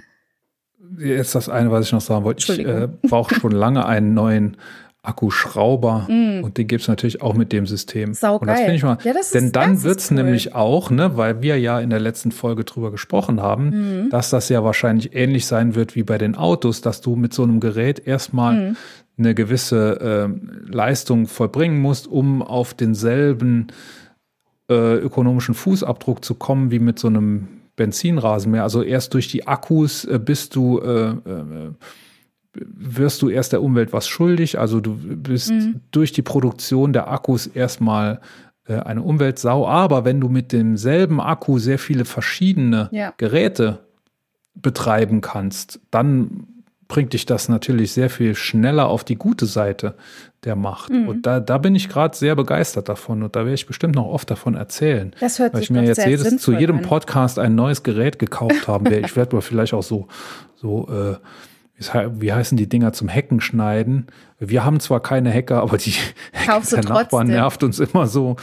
[0.99, 2.53] jetzt das eine, was ich noch sagen wollte.
[2.53, 4.55] Ich äh, brauche schon lange einen neuen
[5.03, 8.11] Akkuschrauber und den gibt es natürlich auch mit dem System.
[8.11, 8.13] Mm.
[8.13, 8.39] Saugeil.
[8.39, 10.15] Und das finde ich mal, Ja, das ist- denn dann das ist wird es cool.
[10.17, 14.09] nämlich auch, ne, weil wir ja in der letzten Folge drüber gesprochen haben, Mhm.
[14.09, 17.43] dass das ja wahrscheinlich ähnlich sein wird wie bei den Autos, dass du mit so
[17.43, 18.75] einem Gerät erstmal Mhm.
[19.17, 23.67] eine gewisse ähm, Leistung vollbringen musst, um auf denselben
[24.69, 28.63] äh, ökonomischen Fußabdruck zu kommen wie mit so einem Benzinrasenmäher.
[28.63, 31.15] Also erst durch die Akkus äh, bist du äh, äh,
[32.55, 34.59] wirst du erst der Umwelt was schuldig.
[34.59, 35.81] Also du bist Mhm.
[35.91, 38.19] durch die Produktion der Akkus erstmal
[38.67, 39.67] äh, eine Umweltsau.
[39.67, 43.13] Aber wenn du mit demselben Akku sehr viele verschiedene Ja.
[43.17, 43.79] Geräte
[44.55, 46.47] betreiben kannst, dann
[46.87, 49.95] bringt dich das natürlich sehr viel schneller auf die gute Seite
[50.43, 50.91] der Macht.
[50.91, 51.07] Mhm.
[51.07, 54.05] Und da, da bin ich gerade sehr begeistert davon und da werde ich bestimmt noch
[54.05, 55.13] oft davon erzählen.
[55.19, 56.81] Das hört Weil sich ich mir jetzt jedes, zu jedem an.
[56.83, 59.05] Podcast ein neues Gerät gekauft haben werde.
[59.07, 60.07] Ich werde aber vielleicht auch so,
[60.55, 61.15] so äh,
[61.75, 64.07] wie hei- wie heißen die Dinger zum Hecken schneiden?
[64.39, 65.93] Wir haben zwar keine Hacker, aber die
[66.45, 67.27] Kaufst der Nachbar trotzdem.
[67.35, 68.35] nervt uns immer so.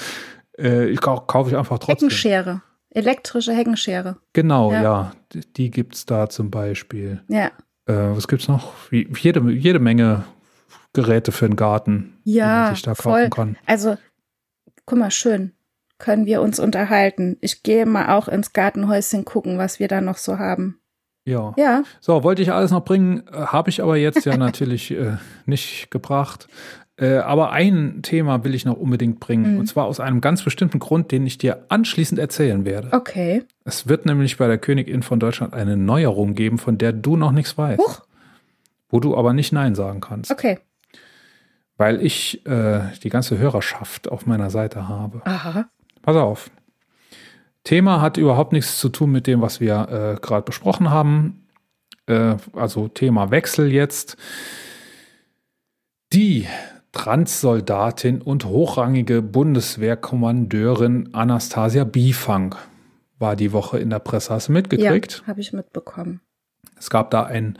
[0.58, 2.08] Äh, ich kau- kaufe ich einfach trotzdem.
[2.08, 2.62] Heckenschere.
[2.90, 4.16] Elektrische Heckenschere.
[4.32, 4.82] Genau, Ja.
[4.82, 5.12] ja.
[5.32, 7.22] Die, die gibt es da zum Beispiel.
[7.28, 7.46] Ja.
[7.86, 8.72] Äh, was gibt's noch?
[8.90, 10.24] Wie, jede, jede Menge
[10.92, 13.28] Geräte für den Garten, die Ja, man sich da voll.
[13.28, 13.56] kaufen kann.
[13.66, 13.96] Also,
[14.86, 15.52] guck mal, schön.
[15.98, 17.36] Können wir uns unterhalten.
[17.42, 20.79] Ich gehe mal auch ins Gartenhäuschen gucken, was wir da noch so haben.
[21.30, 21.54] Ja.
[21.56, 25.16] Ja, So, wollte ich alles noch bringen, äh, habe ich aber jetzt ja natürlich äh,
[25.46, 26.48] nicht gebracht.
[26.96, 29.54] Äh, aber ein Thema will ich noch unbedingt bringen.
[29.54, 29.60] Mhm.
[29.60, 32.88] Und zwar aus einem ganz bestimmten Grund, den ich dir anschließend erzählen werde.
[32.92, 33.44] okay.
[33.64, 37.30] Es wird nämlich bei der Königin von Deutschland eine Neuerung geben, von der du noch
[37.32, 37.78] nichts weißt.
[37.80, 38.00] Huch.
[38.88, 40.30] Wo du aber nicht Nein sagen kannst.
[40.32, 40.58] Okay.
[41.76, 45.22] Weil ich äh, die ganze Hörerschaft auf meiner Seite habe.
[45.24, 45.66] Aha.
[46.02, 46.50] Pass auf.
[47.64, 51.46] Thema hat überhaupt nichts zu tun mit dem, was wir äh, gerade besprochen haben.
[52.06, 54.16] äh, also Thema Wechsel jetzt.
[56.12, 56.46] Die
[56.92, 62.56] Transsoldatin und hochrangige Bundeswehrkommandeurin Anastasia Bifang
[63.18, 64.34] war die Woche in der Presse.
[64.34, 65.20] Hast du mitgekriegt?
[65.20, 66.20] Ja, habe ich mitbekommen.
[66.76, 67.58] Es gab da ein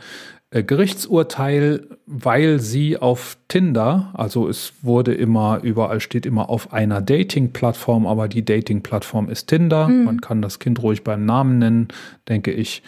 [0.51, 8.05] Gerichtsurteil, weil sie auf Tinder, also es wurde immer, überall steht immer auf einer Dating-Plattform,
[8.05, 9.87] aber die Dating-Plattform ist Tinder.
[9.87, 10.03] Mhm.
[10.03, 11.87] Man kann das Kind ruhig beim Namen nennen,
[12.27, 12.83] denke ich.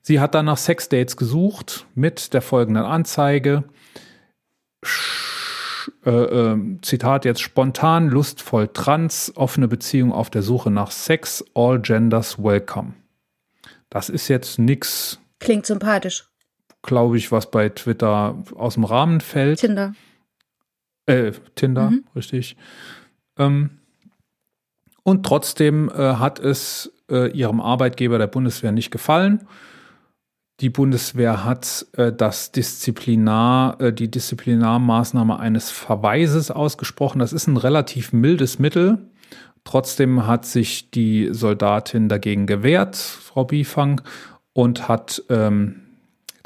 [0.00, 3.64] Sie hat dann nach Sexdates gesucht mit der folgenden Anzeige.
[6.04, 11.80] Äh, äh, Zitat jetzt spontan, lustvoll, trans, offene Beziehung auf der Suche nach Sex, all
[11.80, 12.94] genders welcome.
[13.90, 15.18] Das ist jetzt nix.
[15.40, 16.28] Klingt sympathisch.
[16.82, 19.60] Glaube ich, was bei Twitter aus dem Rahmen fällt.
[19.60, 19.94] Tinder.
[21.06, 22.04] Äh, Tinder, mhm.
[22.14, 22.56] richtig.
[23.38, 23.70] Ähm,
[25.02, 29.46] und trotzdem äh, hat es äh, ihrem Arbeitgeber der Bundeswehr nicht gefallen
[30.60, 37.18] die Bundeswehr hat äh, das Disziplinar, äh, die Disziplinarmaßnahme eines Verweises ausgesprochen.
[37.18, 39.10] Das ist ein relativ mildes Mittel.
[39.64, 44.00] Trotzdem hat sich die Soldatin dagegen gewehrt, Frau Bifang,
[44.54, 45.82] und hat ähm,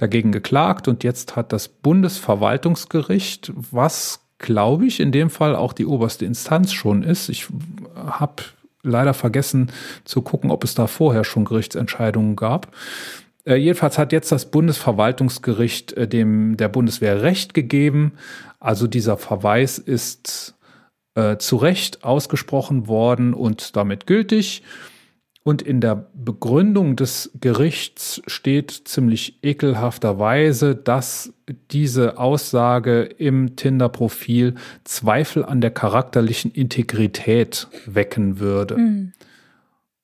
[0.00, 0.88] dagegen geklagt.
[0.88, 6.72] Und jetzt hat das Bundesverwaltungsgericht, was glaube ich in dem Fall auch die oberste Instanz
[6.72, 7.28] schon ist.
[7.28, 7.48] Ich
[7.94, 8.42] habe
[8.82, 9.70] leider vergessen
[10.04, 12.74] zu gucken, ob es da vorher schon Gerichtsentscheidungen gab.
[13.44, 18.12] Äh, jedenfalls hat jetzt das Bundesverwaltungsgericht äh, dem der Bundeswehr Recht gegeben.
[18.58, 20.54] Also dieser Verweis ist
[21.14, 24.62] äh, zu Recht ausgesprochen worden und damit gültig.
[25.50, 31.32] Und in der Begründung des Gerichts steht ziemlich ekelhafterweise, dass
[31.72, 34.54] diese Aussage im Tinder-Profil
[34.84, 38.76] Zweifel an der charakterlichen Integrität wecken würde.
[38.76, 39.12] Mhm.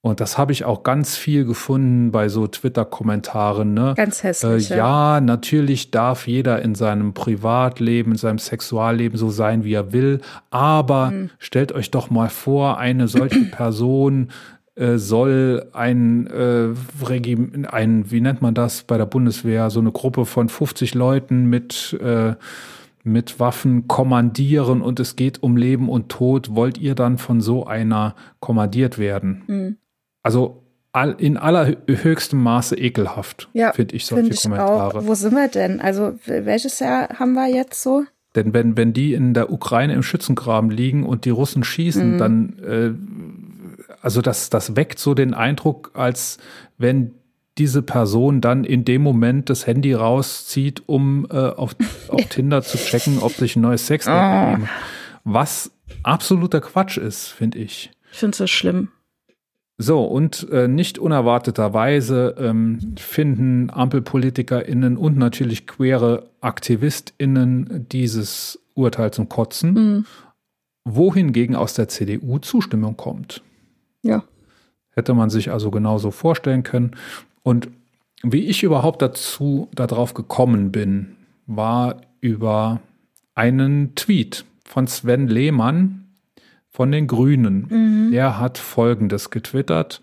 [0.01, 3.73] Und das habe ich auch ganz viel gefunden bei so Twitter-Kommentaren.
[3.73, 3.95] Ne?
[3.97, 4.71] Ganz hässlich.
[4.73, 9.93] Äh, ja, natürlich darf jeder in seinem Privatleben, in seinem Sexualleben so sein, wie er
[9.93, 10.21] will.
[10.51, 11.31] Aber mhm.
[11.39, 14.29] stellt euch doch mal vor, eine solche Person
[14.77, 16.69] äh, soll ein äh,
[17.05, 21.47] Regime, ein, wie nennt man das bei der Bundeswehr, so eine Gruppe von 50 Leuten
[21.47, 22.35] mit äh,
[23.07, 27.65] mit Waffen kommandieren und es geht um Leben und Tod, wollt ihr dann von so
[27.65, 29.45] einer kommandiert werden?
[29.47, 29.77] Mhm.
[30.25, 34.99] Also all, in allerhöchstem Maße ekelhaft, ja, finde ich solche find ich Kommentare.
[34.99, 35.07] Auch.
[35.07, 35.81] Wo sind wir denn?
[35.81, 38.05] Also welches Jahr haben wir jetzt so?
[38.35, 42.19] Denn wenn, wenn die in der Ukraine im Schützengraben liegen und die Russen schießen, mhm.
[42.19, 42.91] dann, äh,
[44.01, 46.39] also das, das weckt so den Eindruck, als
[46.79, 47.15] wenn
[47.59, 51.75] diese Person dann in dem Moment das Handy rauszieht, um äh, auf,
[52.09, 54.57] auf Tinder zu checken, ob sich ein neues Sex oh.
[55.25, 57.91] Was absoluter Quatsch ist, finde ich.
[58.13, 58.89] Ich finde es so schlimm.
[59.79, 69.29] So, und äh, nicht unerwarteterweise ähm, finden AmpelpolitikerInnen und natürlich queere AktivistInnen dieses Urteil zum
[69.29, 70.07] Kotzen, mhm.
[70.85, 73.43] wohingegen aus der CDU Zustimmung kommt.
[74.07, 74.25] Ja.
[74.91, 76.93] Hätte man sich also genauso vorstellen können.
[77.43, 77.69] Und
[78.23, 81.17] wie ich überhaupt dazu, darauf gekommen bin,
[81.47, 82.81] war über
[83.35, 86.07] einen Tweet von Sven Lehmann,
[86.69, 87.67] von den Grünen.
[87.69, 88.13] Mhm.
[88.13, 90.01] Der hat Folgendes getwittert.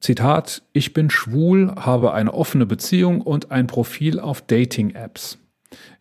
[0.00, 5.38] Zitat, ich bin schwul, habe eine offene Beziehung und ein Profil auf Dating-Apps.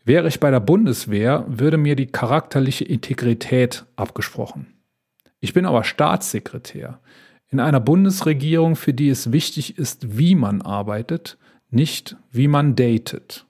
[0.05, 4.67] Wäre ich bei der Bundeswehr, würde mir die charakterliche Integrität abgesprochen.
[5.44, 7.02] Ich bin aber Staatssekretär
[7.49, 11.38] in einer Bundesregierung, für die es wichtig ist, wie man arbeitet,
[11.70, 13.45] nicht wie man datet.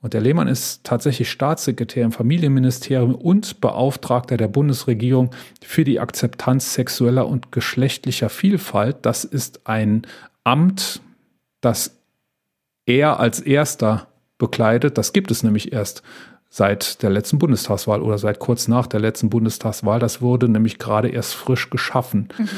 [0.00, 5.30] Und der Lehmann ist tatsächlich Staatssekretär im Familienministerium und Beauftragter der Bundesregierung
[5.62, 8.96] für die Akzeptanz sexueller und geschlechtlicher Vielfalt.
[9.02, 10.02] Das ist ein
[10.42, 11.00] Amt,
[11.60, 11.96] das
[12.86, 14.98] er als erster bekleidet.
[14.98, 16.02] Das gibt es nämlich erst
[16.54, 19.98] seit der letzten Bundestagswahl oder seit kurz nach der letzten Bundestagswahl.
[19.98, 22.28] Das wurde nämlich gerade erst frisch geschaffen.
[22.36, 22.48] Mhm.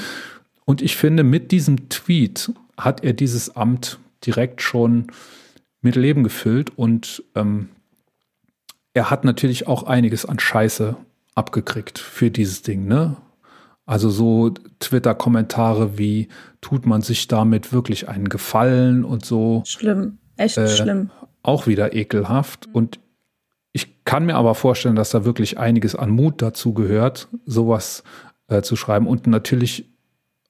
[0.64, 5.06] Und ich finde, mit diesem Tweet hat er dieses Amt direkt schon
[5.80, 7.68] mit Leben gefüllt und ähm,
[8.94, 10.96] er hat natürlich auch einiges an Scheiße
[11.36, 13.16] abgekriegt für dieses Ding, ne?
[13.86, 14.50] Also so
[14.80, 16.28] Twitter-Kommentare wie,
[16.60, 19.62] tut man sich damit wirklich einen Gefallen und so.
[19.66, 21.10] Schlimm, echt äh, schlimm.
[21.42, 22.66] Auch wieder ekelhaft.
[22.72, 22.98] Und
[23.74, 28.04] ich kann mir aber vorstellen, dass da wirklich einiges an Mut dazu gehört, sowas
[28.46, 29.08] äh, zu schreiben.
[29.08, 29.92] Und natürlich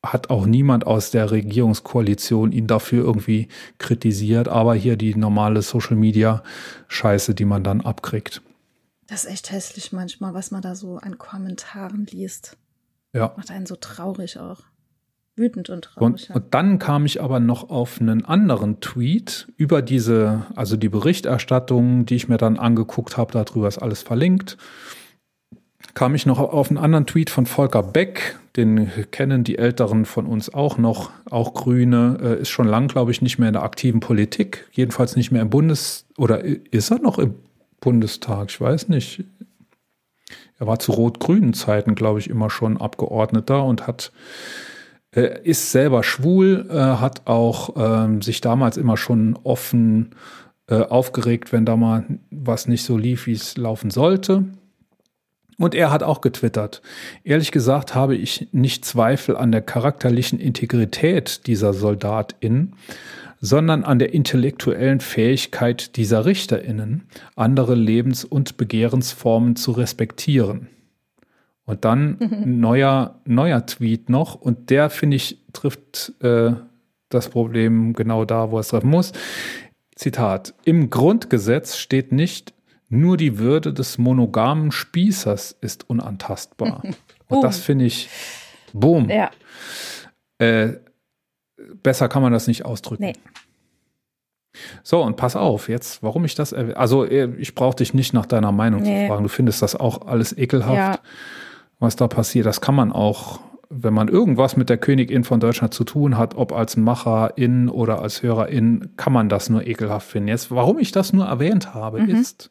[0.02, 3.48] hat auch niemand aus der Regierungskoalition ihn dafür irgendwie
[3.78, 6.42] kritisiert, aber hier die normale Social Media
[6.88, 8.42] Scheiße, die man dann abkriegt.
[9.06, 12.58] Das ist echt hässlich manchmal, was man da so an Kommentaren liest.
[13.14, 13.32] Ja.
[13.38, 14.60] Macht einen so traurig auch.
[15.36, 16.28] Wütend und Und, traurig.
[16.28, 16.34] ja.
[16.36, 22.06] und dann kam ich aber noch auf einen anderen Tweet über diese, also die Berichterstattung,
[22.06, 24.56] die ich mir dann angeguckt habe, darüber ist alles verlinkt.
[25.94, 30.26] Kam ich noch auf einen anderen Tweet von Volker Beck, den kennen die Älteren von
[30.26, 33.62] uns auch noch, auch Grüne, äh, ist schon lang, glaube ich, nicht mehr in der
[33.62, 37.34] aktiven Politik, jedenfalls nicht mehr im Bundes- oder ist er noch im
[37.80, 38.50] Bundestag?
[38.50, 39.24] Ich weiß nicht.
[40.58, 44.10] Er war zu rot-grünen Zeiten, glaube ich, immer schon Abgeordneter und hat
[45.20, 50.10] ist selber schwul, äh, hat auch ähm, sich damals immer schon offen
[50.68, 54.44] äh, aufgeregt, wenn da mal was nicht so lief, wie es laufen sollte.
[55.56, 56.82] Und er hat auch getwittert.
[57.22, 62.74] Ehrlich gesagt habe ich nicht Zweifel an der charakterlichen Integrität dieser SoldatInnen,
[63.40, 67.04] sondern an der intellektuellen Fähigkeit dieser RichterInnen,
[67.36, 70.68] andere Lebens- und Begehrensformen zu respektieren.
[71.66, 76.52] Und dann ein neuer, neuer Tweet noch, und der, finde ich, trifft äh,
[77.08, 79.12] das Problem genau da, wo es treffen muss.
[79.96, 82.52] Zitat: Im Grundgesetz steht nicht,
[82.90, 86.82] nur die Würde des monogamen Spießers ist unantastbar.
[87.28, 88.10] Und das finde ich,
[88.74, 89.08] boom.
[89.08, 89.30] Ja,
[90.38, 90.74] Äh,
[91.82, 93.04] besser kann man das nicht ausdrücken.
[93.04, 93.12] Nee.
[94.84, 96.76] So, und pass auf, jetzt, warum ich das erwähne.
[96.76, 99.02] Also, äh, ich brauche dich nicht nach deiner Meinung Nee.
[99.04, 99.22] zu fragen.
[99.24, 100.98] Du findest das auch alles ekelhaft, Ja.
[101.84, 102.46] Was da passiert.
[102.46, 103.40] Das kann man auch,
[103.70, 108.02] wenn man irgendwas mit der Königin von Deutschland zu tun hat, ob als Macherin oder
[108.02, 110.28] als Hörerin, kann man das nur ekelhaft finden.
[110.28, 112.08] Jetzt, warum ich das nur erwähnt habe, Mhm.
[112.10, 112.50] ist,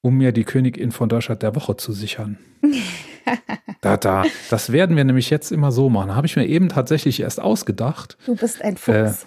[0.00, 2.38] um mir die Königin von Deutschland der Woche zu sichern.
[3.80, 4.24] da, da.
[4.50, 6.16] Das werden wir nämlich jetzt immer so machen.
[6.16, 8.16] Habe ich mir eben tatsächlich erst ausgedacht.
[8.26, 9.26] du bist ein Fuchs.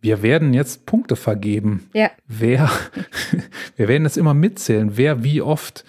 [0.00, 1.88] Wir werden jetzt Punkte vergeben.
[1.92, 2.70] ja, Wer,
[3.76, 5.84] wir werden jetzt immer mitzählen, wer wie oft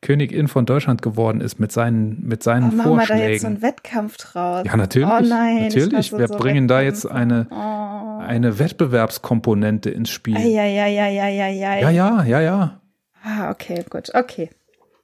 [0.00, 3.46] Königin von Deutschland geworden ist mit seinen, mit seinen oh, machen wir da jetzt so
[3.46, 3.46] Vorschlägen.
[3.46, 4.64] einen Wettkampf draus.
[4.64, 5.08] Ja, natürlich.
[5.08, 6.12] Oh nein, ich natürlich.
[6.12, 8.20] Wir so bringen da jetzt eine, Oh.
[8.22, 10.36] eine Wettbewerbskomponente ins Spiel.
[10.36, 11.80] Eieieiei.
[11.80, 12.80] Ja, ja, ja, ja.
[13.24, 14.50] Ah, okay, gut, okay.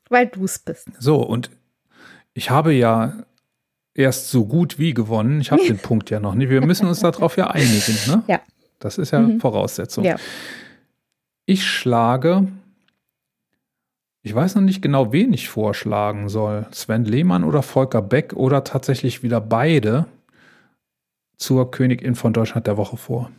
[0.08, 0.88] Weil du es bist.
[1.00, 1.50] So, und
[2.32, 3.14] ich habe ja
[3.94, 5.40] erst so gut wie gewonnen.
[5.40, 6.50] Ich habe den Punkt ja noch nicht.
[6.50, 7.96] Wir müssen uns darauf ja einigen.
[8.06, 8.22] Ne?
[8.28, 8.40] Ja.
[8.78, 9.40] Das ist ja Mhm.
[9.40, 10.04] Voraussetzung.
[10.04, 10.16] Ja.
[11.46, 12.46] Ich schlage,
[14.24, 16.66] ich weiß noch nicht genau, wen ich vorschlagen soll.
[16.72, 20.06] Sven Lehmann oder Volker Beck oder tatsächlich wieder beide
[21.36, 23.30] zur Königin von Deutschland der Woche vor.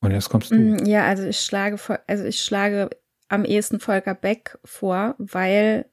[0.00, 0.54] Und jetzt kommst du.
[0.56, 2.90] Mm, Ja, also ich schlage also ich schlage
[3.28, 5.86] am ehesten Volker Beck vor, weil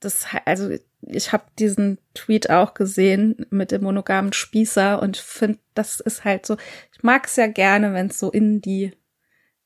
[0.00, 0.70] das, also
[1.02, 6.44] ich habe diesen Tweet auch gesehen mit dem monogamen Spießer und finde, das ist halt
[6.44, 6.56] so,
[6.92, 8.92] ich mag es ja gerne, wenn es so in die,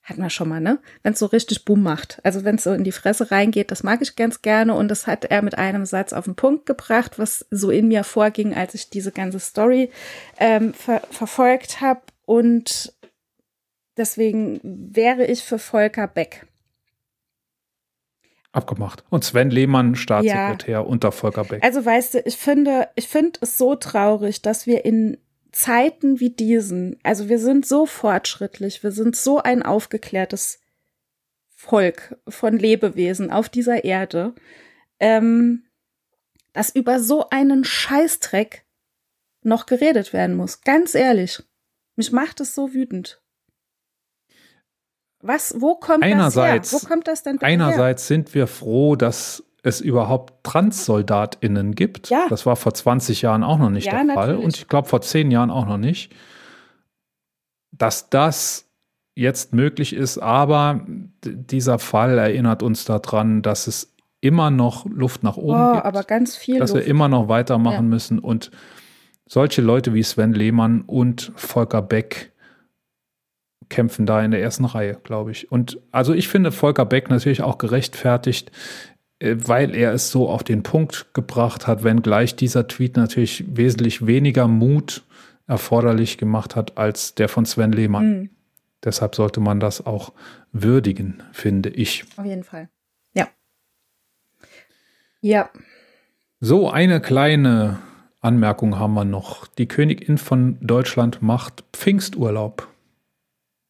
[0.09, 0.79] hat man schon mal, ne?
[1.03, 2.21] Wenn es so richtig Boom macht.
[2.25, 5.07] Also wenn es so in die Fresse reingeht, das mag ich ganz gerne und das
[5.07, 8.75] hat er mit einem Satz auf den Punkt gebracht, was so in mir vorging, als
[8.75, 9.91] ich diese ganze Story
[10.39, 12.93] ähm, ver verfolgt habe und
[13.99, 16.47] Deswegen wäre ich für Volker Beck.
[18.53, 19.05] Abgemacht.
[19.11, 21.63] Und Sven Lehmann, Staatssekretär unter Volker Beck.
[21.65, 25.19] Also weißt du, ich finde, ich finde es so traurig, dass wir in
[25.59, 30.61] Zeiten wie diesen, also wir sind so fortschrittlich, wir sind so ein aufgeklärtes
[31.49, 34.37] Volk von Lebewesen auf dieser Erde,
[35.01, 35.65] ähm,
[36.53, 38.65] dass über so einen Scheißdreck
[39.43, 40.61] noch geredet werden muss.
[40.61, 41.43] Ganz ehrlich.
[41.97, 43.21] Mich macht es so wütend.
[45.21, 46.89] Was, wo kommt Einerseits- das her?
[46.89, 47.53] Wo kommt das denn bitte her?
[47.55, 52.11] Einerseits sind wir froh, dass es überhaupt TranssoldatInnen gibt.
[52.11, 52.27] Ja.
[52.29, 54.27] Das war vor 20 Jahren auch noch nicht Ja, der Fall.
[54.29, 54.45] natürlich.
[54.45, 56.13] Und ich glaube vor 10 Jahren auch noch nicht.
[57.73, 58.67] Dass das
[59.15, 60.81] jetzt möglich ist, aber
[61.25, 65.85] dieser Fall erinnert uns daran, dass es immer noch Luft nach oben Oh, gibt.
[65.85, 66.85] aber ganz viel dass Luft.
[66.85, 67.83] wir immer noch weitermachen Ja.
[67.83, 68.51] müssen und
[69.27, 72.33] solche Leute wie Sven Lehmann und Volker Beck
[73.69, 75.53] kämpfen da in der ersten Reihe, glaube ich.
[75.53, 78.51] Und also ich finde Volker Beck natürlich auch gerechtfertigt,
[79.21, 84.47] weil er es so auf den Punkt gebracht hat, wenngleich dieser Tweet natürlich wesentlich weniger
[84.47, 85.05] Mut
[85.47, 88.11] erforderlich gemacht hat als der von Sven Lehmann.
[88.11, 88.31] Mhm,
[88.85, 90.13] Deshalb sollte man das auch
[90.53, 92.05] würdigen, finde ich.
[92.17, 92.69] auf jeden Fall.
[93.13, 93.29] Ja.
[95.21, 95.51] Ja.
[96.41, 97.79] So, eine kleine
[98.21, 99.47] Anmerkung haben wir noch.
[99.49, 102.69] Die Königin von Deutschland macht Pfingsturlaub.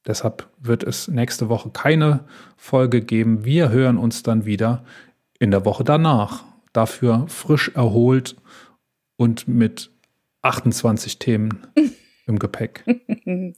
[0.06, 2.24] Deshalb wird es nächste Woche keine
[2.56, 3.44] Folge geben.
[3.44, 4.84] Wir hören uns dann wieder
[5.39, 6.44] in der Woche danach.
[6.73, 8.36] Dafür frisch erholt
[9.16, 9.90] und mit
[10.43, 11.66] 28 Themen
[12.27, 12.85] im Gepäck.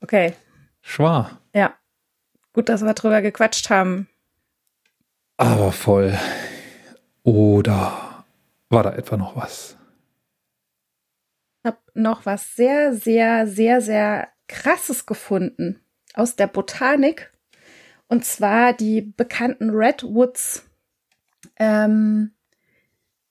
[0.00, 0.34] Okay.
[0.80, 1.74] Schwar, Ja.
[2.52, 4.08] Gut, dass wir drüber gequatscht haben.
[5.36, 6.18] aber voll.
[7.22, 8.24] Oder
[8.68, 9.76] War da etwa noch was?
[11.62, 15.80] Ich habe noch was sehr, sehr, sehr, sehr krasses gefunden
[16.14, 17.32] aus der Botanik.
[18.08, 20.68] Und zwar die bekannten Redwoods.
[21.62, 22.32] Ähm,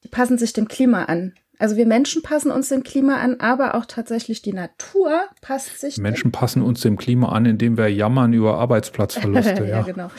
[0.06, 1.34] die passen sich dem Klima an.
[1.60, 5.98] Also wir Menschen passen uns dem Klima an, aber auch tatsächlich die Natur passt sich.
[5.98, 9.56] Menschen passen uns dem Klima an, indem wir jammern über Arbeitsplatzverluste.
[9.66, 10.10] ja, ja, genau.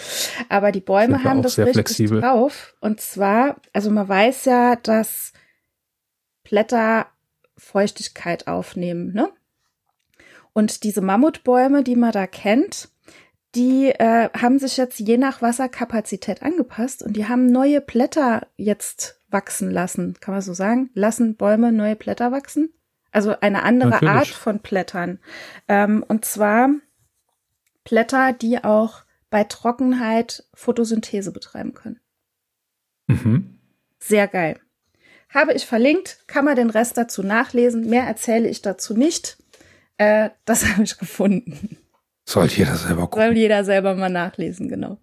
[0.48, 2.20] Aber die Bäume haben das richtig flexibel.
[2.20, 2.76] drauf.
[2.80, 5.32] Und zwar, also man weiß ja, dass
[6.44, 7.06] Blätter
[7.56, 9.28] Feuchtigkeit aufnehmen, ne?
[10.52, 12.90] Und diese Mammutbäume, die man da kennt,
[13.54, 19.20] die äh, haben sich jetzt je nach Wasserkapazität angepasst und die haben neue Blätter jetzt
[19.28, 20.14] wachsen lassen.
[20.20, 20.90] Kann man so sagen?
[20.94, 22.72] Lassen Bäume neue Blätter wachsen?
[23.10, 24.14] Also eine andere Natürlich.
[24.14, 25.18] Art von Blättern.
[25.68, 26.70] Ähm, und zwar
[27.84, 32.00] Blätter, die auch bei Trockenheit Photosynthese betreiben können.
[33.06, 33.58] Mhm.
[33.98, 34.58] Sehr geil.
[35.28, 37.88] Habe ich verlinkt, kann man den Rest dazu nachlesen.
[37.88, 39.38] Mehr erzähle ich dazu nicht.
[39.98, 41.78] Äh, das habe ich gefunden.
[42.24, 43.22] Soll jeder selber gucken.
[43.22, 44.98] Soll jeder selber mal nachlesen, genau.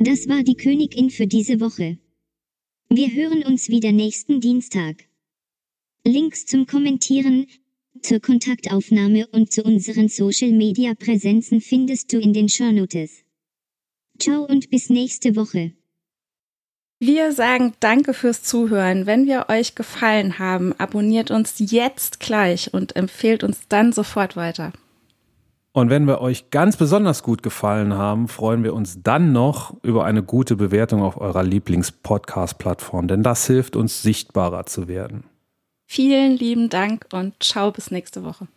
[0.00, 1.98] Das war die Königin für diese Woche.
[2.88, 5.04] Wir hören uns wieder nächsten Dienstag.
[6.04, 7.46] Links zum Kommentieren,
[8.00, 13.24] zur Kontaktaufnahme und zu unseren Social Media Präsenzen findest du in den Shownotes.
[14.18, 15.72] Ciao und bis nächste Woche.
[16.98, 19.04] Wir sagen Danke fürs Zuhören.
[19.04, 24.72] Wenn wir euch gefallen haben, abonniert uns jetzt gleich und empfehlt uns dann sofort weiter.
[25.72, 30.06] Und wenn wir euch ganz besonders gut gefallen haben, freuen wir uns dann noch über
[30.06, 35.24] eine gute Bewertung auf eurer Lieblings-Podcast-Plattform, denn das hilft uns sichtbarer zu werden.
[35.84, 38.48] Vielen lieben Dank und ciao bis nächste Woche.